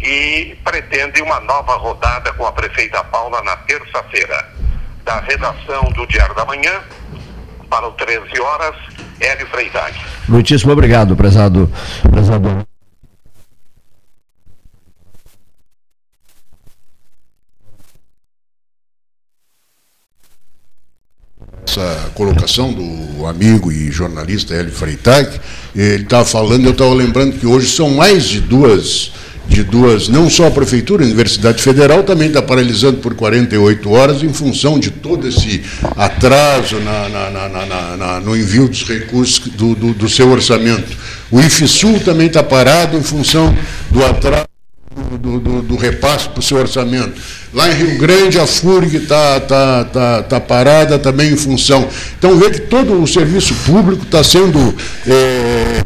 e 0.00 0.56
pretende 0.64 1.22
uma 1.22 1.40
nova 1.40 1.76
rodada 1.76 2.32
com 2.34 2.46
a 2.46 2.52
prefeita 2.52 3.02
Paula 3.04 3.42
na 3.42 3.56
terça-feira. 3.56 4.48
Da 5.04 5.20
redação 5.20 5.84
do 5.94 6.06
Diário 6.06 6.34
da 6.34 6.44
Manhã, 6.44 6.82
para 7.70 7.88
o 7.88 7.92
13 7.92 8.40
horas, 8.40 8.74
Hélio 9.20 9.46
Freitag. 9.48 9.98
Muitíssimo 10.28 10.72
obrigado, 10.72 11.16
prezado. 11.16 11.70
prezado. 12.10 12.66
essa 21.78 22.10
colocação 22.14 22.72
do 22.72 23.26
amigo 23.26 23.70
e 23.70 23.90
jornalista 23.90 24.54
Hélio 24.54 24.72
Freitag, 24.72 25.38
ele 25.76 26.02
estava 26.02 26.24
falando, 26.24 26.64
eu 26.64 26.72
estava 26.72 26.92
lembrando 26.92 27.38
que 27.38 27.46
hoje 27.46 27.68
são 27.68 27.90
mais 27.90 28.24
de 28.24 28.40
duas, 28.40 29.12
de 29.48 29.62
duas, 29.64 30.08
não 30.08 30.28
só 30.28 30.46
a 30.46 30.50
Prefeitura, 30.50 31.02
a 31.02 31.06
Universidade 31.06 31.62
Federal 31.62 32.02
também 32.02 32.28
está 32.28 32.42
paralisando 32.42 32.98
por 32.98 33.14
48 33.14 33.90
horas 33.90 34.22
em 34.22 34.32
função 34.32 34.78
de 34.78 34.90
todo 34.90 35.26
esse 35.26 35.62
atraso 35.96 36.76
na- 36.80 37.08
na- 37.08 37.96
na- 37.96 38.20
no 38.20 38.36
envio 38.36 38.68
dos 38.68 38.84
recursos 38.84 39.38
do, 39.48 39.74
do- 39.74 39.94
do 39.94 40.08
seu 40.08 40.30
orçamento. 40.30 40.96
O 41.30 41.40
IFSUL 41.40 41.98
também 42.00 42.26
está 42.26 42.42
parado 42.42 42.96
em 42.96 43.02
função 43.02 43.56
do 43.90 44.04
atraso 44.04 44.46
do, 45.20 45.38
do- 45.40 45.62
do 45.62 45.76
repasse 45.76 46.28
para 46.28 46.40
o 46.40 46.42
seu 46.42 46.58
orçamento. 46.58 47.12
Lá 47.54 47.70
em 47.70 47.74
Rio 47.74 47.98
Grande, 47.98 48.38
a 48.38 48.46
FURG 48.46 48.96
está 48.98 49.40
tá, 49.40 49.84
tá, 49.84 50.22
tá 50.24 50.40
parada 50.40 50.98
também 50.98 51.32
em 51.32 51.36
função. 51.36 51.88
Então, 52.18 52.36
vê 52.38 52.50
que 52.50 52.60
todo 52.60 53.00
o 53.02 53.06
serviço 53.06 53.54
público 53.64 54.02
está 54.04 54.22
sendo. 54.22 54.74
é, 55.06 55.82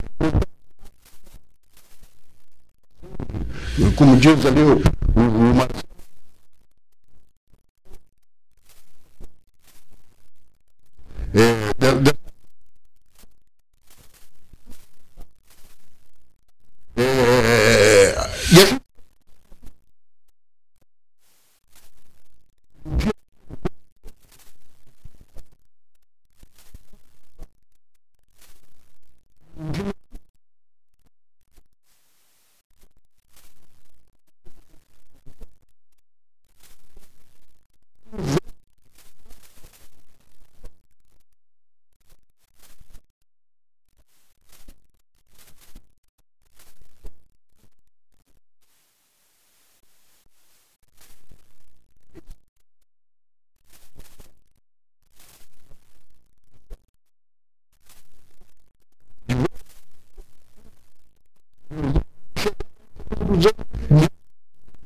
como 3.96 4.16
diz 4.16 4.44
ali 4.46 4.60
o, 4.62 4.76
o, 5.16 5.20
o 5.20 5.54
Mar- 5.54 5.68
é, 11.34 11.72
da- 11.78 11.94
da- 11.94 12.12
é, 16.96 18.14
e 18.52 18.60
a 18.60 18.64
gente 18.66 18.82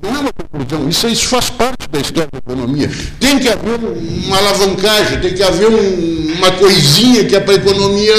Não 0.00 0.10
é 0.10 0.18
uma 0.20 0.32
conclusão, 0.32 0.85
isso, 0.96 1.08
isso 1.08 1.26
faz 1.28 1.50
parte 1.50 1.88
da 1.90 1.98
história 2.00 2.28
da 2.32 2.38
economia. 2.38 2.90
Tem 3.20 3.38
que 3.38 3.48
haver 3.48 3.78
um- 3.78 4.26
uma 4.26 4.38
alavancagem, 4.38 5.20
tem 5.20 5.34
que 5.34 5.42
haver 5.42 5.68
um- 5.68 6.32
uma 6.38 6.50
coisinha 6.52 7.24
que 7.24 7.36
é 7.36 7.40
para 7.40 7.52
a 7.54 7.56
economia. 7.56 8.14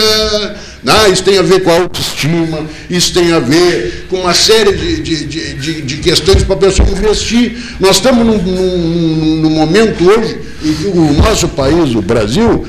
Ah, 0.86 1.10
isso 1.10 1.24
tem 1.24 1.38
a 1.38 1.42
ver 1.42 1.64
com 1.64 1.70
a 1.72 1.80
autoestima, 1.80 2.66
isso 2.90 3.14
tem 3.14 3.34
a 3.34 3.40
ver 3.40 4.06
com 4.10 4.18
uma 4.22 4.34
série 4.34 4.72
de, 4.74 5.02
de, 5.02 5.26
de, 5.26 5.82
de- 5.82 5.98
questões 5.98 6.44
para 6.44 6.54
a 6.56 6.60
pessoa 6.60 6.88
investir. 6.90 7.58
Nós 7.80 7.98
estamos 7.98 8.26
num, 8.26 8.38
num- 8.42 9.36
num- 9.42 9.50
momento 9.50 10.08
hoje 10.08 10.38
em 10.64 10.74
que 10.74 10.86
o 10.88 11.14
nosso 11.14 11.48
país, 11.50 11.94
o 11.96 12.02
Brasil, 12.02 12.66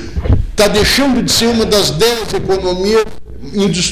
está 0.50 0.66
deixando 0.66 1.22
de 1.22 1.30
ser 1.30 1.46
uma 1.46 1.64
das 1.66 1.90
dez 1.90 2.32
economias 2.34 3.04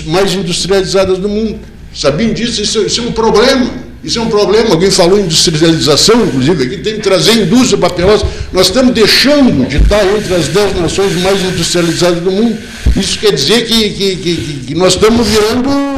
mais 0.07 0.33
industrializadas 0.35 1.19
do 1.19 1.29
mundo. 1.29 1.59
Sabiam 1.95 2.33
disso? 2.33 2.63
Isso, 2.63 2.81
isso 2.87 3.01
é 3.01 3.05
um 3.05 3.13
problema. 3.13 3.86
Isso 4.07 4.19
é 4.19 4.23
um 4.23 4.29
problema. 4.29 4.71
Alguém 4.71 4.91
falou 4.91 5.19
industrialização, 5.19 6.25
inclusive, 6.27 6.63
aqui 6.65 6.77
tem 6.79 6.95
que 6.95 7.01
trazer 7.01 7.33
indústria 7.43 7.77
para 7.79 7.91
Pelotas. 7.91 8.25
Nós 8.53 8.69
estamos 8.69 8.95
deixando 8.95 9.67
de 9.69 9.77
estar 9.79 10.05
entre 10.17 10.35
as 10.35 10.49
dez 10.49 10.77
nações 10.81 11.21
mais 11.21 11.41
industrializadas 11.43 12.21
do 12.23 12.31
mundo. 12.31 12.57
Isso 12.97 13.19
quer 13.19 13.33
dizer 13.33 13.67
que, 13.67 13.91
que, 13.91 14.17
que- 14.17 14.61
que 14.69 14.75
nós 14.75 14.95
estamos 14.95 15.27
virando. 15.27 15.96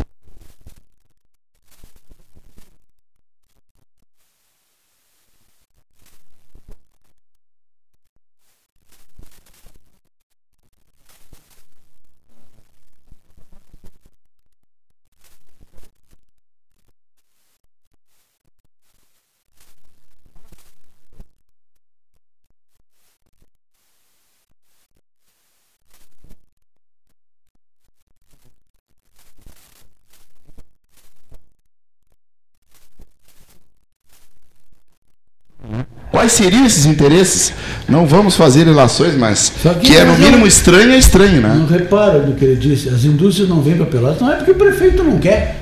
Quais 36.18 36.32
seriam 36.32 36.66
esses 36.66 36.84
interesses? 36.84 37.52
Não 37.88 38.04
vamos 38.04 38.34
fazer 38.34 38.64
relações, 38.64 39.14
mas 39.16 39.52
Só 39.62 39.72
que 39.74 39.96
é 39.96 40.00
no 40.04 40.12
não- 40.14 40.18
mínimo 40.18 40.46
estranho, 40.48 40.90
é 40.92 40.98
estranho, 40.98 41.40
né? 41.40 41.54
Não 41.56 41.66
repara 41.66 42.18
no 42.18 42.34
que 42.34 42.44
ele 42.44 42.56
disse. 42.56 42.88
As 42.88 43.04
indústrias 43.04 43.48
não 43.48 43.60
vêm 43.62 43.76
para 43.76 43.86
Pelotas, 43.86 44.20
não 44.20 44.32
é 44.32 44.34
porque 44.34 44.50
o 44.50 44.54
prefeito 44.56 45.04
não 45.04 45.16
quer. 45.18 45.60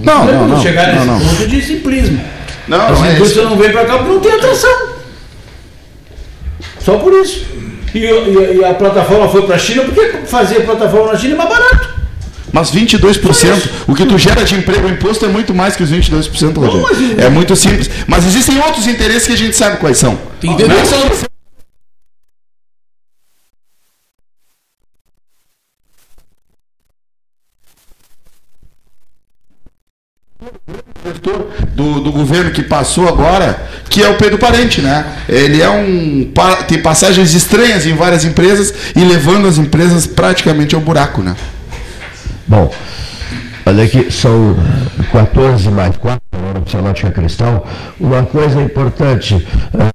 Não, 0.00 0.18
não, 0.18 0.26
podemos 0.26 0.48
não. 0.50 0.60
chegar 0.62 0.88
não, 0.94 0.94
nesse 0.94 1.06
não. 1.06 1.20
ponto 1.36 1.48
de 1.48 1.62
simplismo. 1.62 2.20
Não, 2.68 2.80
As 2.86 2.98
não 2.98 3.04
é 3.06 3.14
indústrias 3.14 3.46
isso. 3.46 3.54
não 3.54 3.56
vêm 3.62 3.72
para 3.72 3.86
cá 3.86 3.96
porque 3.96 4.12
não 4.12 4.20
tem 4.20 4.32
atração. 4.32 4.88
Só 6.80 6.98
por 6.98 7.14
isso. 7.14 7.46
E, 7.94 7.98
e- 7.98 8.58
e 8.58 8.64
a 8.64 8.74
plataforma 8.74 9.26
foi 9.28 9.42
para 9.46 9.54
a 9.56 9.58
China, 9.58 9.84
porque 9.84 10.18
fazer 10.26 10.66
plataforma 10.66 11.12
na 11.14 11.18
China 11.18 11.32
é 11.32 11.36
mais 11.38 11.48
barato. 11.48 11.65
Mas 12.56 12.70
22%, 12.70 13.68
o 13.86 13.94
que 13.94 14.06
tu 14.06 14.16
gera 14.16 14.42
de 14.42 14.54
emprego, 14.54 14.86
o 14.88 14.90
imposto 14.90 15.26
é 15.26 15.28
muito 15.28 15.52
mais 15.52 15.76
que 15.76 15.82
os 15.82 15.90
22%, 15.90 16.56
Rogério. 16.58 16.80
mas- 17.16 17.18
É 17.26 17.28
muito 17.28 17.54
simples. 17.54 17.90
Mas 18.06 18.24
existem 18.24 18.58
outros 18.60 18.86
interesses 18.86 19.26
que 19.26 19.34
a 19.34 19.36
gente 19.36 19.54
sabe 19.54 19.76
quais 19.76 19.98
são. 19.98 20.18
Tem 20.40 20.56
são. 20.86 21.26
do, 31.74 32.00
do 32.00 32.12
governo 32.12 32.50
que 32.50 32.62
passou 32.62 33.08
agora, 33.08 33.68
que 33.88 34.02
é 34.02 34.08
o 34.08 34.16
Pedro 34.16 34.38
Parente, 34.38 34.80
né? 34.80 35.04
Ele 35.28 35.60
é 35.62 35.68
um. 35.68 36.30
tem 36.66 36.78
passagens 36.80 37.34
estranhas 37.34 37.86
em 37.86 37.94
várias 37.94 38.24
empresas 38.24 38.72
e 38.94 39.00
levando 39.00 39.46
as 39.46 39.58
empresas 39.58 40.06
praticamente 40.06 40.74
ao 40.74 40.80
buraco, 40.80 41.22
né? 41.22 41.34
Bom, 42.48 42.72
olha 43.66 43.84
aqui, 43.84 44.10
são 44.10 44.54
14 45.12 45.68
mais 45.70 45.96
4, 45.96 46.20
hora 46.32 46.60
oficial 46.60 46.82
Náutica 46.82 47.10
Cristal. 47.10 47.66
Uma 47.98 48.24
coisa 48.24 48.62
importante. 48.62 49.34
eh, 49.74 49.90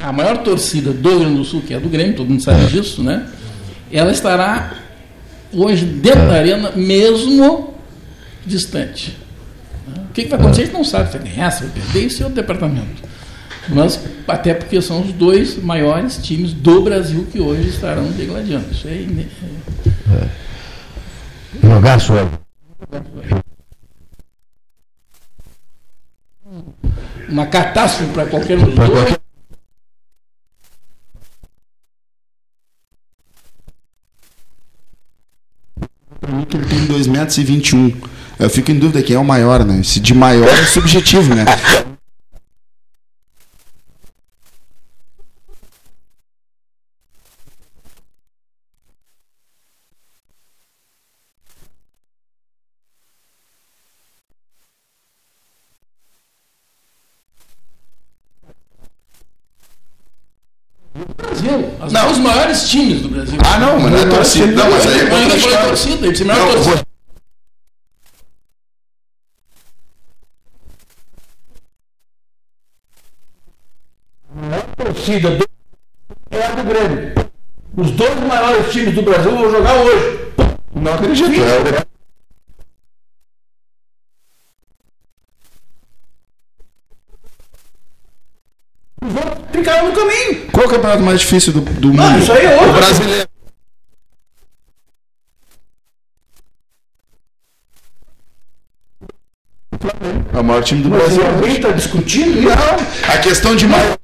A 0.00 0.12
maior 0.12 0.38
torcida 0.44 0.92
do 0.92 1.08
Rio 1.08 1.18
Grande 1.20 1.36
do 1.38 1.44
Sul, 1.44 1.62
que 1.62 1.74
é 1.74 1.80
do 1.80 1.88
Grêmio, 1.88 2.14
todo 2.14 2.28
mundo 2.30 2.42
sabe 2.42 2.66
disso, 2.66 3.02
né? 3.02 3.28
Ela 3.90 4.12
estará 4.12 4.74
hoje 5.52 5.84
dentro 5.84 6.28
da 6.28 6.34
arena, 6.34 6.70
mesmo 6.76 7.74
distante. 8.48 9.16
O 9.86 10.12
que, 10.12 10.26
vai 10.26 10.38
acontecer? 10.38 10.62
A 10.62 10.64
gente 10.66 10.74
não 10.74 10.84
sabe 10.84 11.10
se 11.12 11.18
vai 11.18 11.28
ganhar, 11.28 11.50
se 11.50 11.62
vai 11.64 11.72
perder, 11.72 12.06
isso 12.06 12.22
é 12.22 12.26
outro 12.26 12.40
departamento. 12.40 13.02
Mas, 13.68 14.00
até 14.26 14.54
porque 14.54 14.80
são 14.80 15.02
os 15.02 15.12
dois 15.12 15.62
maiores 15.62 16.16
times 16.18 16.52
do 16.52 16.82
Brasil 16.82 17.26
que 17.30 17.38
hoje 17.40 17.68
estarão 17.68 18.10
degladiando. 18.12 18.70
Isso 18.72 18.88
é 18.88 18.94
ine- 19.02 19.28
jogar 21.62 22.00
sua. 22.00 22.28
uma 27.28 27.46
catástrofe 27.46 28.12
para 28.12 28.26
qualquer 28.26 28.58
um 28.58 28.64
dos 28.64 28.74
dois. 28.74 29.18
Que 36.48 36.56
ele 36.56 36.66
tem 36.66 36.86
2,21 36.86 37.10
metros. 37.10 37.38
e 37.38 37.44
21. 37.44 38.17
Eu 38.38 38.48
fico 38.48 38.70
em 38.70 38.78
dúvida 38.78 39.02
quem 39.02 39.16
é 39.16 39.18
o 39.18 39.24
maior, 39.24 39.64
né? 39.64 39.82
Se 39.82 39.98
de 39.98 40.14
maior 40.14 40.48
é 40.48 40.64
subjetivo, 40.64 41.34
né? 41.34 41.44
Brasil. 61.16 61.70
Os 61.84 61.92
Não. 61.92 62.04
dois 62.06 62.18
maiores 62.18 62.68
times 62.68 63.02
do 63.02 63.08
Brasil. 63.08 63.38
Ah, 63.44 63.58
não, 63.58 63.78
mas 63.78 63.92
não 63.92 63.98
é 63.98 64.06
torcida. 64.06 64.46
Não, 64.46 64.70
mas 64.70 64.86
aí 64.86 64.98
é 64.98 65.02
outra 65.02 65.18
falei 65.18 65.36
história. 65.36 65.66
torcida, 65.66 66.04
ele 66.06 66.12
disse 66.12 66.24
maior 66.24 66.46
Não, 66.46 66.52
torcida. 66.54 66.86
Torcida 74.78 75.30
do 75.30 75.44
é 76.30 76.42
a 76.44 76.50
do 76.54 76.62
Grêmio. 76.64 77.14
Os 77.76 77.90
dois 77.92 78.20
maiores 78.20 78.72
times 78.72 78.94
do 78.94 79.02
Brasil 79.02 79.30
vão 79.30 79.50
jogar 79.50 79.74
hoje. 79.74 80.18
Não 80.74 80.94
acredito. 80.94 81.40
É, 81.40 81.86
Vão 89.00 89.22
ficar 89.52 89.82
no 89.84 89.92
caminho. 89.92 90.50
Qual 90.50 90.64
é 90.64 90.66
o 90.66 90.70
campeonato 90.70 91.02
mais 91.02 91.20
difícil 91.20 91.52
do, 91.52 91.60
do 91.60 91.92
Não, 91.92 92.04
mundo? 92.10 92.18
isso 92.22 92.32
aí 92.32 92.46
é 92.46 92.54
outro. 92.54 92.70
O 92.70 92.72
brasileiro. 92.74 93.28
É 100.34 100.38
o 100.40 100.44
maior 100.44 100.62
time 100.62 100.82
do 100.82 100.88
Mas 100.90 100.98
Brasil. 101.00 101.26
alguém 101.26 101.52
está 101.56 101.70
discutindo? 101.72 102.42
Não, 102.42 102.52
a 103.14 103.18
questão 103.18 103.54
de 103.56 103.66
maior. 103.66 103.98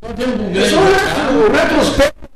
Só 0.00 0.12
dentro 0.12 0.38
do 0.38 0.58
É 0.58 0.68
só 0.70 0.80
Grêmio. 0.82 1.46
o 1.46 1.52
retrospecto. 1.52 2.28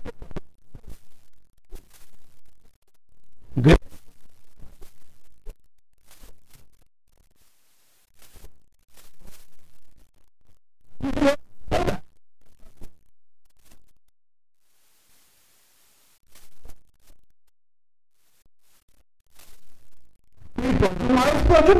Mais 21.15 21.43
pode 21.49 21.75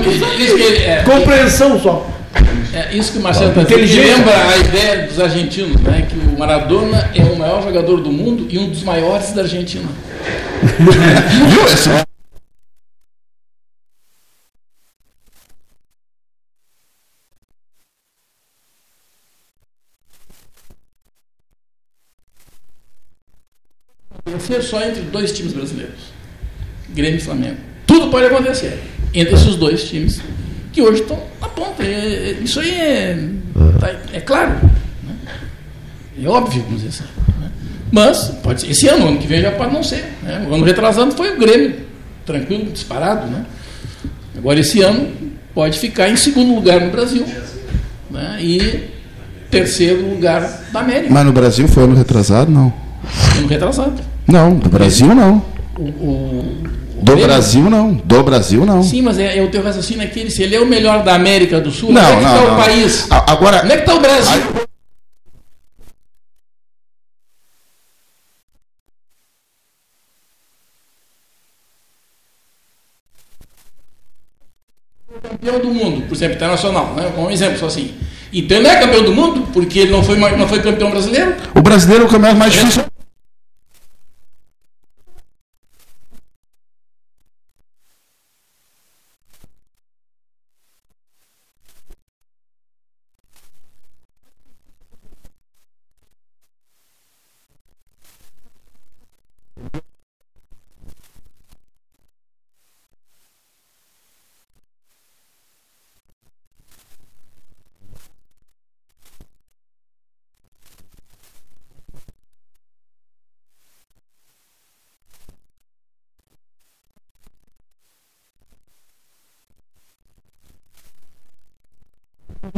que 0.00 0.08
ele- 0.08 0.76
é, 0.84 1.02
Compreensão 1.02 1.80
só. 1.80 2.06
É 2.74 2.94
isso 2.94 3.12
que 3.12 3.18
o 3.18 3.22
Marcelo 3.22 3.50
está 3.50 3.62
dizendo. 3.76 4.06
lembra 4.06 4.48
a 4.50 4.58
ideia 4.58 5.06
dos 5.06 5.18
argentinos, 5.18 5.80
né? 5.80 6.06
Que 6.08 6.16
o 6.16 6.38
Maradona 6.38 7.10
é 7.14 7.22
o 7.22 7.36
maior 7.36 7.62
jogador 7.62 8.00
do 8.00 8.12
mundo 8.12 8.46
e 8.50 8.58
um 8.58 8.68
dos 8.68 8.82
maiores 8.82 9.32
da 9.32 9.42
Argentina. 9.42 9.88
Viu? 10.78 11.64
Esse- 11.64 11.88
Vencer 24.26 24.62
só 24.62 24.82
entre 24.82 25.02
dois 25.02 25.32
times 25.32 25.52
brasileiros. 25.52 26.00
Grêmio 26.90 27.18
e 27.18 27.22
Flamengo. 27.22 27.58
Tudo 27.86 28.10
pode 28.10 28.26
acontecer 28.26 28.82
entre 29.20 29.34
esses 29.34 29.56
dois 29.56 29.84
times 29.84 30.20
que 30.72 30.80
hoje 30.82 31.02
estão 31.02 31.18
na 31.40 31.48
ponta. 31.48 31.82
É- 31.82 31.86
é- 32.38 32.42
isso 32.42 32.60
aí 32.60 32.70
é, 32.70 33.18
tá- 33.80 33.94
é 34.12 34.20
claro. 34.20 34.50
né? 35.04 35.14
É 36.22 36.28
óbvio, 36.28 36.62
vamos 36.64 36.82
dizer 36.82 36.88
assim. 36.88 37.04
né? 37.40 37.50
Mas, 37.92 38.18
pode 38.42 38.60
ser, 38.60 38.70
esse 38.70 38.88
ano, 38.88 39.08
ano 39.08 39.18
que 39.18 39.26
vem 39.26 39.40
já 39.40 39.50
pode 39.52 39.72
não 39.72 39.82
ser. 39.82 40.04
né? 40.22 40.46
O 40.48 40.54
ano 40.54 40.64
retrasado 40.64 41.12
foi 41.12 41.34
o 41.34 41.38
Grêmio, 41.38 41.76
tranquilo, 42.26 42.70
disparado. 42.70 43.26
Né? 43.26 43.44
Agora, 44.36 44.60
esse 44.60 44.82
ano, 44.82 45.08
pode 45.54 45.78
ficar 45.78 46.08
em 46.08 46.16
segundo 46.16 46.54
lugar 46.54 46.80
no 46.80 46.90
Brasil 46.90 47.24
né? 48.10 48.38
e 48.40 48.84
terceiro 49.50 50.08
lugar 50.10 50.42
da 50.72 50.80
América, 50.80 51.12
Mas 51.12 51.24
no 51.24 51.32
Brasil 51.32 51.66
foi 51.66 51.84
ano 51.84 51.94
retrasado? 51.96 52.50
Não. 52.50 52.72
ano 53.38 53.46
retrasado. 53.48 54.02
Não, 54.26 54.54
do 54.54 54.68
Brasil 54.68 55.14
não. 55.14 55.42
O- 55.78 55.82
o 55.82 56.62
Do 56.98 57.12
Grêmio- 57.12 57.26
Brasil 57.26 57.70
não. 57.70 57.92
Do 57.94 58.22
Brasil 58.22 58.64
não. 58.66 58.82
Sim, 58.82 59.02
mas 59.02 59.18
é, 59.18 59.38
é 59.38 59.42
o 59.42 59.50
teu 59.50 59.62
raciocínio 59.62 60.04
aquele. 60.04 60.30
Se 60.30 60.42
ele 60.42 60.54
é 60.56 60.60
o 60.60 60.66
melhor 60.66 61.02
da 61.02 61.14
América 61.14 61.60
do 61.60 61.70
Sul, 61.70 61.92
Não, 61.92 62.00
onde 62.02 62.12
é 62.12 62.16
que 62.18 62.24
não, 62.24 62.34
está 62.34 62.46
não. 62.46 62.54
o 62.54 62.56
país? 62.62 63.06
A- 63.10 63.32
Agora, 63.32 63.62
Onde 63.64 63.72
é 63.72 63.76
que 63.76 63.82
está 63.82 63.94
o 63.94 64.00
Brasil? 64.00 64.42
Campeão 75.22 75.58
do 75.58 75.68
mundo, 75.72 76.06
por 76.06 76.14
exemplo, 76.14 76.36
internacional, 76.36 76.94
né? 76.94 77.10
um 77.16 77.30
exemplo, 77.30 77.58
só 77.58 77.66
assim. 77.66 77.94
Então 78.32 78.58
ele 78.58 78.68
não 78.68 78.74
é 78.74 78.78
campeão 78.80 79.02
do 79.04 79.12
mundo 79.14 79.48
porque 79.52 79.78
ele 79.80 79.90
não 79.90 80.02
foi, 80.04 80.16
não 80.18 80.46
foi 80.46 80.60
campeão 80.60 80.90
brasileiro? 80.90 81.34
o 81.54 81.62
brasileiro 81.62 82.04
é 82.04 82.06
o 82.06 82.10
campeonato 82.10 82.36
mais 82.38 82.52
difícil. 82.52 82.84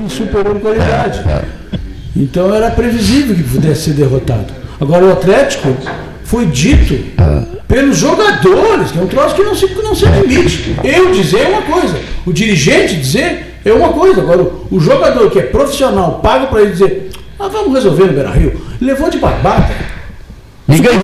Superou 0.09 0.57
em 0.57 0.61
qualidade. 0.61 1.21
Então 2.17 2.55
era 2.55 2.71
previsível 2.71 3.35
que 3.35 3.43
pudesse 3.43 3.83
ser 3.83 3.93
derrotado. 3.93 4.53
Agora 4.81 5.05
o 5.05 5.13
Atlético 5.13 5.69
foi 6.25 6.47
dito 6.47 6.95
pelos 7.67 7.99
jogadores, 7.99 8.91
que 8.91 8.99
é 8.99 9.03
um 9.03 9.07
troço 9.07 9.35
que 9.35 9.43
não 9.43 9.55
se, 9.55 9.67
não 9.75 9.95
se 9.95 10.07
admite. 10.07 10.77
Eu 10.83 11.13
dizer 11.13 11.43
é 11.43 11.49
uma 11.49 11.63
coisa, 11.63 12.01
o 12.27 12.33
dirigente 12.33 12.97
dizer 12.97 13.61
é 13.65 13.73
uma 13.73 13.93
coisa. 13.93 14.21
Agora, 14.21 14.43
o, 14.71 14.81
jogador 14.81 15.31
que 15.31 15.39
é 15.39 15.43
profissional, 15.43 16.21
paga 16.21 16.47
para 16.47 16.63
ele 16.63 16.73
dizer, 16.73 17.11
ah, 17.39 17.49
vamos 17.49 17.75
resolver 17.75 18.07
no 18.07 18.13
Beira 18.13 18.31
Rio, 18.31 18.61
levou 18.81 19.11
de 19.11 19.19
barbata. 19.19 19.75
Ninguém. 20.67 21.01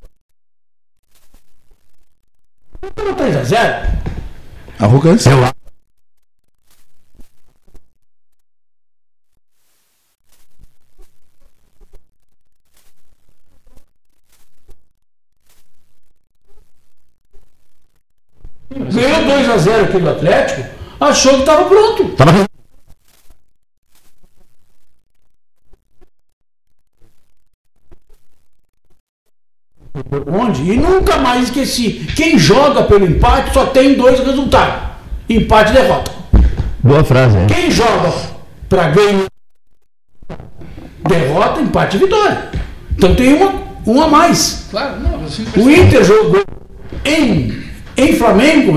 Superou 2.84 3.14
3 3.14 3.37
a 3.37 3.43
0 3.43 3.87
Arrogância. 4.78 5.30
Eu 5.30 5.45
acho. 5.45 5.57
Ganhou 18.97 19.26
2 19.97 19.97
a 19.97 19.97
0 19.97 19.99
aqui 19.99 19.99
do 19.99 20.11
Atlético, 20.11 20.68
achou 21.01 21.34
que 21.34 21.40
estava 21.40 21.64
pronto. 21.64 22.05
Tava 22.16 22.47
Onde? 30.30 30.62
E 30.62 30.76
nunca 30.76 31.16
mais 31.18 31.44
esqueci. 31.44 32.07
Quem 32.14 32.38
joga 32.38 32.82
pelo 32.84 33.07
empate 33.07 33.53
só 33.53 33.66
tem 33.66 33.94
dois 33.94 34.20
resultados: 34.20 34.90
empate 35.28 35.70
e 35.70 35.74
derrota. 35.74 36.12
Boa 36.82 37.03
frase, 37.03 37.38
hein? 37.38 37.47
Quem 37.49 37.70
joga 37.70 38.12
para 38.68 38.90
ganhar, 38.90 39.26
derrota, 41.09 41.61
empate 41.61 41.97
e 41.97 42.01
vitória. 42.01 42.51
Então 42.97 43.14
tem 43.14 43.34
uma, 43.34 43.55
um 43.86 44.03
a 44.03 44.09
mais. 44.09 44.66
Claro, 44.70 45.01
não, 45.01 45.24
assim, 45.24 45.47
O 45.57 45.70
Inter 45.70 46.05
jogou 46.05 46.44
em, 47.05 47.66
em 47.97 48.12
Flamengo, 48.14 48.74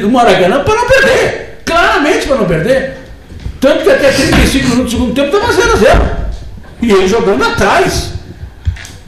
no 0.00 0.10
Maracanã, 0.10 0.64
para 0.64 0.74
não 0.74 0.86
perder. 0.86 1.60
Claramente 1.64 2.26
para 2.26 2.36
não 2.36 2.46
perder. 2.46 2.94
Tanto 3.60 3.82
que 3.82 3.90
até 3.90 4.10
35 4.10 4.68
minutos 4.68 4.92
do 4.92 4.98
segundo 4.98 5.14
tempo 5.14 5.36
estava 5.36 5.52
0 5.52 5.72
a 5.72 5.76
0 5.76 6.16
E 6.82 6.92
ele 6.92 7.08
jogando 7.08 7.44
atrás. 7.44 8.12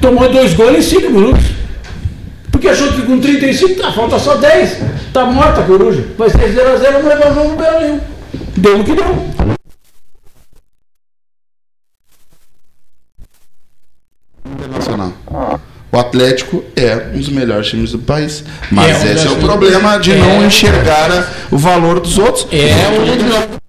Tomou 0.01 0.29
dois 0.31 0.55
gols 0.55 0.77
em 0.77 0.83
5 0.83 1.11
minutos. 1.11 1.45
Porque 2.51 2.69
achou 2.69 2.93
que 2.93 3.03
com 3.03 3.21
35, 3.21 3.81
tá, 3.81 3.93
falta 3.93 4.19
só 4.19 4.37
10. 4.37 4.79
Tá 5.13 5.25
morta 5.27 5.61
a 5.61 5.65
coruja. 5.65 6.07
Vai 6.17 6.31
ser 6.31 6.53
0 6.53 6.73
a 6.73 6.77
0 6.77 6.93
vamos 6.93 7.09
levar 7.09 7.31
o 7.31 7.35
jogo 7.35 7.63
Rio. 7.81 8.01
Deu 8.57 8.79
no 8.79 8.85
que 8.85 8.95
deu. 8.95 9.27
Internacional. 14.47 15.13
O 15.97 15.99
Atlético 15.99 16.63
é 16.77 17.07
um 17.15 17.17
dos 17.17 17.31
melhores 17.31 17.69
times 17.69 17.93
do 17.93 17.99
país. 17.99 18.45
Mas 18.71 19.03
É 19.03 19.09
um 19.09 19.13
esse 19.15 19.27
é 19.27 19.31
o 19.31 19.37
problema 19.37 19.99
de 19.99 20.13
é. 20.13 20.17
não 20.19 20.45
enxergar 20.45 21.33
o 21.51 21.57
valor 21.57 22.01
dos 22.01 22.19
outros. 22.19 22.47
É 22.53 23.01
um 23.01 23.07
dos 23.07 23.17
melhores. 23.17 23.66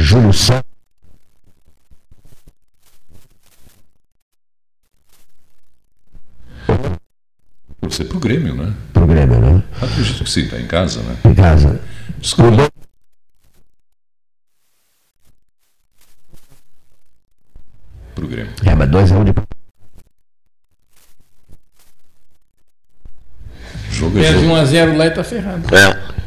Júlio 0.00 0.32
Santos. 0.32 0.62
Você 7.82 8.04
pro 8.04 8.20
Grêmio, 8.20 8.54
né? 8.54 8.72
Pro 8.92 9.06
Grêmio, 9.06 9.40
né? 9.40 9.62
Acredito 9.82 10.22
que 10.22 10.30
sim, 10.30 10.46
tá 10.46 10.58
em 10.60 10.66
casa, 10.66 11.02
né? 11.02 11.16
Em 11.24 11.34
casa. 11.34 11.80
Desculpa. 12.18 12.70
Pro 18.14 18.28
Grêmio. 18.28 18.52
É, 18.64 18.74
mas 18.74 18.88
2x1 18.88 19.24
de. 19.24 19.34
Jogo 23.90 24.18
é 24.18 24.22
Perde 24.22 24.40
jogo. 24.42 24.52
1 24.52 24.56
a 24.56 24.64
0 24.64 24.96
lá 24.96 25.06
e 25.06 25.10
tá 25.10 25.24
ferrado. 25.24 25.74
É. 25.74 26.18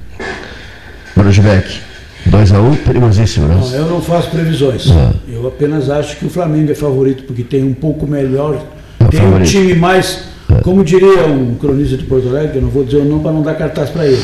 Mano 2.50 2.66
Givec. 2.66 2.80
2x1, 2.82 2.86
perigosíssimo, 2.86 3.48
né? 3.48 3.56
Não, 3.60 3.76
eu 3.76 3.86
não 3.88 4.02
faço 4.02 4.30
previsões. 4.30 4.86
Eu 5.28 5.48
apenas 5.48 5.90
acho 5.90 6.18
que 6.18 6.26
o 6.26 6.30
Flamengo 6.30 6.72
é 6.72 6.76
favorito 6.76 7.24
porque 7.24 7.44
tem 7.44 7.64
um 7.64 7.74
pouco 7.74 8.08
melhor, 8.08 8.64
É 9.00 9.06
tem 9.06 9.20
um 9.22 9.24
favorito. 9.24 9.50
time 9.50 9.74
mais, 9.76 10.24
como 10.64 10.84
diria 10.84 11.26
um 11.28 11.56
cronista 11.56 11.98
de 11.98 12.04
Porto 12.04 12.28
Alegre, 12.30 12.58
eu 12.58 12.62
não 12.64 12.70
vou 12.70 12.84
dizer 12.84 12.98
o 12.98 13.06
nome 13.06 13.22
para 13.24 13.32
não 13.32 13.42
dar 13.42 13.56
cartaz 13.56 13.90
para 13.90 14.06
ele. 14.08 14.22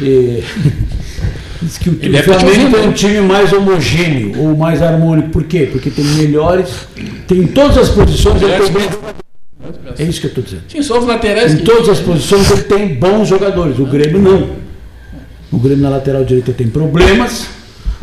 E, 0.00 0.42
diz 1.62 1.78
que 1.78 1.90
o, 1.90 1.98
Ele 2.00 2.16
o 2.16 2.18
é 2.18 2.22
Flamengo 2.22 2.48
ouvir, 2.48 2.72
tem 2.72 2.88
um 2.88 2.92
time 2.92 3.20
mais 3.20 3.52
homogêneo 3.52 4.32
ou 4.38 4.56
mais 4.56 4.82
harmônico. 4.82 5.30
Por 5.30 5.44
quê? 5.44 5.68
Porque 5.70 5.90
tem 5.90 6.04
melhores, 6.04 6.68
tem 7.26 7.38
em 7.38 7.46
todas 7.46 7.76
as 7.78 7.88
posições. 7.88 8.40
ele 8.42 8.52
tem 8.52 8.72
bons 8.72 8.82
jogadores. 8.82 9.20
É 9.98 10.02
isso 10.04 10.20
que 10.20 10.26
eu 10.26 10.30
estou 10.30 10.42
dizendo. 10.44 10.62
Tinha 10.68 10.82
só 10.82 10.98
os 10.98 11.06
laterais 11.06 11.52
Em 11.52 11.58
que. 11.58 11.62
todas 11.64 11.88
as 11.88 12.00
posições 12.00 12.50
ele 12.50 12.62
tem 12.62 12.94
bons 12.94 13.28
jogadores. 13.28 13.78
O 13.78 13.84
Grêmio 13.86 14.18
não. 14.20 14.59
O 15.52 15.58
Grêmio 15.58 15.82
na 15.82 15.90
lateral 15.90 16.24
direita 16.24 16.52
tem 16.52 16.68
problemas. 16.68 17.48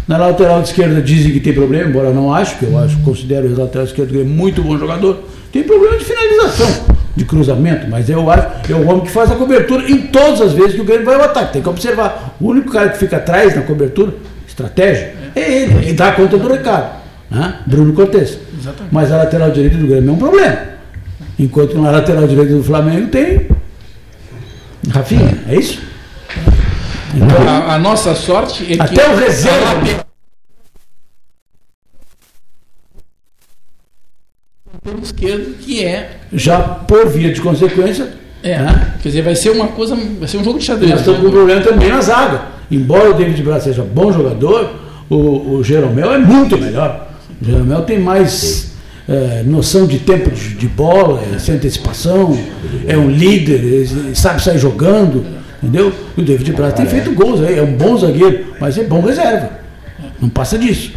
Na 0.07 0.17
lateral 0.17 0.61
esquerda 0.61 1.01
dizem 1.01 1.31
que 1.31 1.39
tem 1.39 1.53
problema, 1.53 1.89
embora 1.89 2.07
eu 2.07 2.13
não 2.13 2.33
acho, 2.33 2.51
porque 2.51 2.65
eu 2.65 2.77
acho, 2.77 2.97
considero 2.99 3.47
o 3.47 3.57
lateral 3.57 3.85
esquerdo 3.85 4.09
do 4.09 4.13
Grêmio 4.13 4.33
muito 4.33 4.61
bom 4.61 4.77
jogador. 4.77 5.23
Tem 5.51 5.63
problema 5.63 5.97
de 5.97 6.05
finalização, 6.05 6.85
de 7.15 7.25
cruzamento, 7.25 7.87
mas 7.89 8.09
eu 8.09 8.29
acho, 8.29 8.47
é 8.71 8.73
o 8.73 8.87
homem 8.87 9.03
que 9.03 9.11
faz 9.11 9.31
a 9.31 9.35
cobertura 9.35 9.89
em 9.89 10.07
todas 10.07 10.41
as 10.41 10.53
vezes 10.53 10.75
que 10.75 10.81
o 10.81 10.85
Grêmio 10.85 11.05
vai 11.05 11.15
ao 11.15 11.23
ataque. 11.23 11.53
Tem 11.53 11.61
que 11.61 11.69
observar. 11.69 12.35
O 12.39 12.47
único 12.47 12.71
cara 12.71 12.89
que 12.89 12.97
fica 12.97 13.17
atrás 13.17 13.55
na 13.55 13.61
cobertura, 13.61 14.13
estratégia, 14.47 15.13
é 15.35 15.63
ele. 15.63 15.85
Ele 15.85 15.93
dá 15.93 16.11
conta 16.13 16.37
do 16.37 16.47
recado. 16.47 16.97
Né? 17.29 17.55
Bruno 17.65 17.93
Cortes. 17.93 18.37
Mas 18.91 19.11
a 19.11 19.17
lateral 19.17 19.51
direita 19.51 19.77
do 19.77 19.87
Grêmio 19.87 20.09
é 20.09 20.13
um 20.13 20.17
problema. 20.17 20.57
Enquanto 21.39 21.77
na 21.79 21.91
lateral 21.91 22.27
direita 22.27 22.53
do 22.53 22.63
Flamengo 22.63 23.07
tem 23.07 23.47
Rafinha, 24.89 25.37
é 25.47 25.55
isso? 25.55 25.86
Então, 27.15 27.47
A, 27.47 27.75
a 27.75 27.79
nossa 27.79 28.13
sorte 28.15 28.63
é 28.63 28.75
que. 28.75 28.81
Até 28.81 29.09
o 29.09 29.15
reserva. 29.17 30.05
pelo 34.83 35.01
esquerdo, 35.01 35.57
que 35.59 35.83
é. 35.83 36.11
já 36.31 36.59
por 36.59 37.09
via 37.09 37.31
de 37.33 37.41
consequência, 37.41 38.13
É. 38.43 38.57
né? 38.57 38.93
Quer 39.01 39.09
dizer, 39.09 39.21
vai 39.21 39.35
ser 39.35 39.49
uma 39.49 39.67
coisa. 39.67 39.95
Vai 39.95 40.27
ser 40.27 40.37
um 40.37 40.43
jogo 40.43 40.59
de 40.59 40.65
xadrez. 40.65 40.91
nós 40.91 40.99
estamos 41.01 41.21
com 41.21 41.27
um 41.27 41.31
problema 41.31 41.61
também 41.61 41.89
na 41.89 42.01
zaga. 42.01 42.41
Embora 42.71 43.09
o 43.09 43.13
David 43.13 43.41
Braz 43.43 43.63
seja 43.63 43.83
bom 43.83 44.11
jogador, 44.11 44.75
o, 45.09 45.55
o 45.55 45.63
Jeromel 45.63 46.13
é 46.13 46.17
muito 46.17 46.57
melhor. 46.57 47.09
O 47.41 47.45
Jeromel 47.45 47.81
tem 47.83 47.99
mais 47.99 48.71
eh, 49.07 49.43
noção 49.45 49.85
de 49.87 49.99
tempo 49.99 50.29
de, 50.29 50.55
de 50.55 50.67
bola, 50.67 51.21
é, 51.33 51.39
sem 51.39 51.55
antecipação, 51.55 52.37
é 52.87 52.97
um 52.97 53.09
líder, 53.09 53.63
ele 53.63 54.15
sabe 54.15 54.43
sair 54.43 54.59
jogando, 54.59 55.25
entendeu? 55.61 55.93
E 56.17 56.21
o 56.21 56.25
David 56.25 56.53
Braz 56.53 56.73
tem 56.73 56.85
feito 56.85 57.13
gols 57.13 57.41
aí, 57.41 57.57
é 57.59 57.61
um 57.61 57.73
bom 57.73 57.97
zagueiro, 57.97 58.45
mas 58.59 58.77
é 58.77 58.83
bom 58.83 59.01
reserva. 59.01 59.49
Não 60.21 60.29
passa 60.29 60.57
disso. 60.57 60.93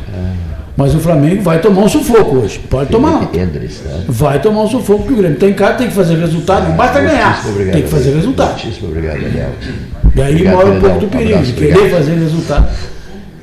Mas 0.76 0.94
o 0.94 0.98
Flamengo 1.00 1.42
vai 1.42 1.61
tomar 1.61 1.82
um 1.82 1.88
sufoco 1.88 2.36
hoje. 2.36 2.58
Pode 2.70 2.90
tomar. 2.90 3.28
Endres, 3.34 3.82
né? 3.82 4.04
Vai 4.08 4.40
tomar 4.40 4.62
um 4.62 4.68
sufoco 4.68 5.06
que 5.06 5.12
o 5.12 5.16
Grêmio 5.16 5.38
tem 5.38 5.52
cara, 5.52 5.74
tem 5.74 5.88
que 5.88 5.94
fazer 5.94 6.16
resultado, 6.16 6.68
não 6.68 6.76
basta 6.76 7.00
ganhar. 7.00 7.26
Muitíssimo 7.26 7.50
obrigado, 7.52 7.74
Tem 7.74 7.82
que 7.82 7.88
fazer 7.88 8.14
resultado. 8.14 8.50
Muitíssimo 8.52 8.88
obrigado, 8.88 9.20
Daniel. 9.20 9.50
E 10.16 10.22
aí 10.22 10.32
Obrigado, 10.32 10.56
mora 10.56 10.70
um 10.70 10.80
pouco 10.80 11.00
do 11.00 11.06
perigo, 11.08 11.42
de 11.42 11.52
querer 11.52 11.90
fazer 11.90 12.14
resultado. 12.14 12.68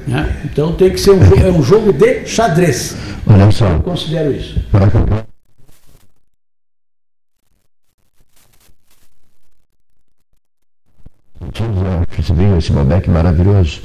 né? 0.07 0.29
Então 0.45 0.71
tem 0.71 0.89
que 0.89 0.99
ser 0.99 1.11
um 1.11 1.23
jogo, 1.23 1.41
é 1.45 1.51
um 1.51 1.61
jogo 1.61 1.93
de 1.93 2.25
xadrez. 2.25 2.95
Olha 3.27 3.51
só. 3.51 3.67
Eu 3.67 3.79
considero 3.81 4.31
isso. 4.33 4.55
esse 12.57 12.73
Malbec 12.73 13.09
maravilhoso. 13.09 13.81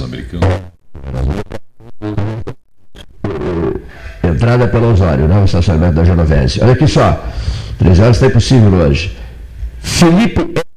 dos. 0.00 0.77
Entrada 4.38 4.68
pelo 4.68 4.92
Osório, 4.92 5.26
né? 5.26 5.40
O 5.40 5.44
estacionamento 5.46 5.94
da 5.94 6.04
Genovese. 6.04 6.60
Olha 6.62 6.72
aqui 6.72 6.86
só. 6.86 7.24
Três 7.76 7.98
horas 7.98 8.14
está 8.14 8.28
impossível 8.28 8.72
hoje. 8.72 9.16
Felipe. 9.80 10.67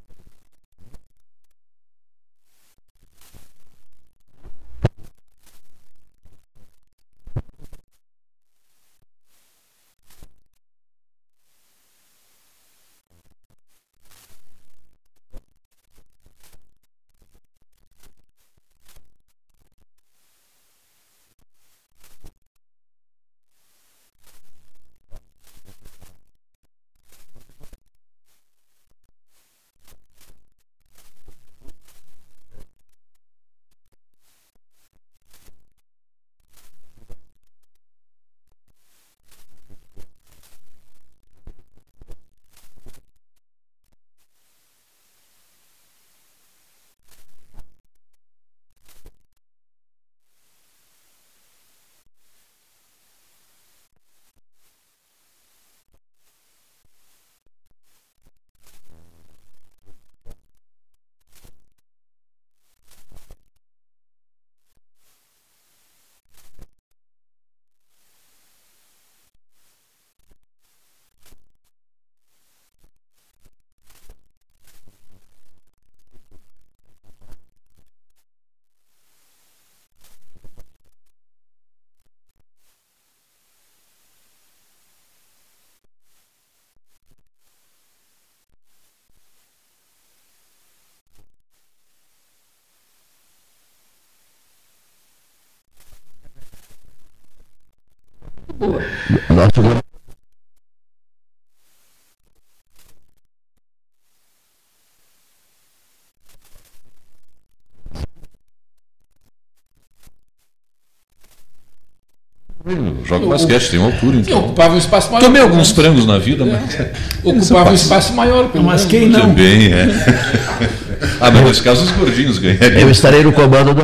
Joga 113.22 113.38
basquete, 113.38 113.70
tem 113.70 113.80
uma 113.80 113.92
altura, 113.92 114.18
então. 114.18 114.40
ocupava 114.40 114.74
um 114.74 114.78
espaço 114.78 115.12
maior. 115.12 115.22
Tomei 115.22 115.42
alguns 115.42 115.56
menos. 115.58 115.72
frangos 115.72 116.06
na 116.06 116.18
vida, 116.18 116.46
mas. 116.46 116.78
Ocupava 117.24 117.72
um 117.72 117.74
espaço 117.76 118.14
maior. 118.14 118.50
pelo 118.50 118.64
Mas 118.64 118.86
quem 118.86 119.08
não? 119.08 119.22
Também, 119.22 119.72
é. 119.72 119.86
ah, 121.22 121.30
mas 121.32 121.44
nesse 121.44 121.62
caso 121.62 121.84
os 121.84 121.92
gordinhos 121.92 122.40
ganhariam. 122.40 122.80
Eu 122.80 122.90
estarei 122.90 123.24
no 123.24 123.32
comando 123.32 123.74
do. 123.76 123.84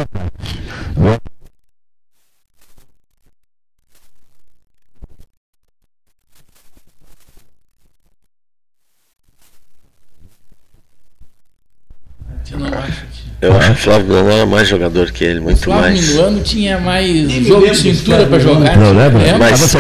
Eu 12.50 12.60
não 12.60 12.80
acho 12.80 13.02
que. 13.12 13.28
Eu 13.40 13.56
acho 13.56 13.74
que 13.74 13.77
o 13.77 13.77
Flávio 13.88 14.06
Minuano 14.08 14.32
é 14.34 14.46
mais 14.46 14.68
jogador 14.68 15.12
que 15.14 15.24
ele, 15.24 15.40
muito 15.40 15.62
Flávio 15.62 15.82
mais. 15.84 16.10
Minuano 16.10 16.44
tinha 16.44 16.78
mais 16.78 17.10
me 17.10 17.44
jogo 17.46 17.70
de 17.70 17.76
cintura 17.78 18.18
Flávio 18.18 18.28
para 18.28 18.40
jogar. 18.40 18.78
Não 18.78 18.92
lembra? 18.92 19.24
É, 19.24 19.38
Mas- 19.38 19.74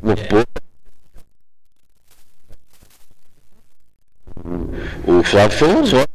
no 0.00 0.16
Porto. 0.16 0.62
O 5.04 5.22
Flávio 5.24 5.58
foi 5.58 5.68
um 5.68 5.84
zóio. 5.84 6.07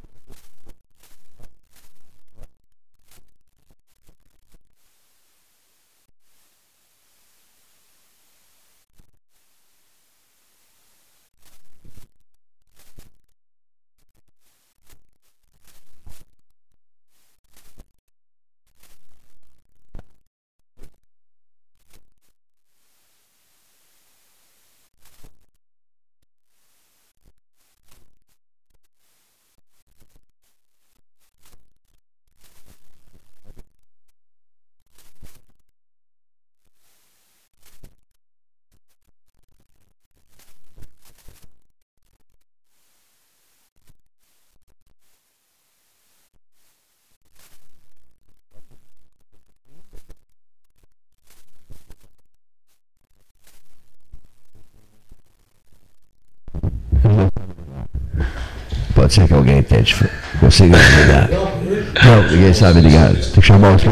Pode 59.13 59.21
ser 59.21 59.27
que 59.27 59.33
alguém 59.35 59.61
tente, 59.61 59.95
consiga 60.39 60.75
ligar. 60.75 61.29
Não, 61.29 62.31
ninguém 62.31 62.51
sabe 62.51 62.81
ligar. 62.81 63.13
Tem 63.13 63.21
que 63.31 63.41
chamar 63.43 63.75
os. 63.75 63.83
Bom, 63.83 63.91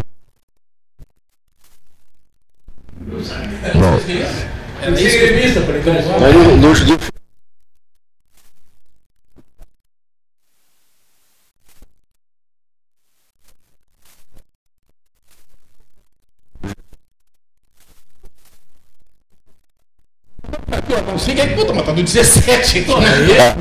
que- 20.87 21.01
não 21.07 21.19
sei 21.19 21.35
quem 21.35 21.43
é 21.43 21.47
que 21.47 21.55
botou, 21.55 21.75
mas 21.75 21.85
tá 21.85 21.91
do 21.91 22.03
17 22.03 22.79
aqui. 22.79 22.89
né? 22.89 23.55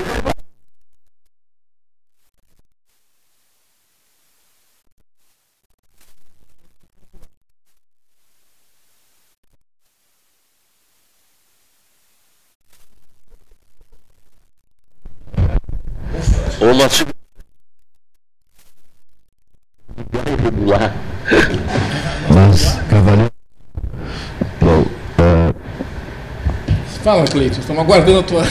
uma 16.60 16.88
su- 16.88 17.06
irregular. 20.38 20.92
mas, 22.34 22.74
Cavaleiro. 22.88 23.32
Bom, 24.60 24.84
é, 25.18 25.54
Fala, 27.10 27.24
Cleiton, 27.24 27.58
estamos 27.58 27.82
aguardando 27.82 28.20
a 28.20 28.22
tua. 28.22 28.42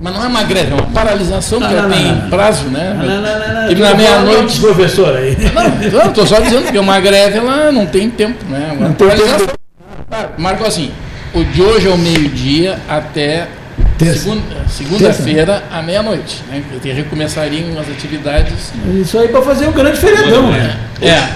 Mas 0.00 0.12
não 0.12 0.24
é 0.24 0.26
uma 0.26 0.42
greve, 0.42 0.72
é 0.72 0.74
uma 0.74 0.86
paralisação, 0.90 1.60
Não, 1.60 1.68
porque 1.68 1.82
não, 1.82 1.90
tem 1.90 2.12
não. 2.12 2.28
prazo, 2.30 2.64
né? 2.64 2.94
Não, 2.98 3.06
não, 3.22 3.62
não, 3.68 3.74
Tu 3.74 3.80
na 3.80 3.94
meia-noite. 3.94 4.60
professor 4.60 5.16
aí. 5.16 5.36
Não, 5.92 6.08
estou 6.08 6.26
só 6.26 6.40
dizendo 6.40 6.70
que 6.72 6.78
uma 6.78 6.98
greve 7.00 7.38
ela 7.38 7.70
não 7.70 7.86
tem 7.86 8.10
tempo, 8.10 8.44
né? 8.46 8.72
Uma 8.76 8.88
Não 8.88 8.94
tem 8.94 9.06
paralisação. 9.08 9.46
Ah, 10.10 10.28
Marcou 10.36 10.66
assim, 10.66 10.92
o 11.34 11.44
de 11.44 11.62
hoje 11.62 11.88
ao 11.88 11.96
meio-dia 11.98 12.78
até 12.88 13.48
Terça. 13.98 14.20
segun- 14.20 14.42
segunda-feira 14.68 15.64
à 15.70 15.82
meia-noite, 15.82 16.42
né? 16.48 16.62
Que 16.82 16.90
recomeçariam 16.92 17.78
as 17.78 17.88
atividades. 17.88 18.72
Isso 19.00 19.18
aí 19.18 19.28
para 19.28 19.42
fazer 19.42 19.66
um 19.68 19.72
grande 19.72 19.98
feriadão, 19.98 20.50
né? 20.50 20.76
É, 21.02 21.28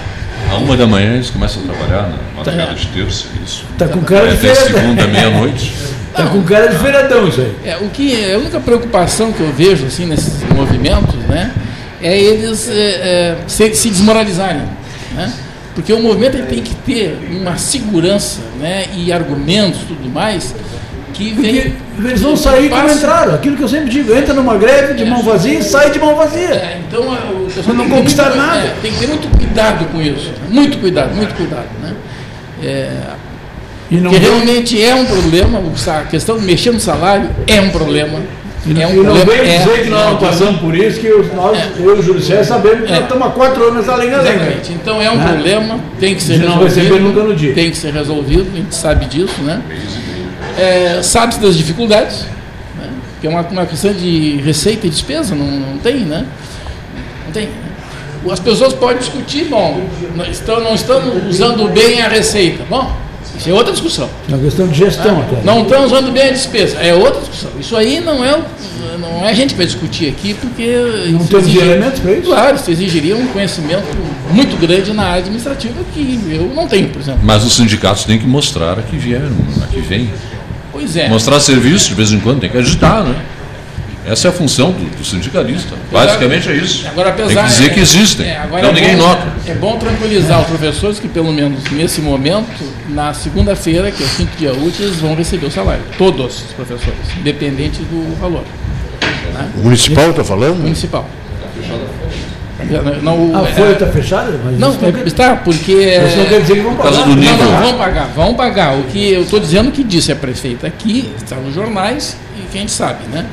A 0.50 0.56
uma 0.56 0.76
da 0.76 0.86
manhã 0.86 1.14
eles 1.14 1.30
começam 1.30 1.62
a 1.62 1.66
trabalhar 1.72 2.02
na 2.08 2.18
madrugada 2.36 2.74
de 2.74 2.86
terça, 2.88 3.26
isso. 3.44 3.64
Tá 3.76 3.86
com 3.88 4.00
cara 4.00 4.28
de 4.28 4.34
Até 4.34 4.54
feriadão. 4.54 4.80
segunda, 4.80 5.06
meia-noite. 5.06 5.72
Tá 6.14 6.24
com 6.26 6.42
cara 6.42 6.66
de 6.68 6.76
feriadão 6.78 7.28
isso 7.28 7.40
aí. 7.40 7.54
É, 7.64 7.76
o 7.76 7.88
que, 7.90 8.32
a 8.32 8.38
única 8.38 8.58
preocupação 8.58 9.30
que 9.32 9.40
eu 9.40 9.52
vejo 9.52 9.86
assim, 9.86 10.04
nesses 10.04 10.42
movimentos 10.52 11.14
né, 11.28 11.52
é 12.02 12.18
eles 12.18 12.68
é, 12.68 12.72
é, 12.74 13.36
se, 13.46 13.72
se 13.74 13.88
desmoralizarem. 13.90 14.62
Né? 15.14 15.32
Porque 15.78 15.92
o 15.92 16.02
movimento 16.02 16.36
ele 16.36 16.46
tem 16.48 16.60
que 16.60 16.74
ter 16.74 17.16
uma 17.40 17.56
segurança 17.56 18.40
né, 18.58 18.86
e 18.96 19.12
argumentos 19.12 19.82
tudo 19.86 20.10
mais 20.12 20.52
que 21.14 21.30
vem. 21.30 21.72
Porque 21.94 22.08
eles 22.08 22.20
vão 22.20 22.36
sair 22.36 22.68
como 22.68 22.90
entraram. 22.90 23.34
Aquilo 23.36 23.56
que 23.56 23.62
eu 23.62 23.68
sempre 23.68 23.88
digo, 23.88 24.12
entra 24.12 24.34
numa 24.34 24.56
greve 24.56 24.94
de 24.94 25.04
mão 25.04 25.22
vazia 25.22 25.60
e 25.60 25.62
sai 25.62 25.92
de 25.92 26.00
mão 26.00 26.16
vazia. 26.16 26.48
É, 26.50 26.80
então 26.88 27.02
o 27.02 27.46
pessoal 27.48 27.76
Não 27.76 27.84
que 27.84 27.90
conquistaram 27.92 28.34
muito- 28.34 28.46
nada. 28.48 28.58
é, 28.66 28.74
tem 28.82 28.90
que 28.90 28.98
ter 28.98 29.06
muito 29.06 29.28
cuidado 29.38 29.84
com 29.92 30.02
isso. 30.02 30.32
Muito 30.50 30.78
cuidado, 30.78 31.14
muito 31.14 31.32
cuidado. 31.36 31.68
Né? 31.80 31.94
É, 32.60 32.90
E 33.88 33.96
vem- 33.98 34.18
realmente 34.18 34.82
é 34.84 34.92
um 34.96 35.04
problema, 35.06 35.62
a 35.86 36.00
questão 36.06 36.38
de 36.38 36.44
mexer 36.44 36.72
no 36.72 36.80
salário 36.80 37.30
é 37.46 37.60
um 37.60 37.70
problema. 37.70 38.18
E 38.76 38.82
é 38.82 38.86
um 38.86 38.94
não 39.02 39.04
problema. 39.14 39.30
vem 39.42 39.54
é, 39.54 39.58
dizer 39.58 39.82
que 39.84 39.90
nós 39.90 40.04
não 40.06 40.16
passamos 40.18 40.60
por 40.60 40.74
isso, 40.74 41.00
que 41.00 41.08
nós, 41.34 41.58
eu 41.78 41.96
e 41.96 41.98
o 41.98 42.02
Júlio 42.02 42.22
César 42.22 42.44
sabemos 42.44 42.80
que 42.86 42.92
É. 42.92 42.94
nós 42.96 43.02
estamos 43.04 43.26
há 43.26 43.30
quatro 43.30 43.62
anos 43.64 43.76
nessa 43.76 43.94
lenga-lenga. 43.96 44.30
Exatamente. 44.36 44.72
Então 44.72 45.00
é 45.02 45.10
um 45.10 45.16
Né? 45.16 45.32
problema, 45.32 45.80
tem 45.98 46.14
que 46.14 46.22
ser 46.22 46.38
não 46.38 46.58
resolvido. 46.58 46.74
receber 46.76 47.00
nunca 47.00 47.22
no 47.22 47.34
dia. 47.34 47.54
Tem 47.54 47.70
que 47.70 47.76
ser 47.76 47.92
resolvido, 47.92 48.46
a 48.52 48.56
gente 48.56 48.74
sabe 48.74 49.06
disso, 49.06 49.40
né? 49.42 49.62
É, 50.58 51.00
sabe 51.02 51.36
das 51.36 51.56
dificuldades, 51.56 52.22
né? 52.78 52.88
que 53.20 53.26
é 53.26 53.30
uma, 53.30 53.42
uma 53.42 53.66
questão 53.66 53.92
de 53.92 54.36
receita 54.44 54.86
e 54.86 54.90
despesa, 54.90 55.34
não, 55.34 55.46
não 55.46 55.78
tem, 55.78 55.98
né? 56.00 56.24
Não 57.26 57.32
tem. 57.32 57.48
As 58.30 58.40
pessoas 58.40 58.72
podem 58.74 58.98
discutir, 58.98 59.44
bom, 59.44 59.80
não 60.16 60.24
estão, 60.26 60.60
não 60.60 60.74
estamos 60.74 61.24
usando 61.28 61.68
bem 61.68 62.02
a 62.02 62.08
receita. 62.08 62.64
Bom, 62.68 62.92
isso 63.38 63.48
é 63.48 63.52
outra 63.52 63.72
discussão. 63.72 64.08
É 64.28 64.34
uma 64.34 64.42
questão 64.42 64.66
de 64.68 64.76
gestão 64.78 65.20
até. 65.20 65.42
Não 65.44 65.62
estão 65.62 65.84
usando 65.84 66.12
bem 66.12 66.24
a 66.28 66.32
despesa. 66.32 66.76
É 66.78 66.92
outra 66.94 67.20
discussão. 67.20 67.50
Isso 67.58 67.76
aí 67.76 68.00
não 68.00 68.24
é, 68.24 68.38
não 69.00 69.24
é 69.24 69.30
a 69.30 69.34
gente 69.34 69.54
vai 69.54 69.64
discutir 69.66 70.08
aqui, 70.08 70.34
porque. 70.34 70.66
Não 71.10 71.26
temos 71.26 71.46
exige- 71.46 71.58
elementos 71.60 72.00
para 72.00 72.12
isso? 72.12 72.22
Claro, 72.22 72.56
isso 72.56 72.70
exigiria 72.70 73.16
um 73.16 73.26
conhecimento 73.28 73.84
muito 74.30 74.56
grande 74.60 74.92
na 74.92 75.04
área 75.04 75.18
administrativa 75.20 75.74
que 75.94 76.20
eu 76.30 76.52
não 76.54 76.66
tenho, 76.66 76.88
por 76.88 77.00
exemplo. 77.00 77.20
Mas 77.22 77.44
os 77.44 77.54
sindicatos 77.54 78.04
têm 78.04 78.18
que 78.18 78.26
mostrar 78.26 78.78
a 78.78 78.82
que 78.82 78.96
vieram, 78.96 79.30
a 79.62 79.66
que 79.66 79.80
vem. 79.80 80.10
Pois 80.72 80.96
é. 80.96 81.08
Mostrar 81.08 81.40
serviço 81.40 81.88
de 81.88 81.94
vez 81.94 82.12
em 82.12 82.20
quando, 82.20 82.40
tem 82.40 82.50
que 82.50 82.58
agitar, 82.58 83.02
né? 83.04 83.14
Essa 84.08 84.28
é 84.28 84.30
a 84.30 84.32
função 84.32 84.72
do, 84.72 84.96
do 84.96 85.04
sindicalista. 85.04 85.74
Basicamente 85.92 86.48
é 86.48 86.54
isso. 86.56 86.86
Agora, 86.88 87.10
apesar, 87.10 87.34
tem 87.34 87.42
que 87.44 87.48
dizer 87.50 87.66
é- 87.66 87.68
que 87.74 87.80
existem. 87.80 88.26
é, 88.26 88.38
agora 88.38 88.62
não, 88.62 88.70
é 88.70 88.72
ninguém 88.72 88.96
bom- 88.96 89.06
nota. 89.06 89.26
É 89.46 89.54
bom 89.54 89.76
tranquilizar 89.78 90.40
os 90.40 90.46
professores 90.46 90.98
que, 90.98 91.08
pelo 91.08 91.32
menos 91.32 91.62
nesse 91.70 92.00
momento, 92.00 92.64
na 92.88 93.12
segunda-feira, 93.12 93.90
que 93.90 94.02
é 94.02 94.06
o 94.06 94.08
quinto 94.10 94.36
dia 94.38 94.52
útil, 94.52 94.86
eles 94.86 94.96
vão 94.96 95.14
receber 95.14 95.46
o 95.46 95.50
salário. 95.50 95.82
Todos 95.98 96.36
os 96.46 96.52
professores, 96.54 96.98
independente 97.18 97.78
do 97.82 98.18
valor. 98.20 98.44
né? 99.34 99.48
O 99.56 99.60
municipal 99.64 100.10
está 100.10 100.24
falando? 100.24 100.56
Municipal. 100.58 101.06
Não, 103.02 103.36
A 103.36 103.48
é- 103.48 103.52
folha 103.52 103.72
está 103.72 103.86
fechada? 103.86 104.38
Mas 104.44 104.58
Não, 104.58 104.74
quer- 104.74 105.06
está, 105.06 105.36
porque. 105.36 105.72
Isso 105.72 106.16
não 106.18 106.26
quer 106.26 106.40
dizer 106.40 106.54
que 106.54 106.60
vão 106.60 106.74
pagar. 106.74 106.90
do 106.90 106.98
Não, 107.10 107.14
nível. 107.14 107.36
não, 107.36 107.60
vão 107.62 107.78
pagar, 107.78 108.06
vão 108.16 108.34
pagar. 108.34 108.74
O 108.76 108.82
que 108.84 109.12
eu 109.12 109.22
estou 109.22 109.38
dizendo 109.38 109.70
que 109.70 109.84
disse 109.84 110.10
a 110.10 110.16
prefeita 110.16 110.66
aqui, 110.66 111.12
está 111.16 111.36
nos 111.36 111.54
jornais 111.54 112.16
e 112.36 112.42
quem 112.52 112.66
sabe, 112.66 113.04
né? 113.12 113.24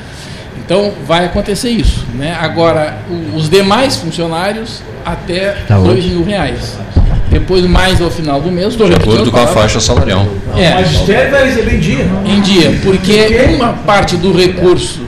Então 0.66 0.92
vai 1.06 1.24
acontecer 1.24 1.70
isso. 1.70 2.04
Né? 2.14 2.36
Agora, 2.38 2.98
o- 3.08 3.36
os 3.36 3.48
demais 3.48 3.96
funcionários 3.96 4.82
até 5.04 5.52
Tá 5.66 5.78
dois 5.78 6.04
mil 6.04 6.24
reais. 6.24 6.76
Depois, 7.30 7.64
mais 7.66 8.00
ao 8.00 8.10
final 8.10 8.40
do 8.40 8.50
mês, 8.50 8.74
De 8.76 8.82
acordo 8.82 9.30
com 9.30 9.38
a 9.38 9.46
faixa 9.46 9.78
salarial. 9.78 10.26
O 10.54 10.58
É, 10.58 10.74
magistério 10.74 11.30
vai 11.30 11.46
receber 11.48 11.76
em 11.76 11.80
dia. 11.80 12.06
em 12.24 12.40
dia, 12.40 12.78
porque 12.82 13.54
uma 13.56 13.74
parte 13.74 14.16
do 14.16 14.32
recurso 14.36 15.05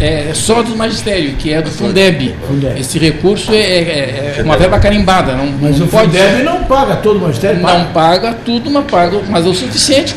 é 0.00 0.30
só 0.34 0.62
do 0.62 0.76
magistério, 0.76 1.32
que 1.34 1.52
é 1.52 1.60
do 1.60 1.70
Fundeb. 1.70 2.34
Fundeb. 2.46 2.78
Esse 2.80 2.98
recurso 2.98 3.52
é, 3.52 3.56
é- 3.58 4.34
é 4.38 4.42
uma 4.42 4.56
verba 4.56 4.78
carimbada, 4.78 5.32
não, 5.34 5.46
Mas 5.60 5.78
não 5.78 5.86
o 5.86 5.88
pode 5.88 6.06
FUDEB 6.16 6.42
não 6.44 6.64
paga 6.64 6.96
todo 6.96 7.16
o 7.16 7.20
magistério. 7.22 7.60
paga. 7.60 7.78
não 7.78 7.86
paga 7.92 8.32
tudo, 8.44 8.70
mas 8.70 8.84
paga, 8.84 9.20
mas 9.28 9.44
é 9.44 9.48
o 9.48 9.54
suficiente. 9.54 10.14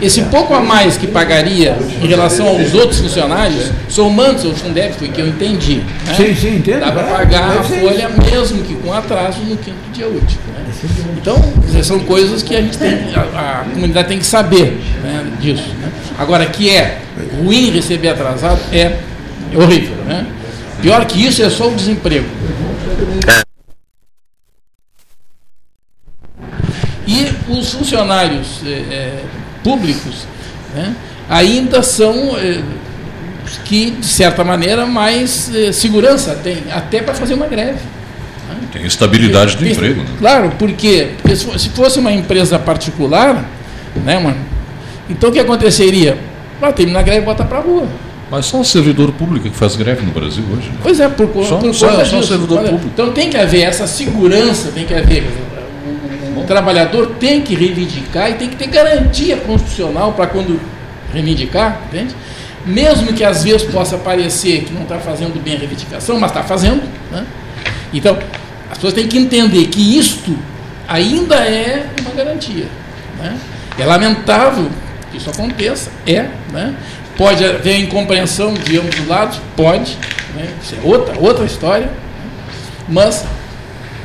Esse 0.00 0.22
pouco 0.22 0.54
a 0.54 0.60
mais 0.60 0.96
que 0.96 1.06
pagaria 1.06 1.76
em 2.02 2.06
relação 2.06 2.48
aos 2.48 2.72
outros 2.74 3.00
funcionários, 3.00 3.70
somando 3.88 4.50
o 4.50 4.54
Fundeb, 4.54 4.94
foi 4.94 5.08
o 5.08 5.12
que 5.12 5.20
eu 5.20 5.28
entendi. 5.28 5.82
né? 6.06 6.14
Sim, 6.16 6.34
sim, 6.34 6.56
entendo. 6.56 6.80
Dá 6.80 6.92
para 6.92 7.02
É, 7.02 7.10
pagar 7.12 7.58
a 7.58 7.62
folha 7.62 8.08
mesmo 8.30 8.62
que 8.62 8.74
com 8.74 8.92
atraso 8.92 9.40
no 9.40 9.56
quinto 9.56 9.76
dia 9.92 10.08
útil. 10.08 10.38
né? 10.56 10.64
Então, 11.20 11.38
quer 11.60 11.66
dizer, 11.66 11.84
são 11.84 11.98
coisas 12.00 12.42
que 12.42 12.56
a 12.56 12.62
gente 12.62 12.78
tem, 12.78 12.98
a, 13.14 13.60
a 13.60 13.64
comunidade 13.74 14.08
tem 14.08 14.18
que 14.18 14.24
saber 14.24 14.80
né, 15.02 15.26
disso. 15.38 15.68
né? 15.78 15.90
Agora, 16.18 16.46
que 16.46 16.70
é 16.70 16.98
ruim 17.38 17.70
receber 17.70 18.08
atrasado, 18.08 18.58
é 18.72 18.92
horrível. 19.56 19.96
Né? 20.04 20.26
Pior 20.80 21.04
que 21.04 21.24
isso 21.26 21.42
é 21.42 21.50
só 21.50 21.68
o 21.68 21.74
desemprego. 21.74 22.26
E 27.06 27.26
os 27.52 27.72
funcionários 27.72 28.60
eh, 28.64 28.84
eh, 28.90 29.18
públicos 29.64 30.26
né, 30.74 30.94
ainda 31.28 31.82
são 31.82 32.36
eh, 32.38 32.60
que, 33.64 33.90
de 33.90 34.06
certa 34.06 34.44
maneira, 34.44 34.86
mais 34.86 35.50
eh, 35.54 35.72
segurança 35.72 36.34
tem, 36.42 36.62
até 36.72 37.02
para 37.02 37.14
fazer 37.14 37.34
uma 37.34 37.46
greve. 37.46 37.78
Tem 38.72 38.86
estabilidade 38.86 39.56
do 39.56 39.64
Tem- 39.64 39.72
emprego. 39.72 40.02
Né? 40.02 40.08
Claro, 40.18 40.50
por 40.56 40.70
quê? 40.72 41.10
Porque 41.20 41.34
se 41.34 41.44
fo- 41.44 41.58
se 41.58 41.68
fosse 41.70 41.98
uma 41.98 42.12
empresa 42.12 42.56
particular, 42.58 43.44
né, 44.04 44.18
mano, 44.20 44.38
então 45.08 45.30
o 45.30 45.32
que 45.32 45.40
aconteceria? 45.40 46.16
Ah, 46.62 46.70
termina 46.70 47.00
a 47.00 47.02
greve 47.02 47.22
e 47.22 47.24
bota 47.24 47.44
para 47.44 47.58
rua. 47.58 47.88
Mas 48.30 48.46
só 48.46 48.60
o 48.60 48.64
servidor 48.64 49.10
público 49.12 49.48
que 49.50 49.56
faz 49.56 49.74
greve 49.76 50.06
no 50.06 50.12
Brasil 50.12 50.44
hoje. 50.52 50.68
né? 50.68 50.76
Pois 50.82 51.00
é, 51.00 51.08
por, 51.08 51.28
co- 51.28 51.44
Só- 51.44 51.56
por 51.58 51.74
só- 51.74 51.88
conta 51.88 52.04
só 52.04 52.16
disso. 52.18 52.28
servidor 52.28 52.58
Olha, 52.58 52.68
público. 52.70 52.90
Então 52.92 53.12
tem 53.12 53.28
que 53.28 53.36
haver 53.36 53.62
essa 53.62 53.86
segurança, 53.86 54.70
tem 54.72 54.86
que 54.86 54.94
haver. 54.94 55.24
O, 56.36 56.40
o 56.40 56.44
trabalhador 56.44 57.08
tem 57.18 57.40
que 57.40 57.54
reivindicar 57.54 58.30
e 58.30 58.34
tem 58.34 58.48
que 58.48 58.56
ter 58.56 58.68
garantia 58.68 59.36
constitucional 59.36 60.12
para 60.12 60.28
quando 60.28 60.60
reivindicar, 61.12 61.80
entende? 61.88 62.14
Mesmo 62.64 63.12
que 63.14 63.24
às 63.24 63.42
vezes 63.42 63.62
possa 63.64 63.96
parecer 63.98 64.62
que 64.64 64.72
não 64.72 64.82
está 64.82 64.98
fazendo 64.98 65.42
bem 65.42 65.56
a 65.56 65.58
reivindicação, 65.58 66.20
mas 66.20 66.30
está 66.30 66.42
fazendo. 66.44 66.82
Né? 67.10 67.24
Então, 67.92 68.16
as 68.70 68.76
pessoas 68.78 68.92
têm 68.92 69.08
que 69.08 69.18
entender 69.18 69.66
que 69.66 69.98
isto 69.98 70.36
ainda 70.86 71.34
é 71.36 71.86
uma 72.02 72.14
garantia. 72.14 72.66
Né? 73.18 73.36
É 73.78 73.84
lamentável 73.84 74.68
que 75.10 75.16
isso 75.16 75.30
aconteça, 75.30 75.90
é. 76.06 76.26
Né? 76.52 76.74
Pode 77.20 77.44
haver 77.44 77.78
incompreensão 77.80 78.54
de 78.54 78.78
ambos 78.78 78.98
os 78.98 79.06
lados, 79.06 79.38
pode. 79.54 79.94
Né? 80.34 80.48
Isso 80.62 80.74
é 80.74 80.78
outra, 80.82 81.20
outra 81.20 81.44
história. 81.44 81.90
Mas 82.88 83.26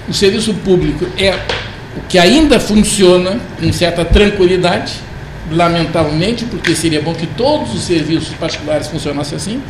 o 0.06 0.14
serviço 0.14 0.54
público 0.54 1.08
é 1.18 1.32
o 1.96 2.02
que 2.10 2.20
ainda 2.20 2.60
funciona 2.60 3.40
com 3.58 3.72
certa 3.72 4.04
tranquilidade, 4.04 4.96
lamentavelmente, 5.50 6.44
porque 6.44 6.76
seria 6.76 7.02
bom 7.02 7.14
que 7.14 7.26
todos 7.26 7.74
os 7.74 7.84
serviços 7.84 8.36
particulares 8.36 8.88
funcionassem 8.88 9.38
assim. 9.38 9.62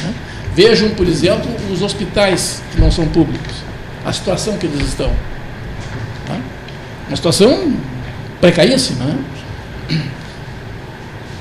né? 0.00 0.14
Vejam, 0.54 0.90
por 0.90 1.08
exemplo, 1.08 1.50
os 1.72 1.82
hospitais 1.82 2.62
que 2.70 2.80
não 2.80 2.92
são 2.92 3.08
públicos, 3.08 3.64
a 4.04 4.12
situação 4.12 4.56
que 4.56 4.66
eles 4.66 4.80
estão. 4.86 5.10
né? 6.28 6.40
Uma 7.08 7.16
situação 7.16 7.74
precaríssima. 8.40 9.06
Né? 9.06 9.18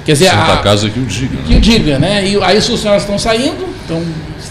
Quer 0.06 0.14
dizer, 0.14 0.30
Santa 0.30 0.53
a, 0.53 0.57
Casa 0.57 0.90
que 0.90 0.99
o 0.99 1.03
diga. 1.06 1.38
que 1.45 1.52
Né? 1.53 1.57
o 1.57 1.61
diga, 1.61 1.99
né? 1.99 2.26
E 2.26 2.44
aí 2.44 2.57
os 2.57 2.65
funcionários 2.68 3.03
estão 3.03 3.19
saindo, 3.19 3.68
estão 3.82 4.02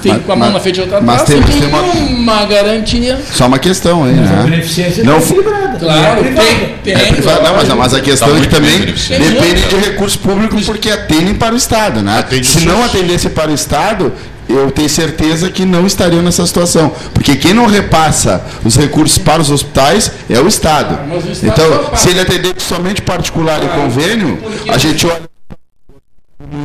tem 0.02 0.12
Mas- 0.12 0.22
com 0.24 0.32
a 0.32 0.36
mão 0.36 0.46
mas- 0.46 0.54
na 0.54 0.60
frente 0.60 0.76
e 0.78 0.80
outra 0.80 1.00
mas 1.00 1.20
atrás, 1.22 1.44
tem- 1.44 1.60
tem 1.60 1.68
uma- 1.68 1.82
nenhuma 1.82 2.44
garantia. 2.46 3.18
Só 3.34 3.46
uma 3.46 3.58
questão 3.58 4.04
aí, 4.04 4.14
Mas 4.14 4.30
a 4.30 4.34
né? 4.36 4.42
beneficência 4.44 5.04
Não 5.04 5.14
não 5.14 5.20
fu- 5.20 5.34
equilibrada. 5.34 5.78
Claro, 5.78 6.20
É 6.20 6.22
tem, 6.32 6.68
tem. 6.84 6.94
É 6.94 7.12
privado, 7.12 7.42
não, 7.42 7.54
mas, 7.56 7.68
mas 7.68 7.94
a 7.94 8.00
questão 8.00 8.28
Tá 8.28 8.34
é 8.34 8.40
que 8.40 8.48
muito 8.48 8.54
também 8.54 8.78
depende 8.80 9.62
de 9.68 9.76
recurso 9.76 10.18
público 10.20 10.58
porque 10.62 10.90
atendem 10.90 11.34
para 11.34 11.52
o 11.54 11.56
Estado, 11.56 12.00
né? 12.02 12.18
Atende 12.20 12.46
Se 12.46 12.64
não 12.64 12.82
atendesse 12.84 13.28
para 13.30 13.50
o 13.50 13.54
Estado, 13.54 14.12
eu 14.48 14.70
tenho 14.70 14.88
certeza 14.88 15.50
que 15.50 15.64
não 15.66 15.86
estariam 15.86 16.22
nessa 16.22 16.46
situação. 16.46 16.92
Porque 17.12 17.36
quem 17.36 17.52
não 17.52 17.66
repassa 17.66 18.42
os 18.64 18.76
recursos 18.76 19.18
para 19.18 19.40
os 19.42 19.50
hospitais 19.50 20.10
é 20.30 20.38
o 20.40 20.48
Estado. 20.48 20.98
Ah, 21.02 21.14
o 21.14 21.18
Estado 21.30 21.46
Então, 21.52 21.96
se 21.96 22.08
ele 22.10 22.20
atender 22.20 22.54
somente 22.58 23.02
particular 23.02 23.62
e 23.62 23.66
Claro, 23.66 23.82
convênio, 23.82 24.38
a 24.68 24.78
gente 24.78 25.06
olha 25.06 25.29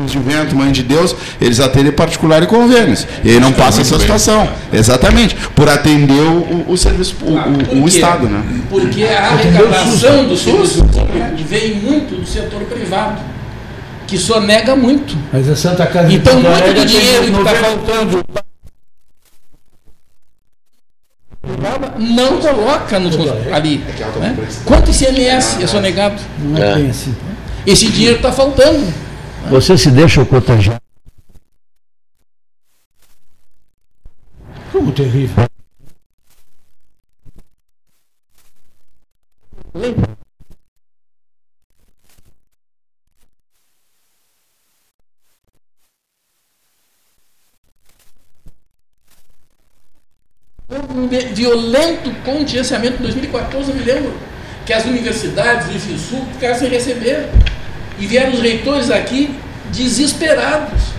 de 0.07 0.17
vento, 0.19 0.55
mãe 0.55 0.71
de 0.71 0.81
Deus, 0.83 1.15
eles 1.39 1.59
atendem 1.59 1.91
particular 1.91 2.41
e 2.41 2.47
convênios. 2.47 3.05
E 3.23 3.29
aí 3.31 3.39
não 3.39 3.53
passa 3.53 3.81
essa 3.81 3.99
situação. 3.99 4.47
Exatamente. 4.73 5.35
Por 5.55 5.69
atender 5.69 6.13
o, 6.21 6.65
o 6.71 6.77
serviço, 6.77 7.15
o, 7.21 7.33
o- 7.33 7.81
o 7.81 7.83
quê? 7.83 7.89
Estado, 7.89 8.27
né? 8.27 8.43
Porque 8.69 9.03
a 9.03 9.27
arrecadação 9.29 10.25
do 10.27 10.35
serviço 10.35 10.83
público 10.85 11.43
vem 11.47 11.75
muito 11.75 12.15
do 12.19 12.25
setor 12.25 12.61
privado, 12.61 13.21
que 14.07 14.17
sonega 14.17 14.75
muito. 14.75 15.15
Mas 15.31 15.47
a 15.49 15.55
Santa 15.55 15.85
Casa 15.85 16.11
Então, 16.11 16.39
muito 16.41 16.73
do 16.73 16.85
dinheiro 16.85 17.23
que 17.25 17.29
está 17.39 17.51
90 17.53 17.55
faltando 17.63 18.25
não 21.99 22.37
coloca 22.39 22.99
nos, 22.99 23.15
ali. 23.53 23.83
né? 24.19 24.35
Quanto 24.65 24.89
ICMS 24.91 25.63
é 25.63 25.67
sonegado? 25.67 26.15
Não 26.39 26.57
é 26.61 26.89
assim. 26.89 27.15
Esse 27.65 27.87
dinheiro 27.89 28.17
está 28.17 28.31
faltando. 28.31 29.04
Você 29.49 29.77
se 29.77 29.91
deixa 29.91 30.25
contagiar. 30.25 30.81
Como 34.71 34.91
terrível. 34.91 35.45
um 50.69 51.07
vi- 51.07 51.27
violento 51.33 52.11
contingenciamento 52.23 52.97
em 52.99 53.03
2014, 53.03 53.69
eu 53.71 53.75
me 53.77 53.83
lembro 53.83 54.13
que 54.65 54.73
as 54.73 54.85
universidades 54.85 55.67
do 55.67 55.75
IFSUL 55.75 56.25
ficaram 56.33 56.55
sem 56.57 56.69
receber. 56.69 57.29
E 57.99 58.05
vieram 58.05 58.33
os 58.33 58.41
reitores 58.41 58.91
aqui 58.91 59.31
desesperados. 59.71 60.95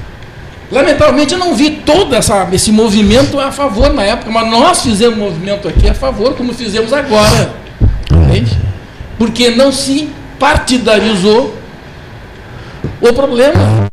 Lamentavelmente 0.71 1.33
eu 1.33 1.39
não 1.39 1.55
vi 1.55 1.71
todo 1.71 2.15
essa, 2.15 2.49
esse 2.53 2.73
movimento 2.73 3.39
a 3.39 3.53
favor 3.53 3.93
na 3.93 4.03
época, 4.03 4.31
mas 4.31 4.51
nós 4.51 4.83
fizemos 4.83 5.17
movimento 5.17 5.69
aqui 5.69 5.89
a 5.89 5.95
favor, 5.95 6.35
como 6.35 6.53
fizemos 6.53 6.93
agora. 6.93 7.55
Entende? 8.11 8.59
Porque 9.17 9.51
não 9.51 9.71
se 9.71 10.11
partidarizou 10.39 11.57
o 13.01 13.13
problema. 13.13 13.87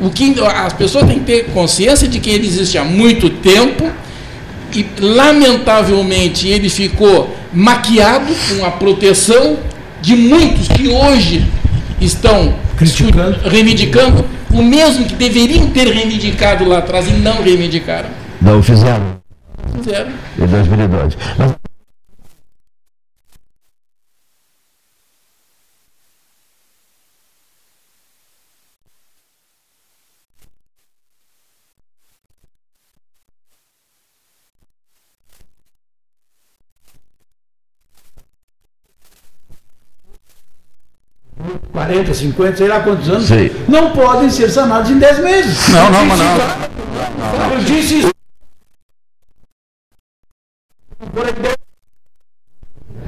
O 0.00 0.10
que 0.10 0.34
as 0.40 0.72
pessoas 0.72 1.06
têm 1.06 1.18
que 1.18 1.24
ter 1.24 1.46
consciência 1.46 2.06
de 2.06 2.20
que 2.20 2.30
ele 2.30 2.46
existe 2.46 2.78
há 2.78 2.84
muito 2.84 3.30
tempo 3.30 3.90
e, 4.72 4.86
lamentavelmente, 5.00 6.46
ele 6.46 6.68
ficou 6.68 7.34
maquiado 7.54 8.32
com 8.48 8.64
a 8.64 8.70
proteção 8.70 9.58
de 10.02 10.14
muitos 10.16 10.68
que 10.68 10.88
hoje 10.88 11.46
estão 12.00 12.54
Criticando. 12.76 13.48
reivindicando 13.48 14.24
o 14.50 14.62
mesmo 14.62 15.06
que 15.06 15.14
deveriam 15.14 15.68
ter 15.70 15.86
reivindicado 15.88 16.64
lá 16.64 16.78
atrás 16.78 17.08
e 17.08 17.12
não 17.12 17.42
reivindicaram. 17.42 18.08
Não 18.42 18.62
fizeram 18.62 19.20
Fizeram. 19.76 20.10
em 20.38 20.46
2012. 20.46 21.16
Mas 21.38 21.54
Quatro 41.36 41.80
40, 41.94 42.12
50, 42.14 42.56
sei 42.56 42.66
lá 42.68 42.80
quantos 42.80 43.08
anos, 43.08 43.26
Sim. 43.26 43.50
não 43.68 43.92
podem 43.92 44.28
ser 44.28 44.50
sanados 44.50 44.90
em 44.90 44.98
10 44.98 45.18
meses. 45.20 45.68
Não, 45.68 45.90
não, 45.90 46.04
mas 46.06 46.18
não. 46.18 46.36
isso- 46.36 47.52
Eu 47.52 47.58
disse 47.60 47.98
isso. 48.00 48.10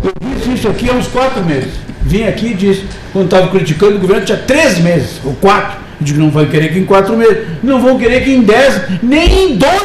Eu 0.05 0.13
disse 0.21 0.53
isso 0.55 0.69
aqui 0.69 0.89
há 0.89 0.93
uns 0.93 1.09
4 1.09 1.43
meses. 1.45 1.73
Vim 2.03 2.23
aqui 2.25 2.49
e 2.49 2.55
disse, 2.55 2.87
quando 3.13 3.25
estava 3.25 3.49
criticando 3.49 3.97
o 3.97 4.01
governo, 4.01 4.25
tinha 4.25 4.39
3 4.39 4.79
meses, 4.79 5.21
ou 5.25 5.35
4. 5.35 5.79
Eu 5.99 6.05
digo, 6.07 6.21
não 6.21 6.31
vai 6.31 6.47
querer 6.47 6.73
que 6.73 6.79
em 6.79 6.85
4 6.85 7.17
meses. 7.17 7.39
Não 7.65 7.81
vão 7.81 7.99
querer 7.99 8.23
que 8.23 8.31
em 8.33 8.43
10, 8.43 9.03
nem 9.03 9.53
em 9.53 9.57
2. 9.57 9.83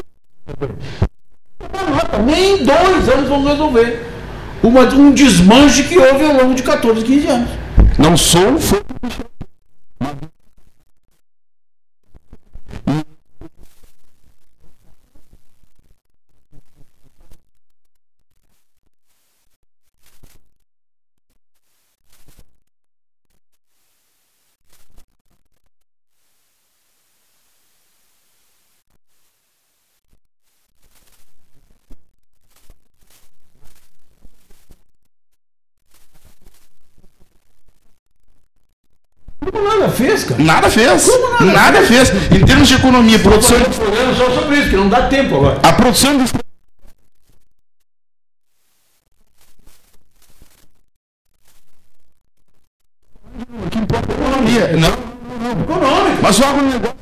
Nem 2.25 2.59
em 2.61 2.65
2 2.65 3.09
anos 3.09 3.27
vão 3.29 3.43
resolver. 3.43 4.05
Uma- 4.61 4.83
um 4.93 5.11
desmanche 5.11 5.83
que 5.83 5.97
houve 5.97 6.23
ao 6.23 6.33
longo 6.33 6.53
de 6.53 6.61
14, 6.61 7.03
15 7.03 7.25
anos. 7.27 7.49
Não 7.99 8.17
sou 8.17 8.41
um 8.41 8.59
fã. 8.59 8.77
Como 39.51 39.63
nada 39.63 39.89
fez, 39.89 40.23
cara. 40.23 40.39
Nada 40.51 40.69
fez. 40.69 41.05
Como 41.05 41.45
nada 41.45 41.51
Nada 41.53 41.81
fez. 41.87 42.09
Em 42.31 42.45
termos 42.45 42.67
de 42.67 42.75
economia, 42.75 43.17
produção. 43.19 43.57
Um 43.57 43.63
programa 43.63 44.13
só 44.15 44.29
sobre 44.31 44.57
isso, 44.57 44.69
que 44.69 44.75
não 44.75 44.89
dá 44.89 45.07
tempo 45.07 45.35
agora. 45.35 45.59
A 45.63 45.71
produção 45.73 46.17
de 46.17 46.25
O 53.49 53.69
que 53.69 53.77
importa 53.79 54.11
é 54.11 54.15
a 54.15 54.19
economia. 54.19 54.67
Não, 54.77 54.89
Econômico. 55.63 56.21
mas 56.21 56.35
só 56.35 56.53
um 56.53 56.69
negócio. 56.69 56.95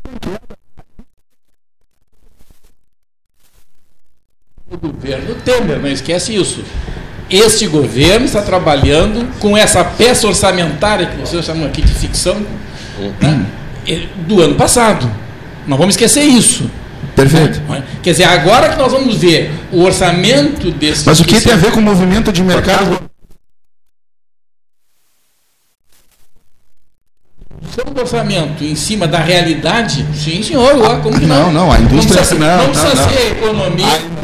O 4.71 4.77
governo 4.77 5.35
Temer, 5.41 5.79
não 5.79 5.89
esquece 5.89 6.35
isso. 6.35 6.63
Este 7.29 7.67
governo 7.67 8.25
está 8.25 8.41
trabalhando 8.41 9.27
com 9.39 9.57
essa 9.57 9.83
peça 9.83 10.27
orçamentária 10.27 11.07
que 11.07 11.17
vocês 11.17 11.43
chamam 11.43 11.65
aqui 11.67 11.81
de 11.81 11.93
ficção 11.93 12.45
né, 13.21 13.45
eh, 13.87 14.07
do 14.27 14.41
ano 14.41 14.55
passado. 14.55 15.09
Não 15.67 15.77
vamos 15.77 15.93
esquecer 15.95 16.23
isso. 16.23 16.69
Perfeito. 17.15 17.61
é? 17.73 17.83
Quer 18.01 18.11
dizer, 18.11 18.23
agora 18.25 18.69
que 18.69 18.77
nós 18.77 18.91
vamos 18.91 19.15
ver 19.17 19.51
o 19.71 19.81
orçamento 19.83 20.71
desse. 20.71 21.05
Mas 21.05 21.19
o 21.19 21.25
que 21.25 21.39
tem 21.41 21.53
a 21.53 21.57
ver 21.57 21.71
com 21.71 21.79
o 21.79 21.83
movimento 21.83 22.31
de 22.31 22.41
mercado? 22.43 23.09
Do 27.93 28.01
orçamento 28.01 28.63
em 28.63 28.75
cima 28.75 29.07
da 29.07 29.19
realidade? 29.19 30.05
Sim, 30.13 30.43
senhor. 30.43 31.01
como 31.01 31.17
que 31.19 31.25
não? 31.25 31.45
Não, 31.45 31.65
não, 31.65 31.71
a 31.71 31.79
indústria- 31.79 32.21
Não 32.21 32.27
precisa, 32.27 32.39
não, 32.39 32.57
não 32.57 32.69
precisa 32.71 32.95
não. 32.95 33.09
ser 33.09 33.31
economia. 33.31 34.19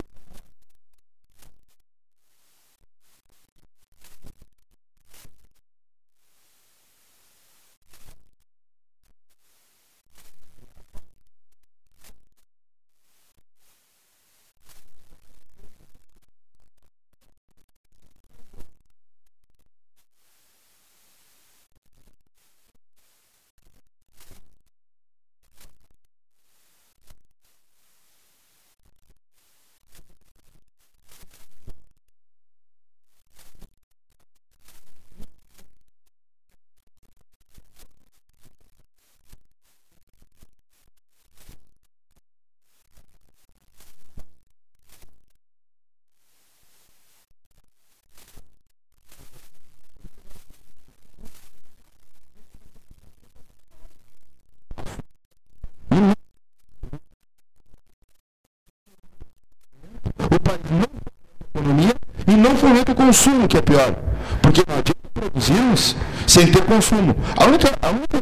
O 60.18 60.40
país 60.40 60.70
não 60.72 60.88
fomenta 60.88 61.12
a 61.44 61.60
economia 61.60 61.96
e 62.28 62.32
não 62.36 62.56
fomenta 62.58 62.92
o 62.92 62.94
consumo, 63.06 63.48
que 63.48 63.58
é 63.58 63.62
pior. 63.62 63.96
Porque 64.42 64.64
não 64.68 64.80
adianta 64.80 64.96
produzimos 65.14 65.96
sem 66.28 66.52
ter 66.52 66.64
consumo. 66.66 67.16
A 67.38 67.46
única, 67.46 67.72
a 67.82 67.90
única 67.92 68.22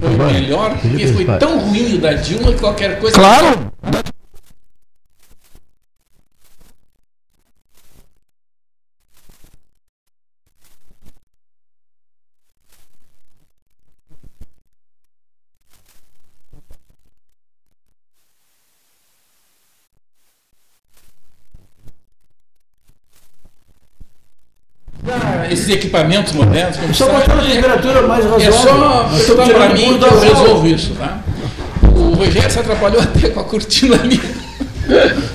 Foi 0.00 0.32
melhor, 0.32 0.76
porque 0.78 1.06
foi 1.06 1.24
tão 1.38 1.58
ruim 1.60 1.94
o 1.94 2.00
da 2.00 2.12
Dilma 2.14 2.52
que 2.52 2.58
qualquer 2.58 2.98
coisa. 2.98 3.16
Claro! 3.16 3.72
Ah, 25.04 25.46
Esses 25.50 25.61
equipamentos 25.72 26.32
modernos, 26.32 26.76
como 26.76 26.94
Só 26.94 27.06
sabe, 27.06 27.20
botar 27.20 27.34
uma 27.34 27.42
temperatura 27.42 28.02
mais 28.02 28.24
razoável. 28.24 29.16
É 29.16 29.20
só 29.20 29.34
para 29.34 29.68
mim 29.70 29.98
que 29.98 30.04
eu 30.04 30.20
resolvo 30.20 30.66
isso, 30.66 30.94
tá? 30.94 31.20
O 31.82 32.14
Rogério 32.14 32.50
se 32.50 32.58
atrapalhou 32.58 33.00
até 33.02 33.28
com 33.28 33.40
a 33.40 33.44
cortina 33.44 33.96
ali. 33.96 34.20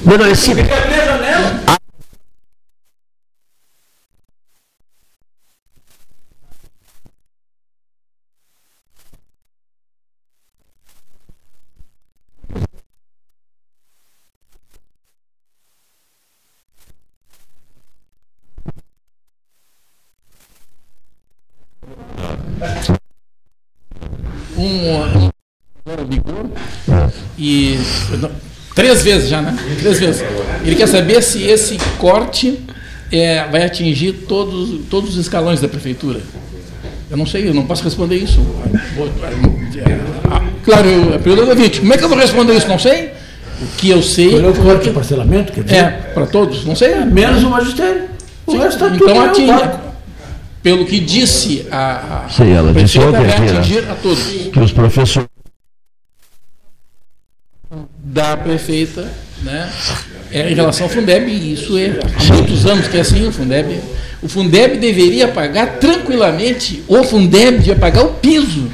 Não, 0.05 0.17
não, 0.17 0.27
esse, 0.27 0.53
Fica 0.53 0.75
abrir 0.75 1.01
a 1.01 1.05
janela. 1.05 1.77
Um 24.57 25.29
agora 25.85 26.01
ligou 26.09 26.51
e 27.37 27.77
não, 28.19 28.31
três 28.77 29.01
vezes 29.03 29.27
já, 29.29 29.41
né? 29.41 29.57
Três 29.79 29.99
vezes. 29.99 30.23
Ele 30.63 30.75
quer 30.75 30.87
saber 30.87 31.21
se 31.23 31.41
esse 31.43 31.77
corte 31.97 32.59
é, 33.11 33.43
vai 33.51 33.63
atingir 33.65 34.11
todos, 34.27 34.81
todos 34.87 35.09
os 35.11 35.17
escalões 35.17 35.59
da 35.59 35.67
prefeitura. 35.67 36.19
Eu 37.09 37.17
não 37.17 37.25
sei, 37.25 37.47
eu 37.47 37.53
não 37.53 37.65
posso 37.65 37.83
responder 37.83 38.17
isso. 38.17 38.39
Vou- 38.95 39.09
ah, 40.29 40.41
Claro, 40.63 40.87
eu, 40.87 41.15
a 41.15 41.19
pergunta 41.19 41.41
é 41.43 41.45
do 41.45 41.49
ouvinte, 41.59 41.79
como 41.79 41.93
é 41.93 41.97
que 41.97 42.03
eu 42.03 42.09
vou 42.09 42.17
responder 42.17 42.53
isso? 42.55 42.67
Não 42.67 42.77
sei. 42.77 43.11
O 43.61 43.65
que 43.77 43.89
eu 43.89 44.03
sei. 44.03 44.35
Olhou 44.35 44.51
o 44.51 44.55
corte 44.55 44.83
de 44.83 44.91
parcelamento, 44.91 45.51
quer 45.53 45.63
dizer? 45.63 45.75
É, 45.77 45.89
para 46.13 46.27
todos, 46.27 46.63
não 46.65 46.75
sei. 46.75 46.93
Menos 47.05 47.43
o 47.43 47.49
magistério. 47.49 48.03
O 48.45 48.51
Sim, 48.51 48.57
resto 48.59 48.79
tá 48.79 48.89
tudo 48.89 49.03
então 49.09 49.21
atinge. 49.21 49.69
Pelo 50.61 50.85
que 50.85 50.99
disse 50.99 51.65
a, 51.71 52.25
a 52.25 52.29
Sim, 52.29 52.51
ela 52.51 52.71
disse 52.73 52.99
ontem 52.99 53.21
né? 53.21 53.33
atingir 53.33 53.89
a 53.89 53.95
todos. 53.95 54.19
que 54.53 54.59
os 54.59 54.71
professores. 54.71 55.27
Da 58.17 58.35
prefeita, 58.35 59.07
né, 59.43 59.71
é, 60.31 60.49
em 60.49 60.55
relação 60.55 60.87
ao 60.87 60.89
Fundeb, 60.89 61.29
e 61.29 61.53
isso 61.53 61.77
é 61.77 61.99
há 62.15 62.33
muitos 62.33 62.65
anos 62.65 62.87
que 62.87 62.97
é 62.97 63.01
assim, 63.01 63.27
o 63.27 63.31
Fundeb, 63.31 63.79
o 64.23 64.27
Fundeb 64.27 64.77
deveria 64.77 65.27
pagar 65.27 65.77
tranquilamente, 65.77 66.83
o 66.87 67.03
Fundeb 67.03 67.59
devia 67.59 67.75
pagar 67.75 68.03
o 68.03 68.13
piso. 68.15 68.71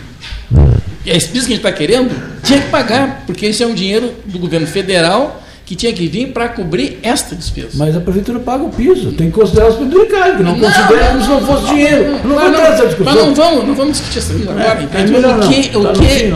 E 1.05 1.09
esse 1.09 1.27
piso 1.27 1.47
que 1.47 1.51
a 1.51 1.55
gente 1.57 1.65
está 1.65 1.73
querendo, 1.73 2.09
tinha 2.41 2.61
que 2.61 2.69
pagar, 2.69 3.23
porque 3.27 3.47
esse 3.47 3.61
é 3.61 3.67
um 3.67 3.73
dinheiro 3.73 4.13
do 4.25 4.39
governo 4.39 4.65
federal 4.65 5.42
que 5.73 5.75
tinha 5.75 5.91
que 5.91 6.07
vir 6.07 6.27
para 6.27 6.49
cobrir 6.49 6.99
esta 7.01 7.35
despesa. 7.35 7.69
Mas 7.73 7.95
a 7.95 7.99
prefeitura 7.99 8.39
paga 8.39 8.63
o 8.63 8.69
piso, 8.69 9.11
tem 9.13 9.31
que 9.31 9.33
considerar 9.33 9.69
os 9.69 9.75
penduricários, 9.77 10.37
que 10.37 10.43
não, 10.43 10.55
Não, 10.55 10.59
considera 10.59 11.07
como 11.07 11.21
se 11.23 11.29
não 11.29 11.41
fosse 11.47 11.65
dinheiro. 11.67 12.11
não, 12.23 12.35
Não, 12.35 12.51
não- 12.51 12.59
essa 12.61 12.85
discussão. 12.85 13.13
Mas 13.15 13.25
não 13.25 13.33
vamos, 13.35 13.67
não 13.67 13.75
vamos 13.75 13.93
discutir 13.97 14.19
isso 14.19 14.33
agora, 14.49 14.63
É, 14.79 14.83
entende? 14.83 15.15
é 15.15 15.17
o 15.17 15.21
que, 15.49 15.77
o 15.77 15.83
Tá 15.83 15.93
que 15.93 16.05
fim, 16.05 16.31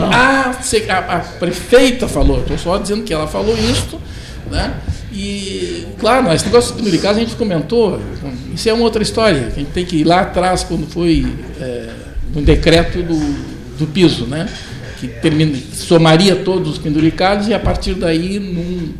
a, 0.90 0.96
a- 0.98 1.18
prefeita 1.38 2.08
falou, 2.08 2.40
estou 2.40 2.58
só 2.58 2.76
dizendo 2.78 3.02
que 3.04 3.14
ela 3.14 3.28
falou 3.28 3.54
isso, 3.56 4.00
né? 4.50 4.74
E, 5.12 5.86
claro, 5.98 6.32
esse 6.32 6.44
negócio 6.46 6.72
do 6.72 6.78
penduricado 6.78 7.16
a 7.18 7.20
gente 7.20 7.34
comentou, 7.36 8.00
isso 8.54 8.68
é 8.68 8.72
uma 8.72 8.82
outra 8.84 9.02
história, 9.02 9.46
a 9.46 9.58
gente 9.58 9.70
tem 9.70 9.84
que 9.84 9.96
ir 9.98 10.04
lá 10.04 10.20
atrás, 10.22 10.64
quando 10.64 10.86
foi 10.90 11.26
é, 11.60 11.86
no 12.34 12.42
decreto 12.42 13.02
do, 13.02 13.18
do 13.78 13.86
piso, 13.86 14.26
né? 14.26 14.48
Que 15.00 15.06
termina, 15.06 15.56
somaria 15.72 16.34
todos 16.34 16.72
os 16.72 16.78
penduricados 16.78 17.46
e 17.46 17.54
a 17.54 17.58
partir 17.60 17.94
daí, 17.94 18.40
num, 18.40 18.92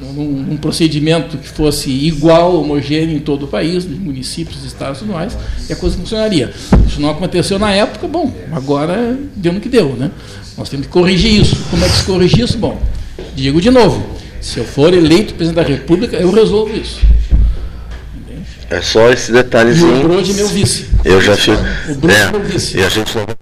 num, 0.00 0.24
num 0.24 0.56
procedimento 0.56 1.36
que 1.36 1.48
fosse 1.48 1.90
igual, 1.90 2.60
homogêneo 2.60 3.16
em 3.16 3.20
todo 3.20 3.44
o 3.44 3.48
país, 3.48 3.84
nos 3.84 3.98
municípios, 3.98 4.64
estados 4.64 4.98
e 4.98 5.00
tudo 5.00 5.12
mais, 5.12 5.36
e 5.68 5.72
a 5.72 5.76
coisa 5.76 5.96
funcionaria. 5.96 6.52
Isso 6.86 7.00
não 7.00 7.10
aconteceu 7.10 7.58
na 7.58 7.70
época, 7.72 8.08
bom, 8.08 8.32
agora 8.52 9.18
deu 9.36 9.52
no 9.52 9.60
que 9.60 9.68
deu, 9.68 9.94
né? 9.96 10.10
Nós 10.56 10.68
temos 10.68 10.86
que 10.86 10.92
corrigir 10.92 11.40
isso. 11.40 11.56
Como 11.70 11.84
é 11.84 11.88
que 11.88 11.96
se 11.96 12.04
corrige 12.04 12.42
isso? 12.42 12.58
Bom, 12.58 12.80
digo 13.34 13.60
de 13.60 13.70
novo, 13.70 14.04
se 14.40 14.58
eu 14.58 14.64
for 14.64 14.92
eleito 14.92 15.34
presidente 15.34 15.62
da 15.62 15.68
República, 15.68 16.16
eu 16.16 16.30
resolvo 16.30 16.76
isso. 16.76 17.00
É 18.70 18.80
só 18.80 19.10
esse 19.10 19.30
E 19.30 19.34
o 19.34 19.42
detalhezinho. 19.42 20.08
Brode 20.08 20.32
meu 20.32 20.46
vice. 20.46 20.86
Eu 21.04 21.20
já 21.20 21.36
fico. 21.36 21.60
O 21.88 21.94
Brode 21.96 22.20
é 22.20 22.30
meu 22.30 22.40
vice. 22.40 22.78
e 22.78 22.82
a 22.82 22.88
gente 22.88 23.16
não 23.16 23.26
vai. 23.26 23.36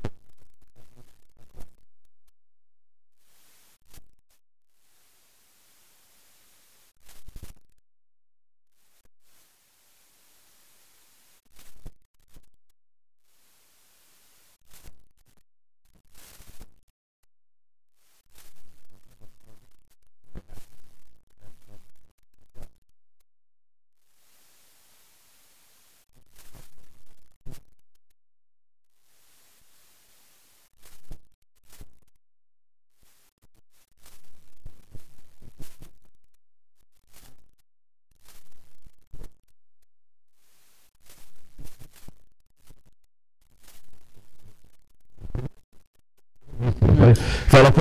Fala 47.48 47.72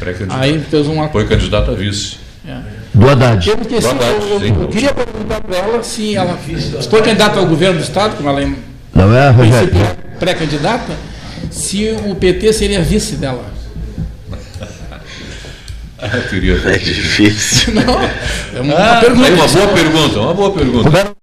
Pré-candidato. 0.00 0.23
Aí 0.40 0.60
fez 0.60 0.86
um 0.88 1.08
Foi 1.08 1.26
candidato 1.26 1.70
a 1.70 1.74
vice. 1.74 2.16
É. 2.46 2.58
do 2.92 3.08
Haddad. 3.08 3.48
Eu, 3.48 3.58
esqueci, 3.60 3.80
Do 3.80 3.88
Haddad, 3.88 4.10
eu- 4.20 4.28
eu- 4.28 4.40
sim. 4.40 4.60
eu 4.62 4.68
queria 4.68 4.92
perguntar 4.94 5.40
para 5.40 5.56
ela 5.56 5.82
se 5.82 6.14
ela 6.14 6.38
se 6.38 6.88
foi 6.88 7.00
candidata 7.02 7.38
ao 7.40 7.46
governo 7.46 7.78
do 7.78 7.82
Estado, 7.82 8.16
como 8.16 8.28
ela 8.28 8.42
é 8.42 8.52
Não 8.94 9.16
é, 9.16 9.32
pré-candidata, 10.20 10.92
se 11.50 11.88
o 12.06 12.14
PT 12.14 12.52
seria 12.52 12.82
vice 12.82 13.16
dela. 13.16 13.44
Eu 16.12 16.22
queria 16.28 16.52
É 16.56 16.76
difícil. 16.78 17.72
Não, 17.74 17.82
é 18.54 18.60
uma, 18.60 18.74
Ah, 18.74 19.00
pergunta. 19.00 19.26
aí 19.26 19.34
uma 19.34 19.48
boa 19.48 19.68
pergunta, 19.68 20.20
uma 20.20 20.34
boa 20.34 20.52
pergunta. 20.52 21.14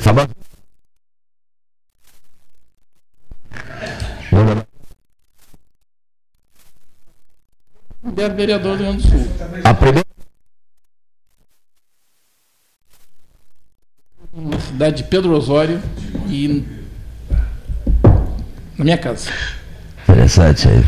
Fala- 0.00 0.28
de 8.14 8.22
é 8.22 8.28
vereador 8.28 8.76
do 8.76 8.84
Rio 8.84 8.92
Grande 8.92 9.08
do 9.08 9.18
Sul. 9.18 9.28
A 9.64 9.74
primeira... 9.74 10.04
Na 14.32 14.58
cidade 14.58 14.96
de 14.96 15.04
Pedro 15.04 15.32
Osório 15.36 15.80
e 16.28 16.64
na 18.76 18.84
minha 18.84 18.98
casa. 18.98 19.30
Interessante 20.02 20.68
aí. 20.68 20.84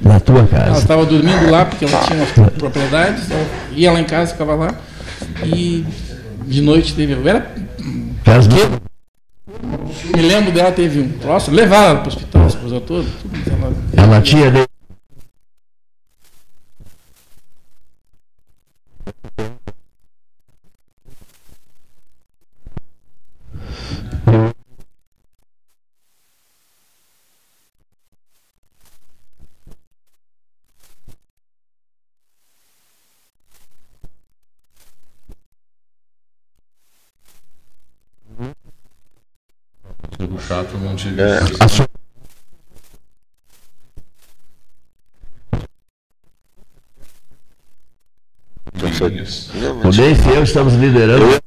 Na 0.00 0.18
tua 0.20 0.46
casa. 0.46 0.66
Ela 0.70 0.78
estava 0.78 1.04
dormindo 1.04 1.50
lá 1.50 1.66
porque 1.66 1.84
ela 1.84 2.02
tinha 2.04 2.18
umas 2.18 2.52
propriedades, 2.52 3.28
né? 3.28 3.46
ia 3.72 3.92
lá 3.92 4.00
em 4.00 4.04
casa, 4.04 4.32
ficava 4.32 4.54
lá. 4.54 4.74
E 5.44 5.84
de 6.46 6.62
noite 6.62 6.94
teve. 6.94 7.28
Era. 7.28 7.52
Casa 8.24 8.48
me 10.14 10.22
lembro 10.22 10.52
dela, 10.52 10.70
teve 10.72 11.00
um 11.00 11.08
troço, 11.18 11.50
levaram 11.50 11.90
ela 11.90 11.98
para 12.00 12.04
o 12.04 12.08
hospital, 12.08 12.42
a 12.42 12.46
esposa 12.46 12.80
toda. 12.80 13.08
Tudo, 13.22 13.40
ela, 13.50 13.72
ela 13.96 14.22
tinha 14.22 14.50
de... 14.50 14.67
né? 41.18 41.40
A. 41.60 41.98
O 49.84 49.90
e 49.90 50.36
eu 50.36 50.42
estamos 50.44 50.74
liderando. 50.74 51.40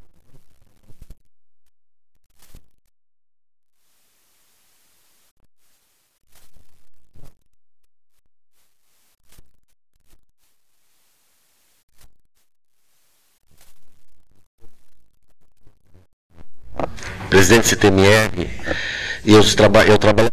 presidente 17.30 17.68
CTMR, 17.70 18.50
eu, 19.26 19.44
traba 19.56 19.86
eu 19.86 19.98
trabalho 19.98 20.30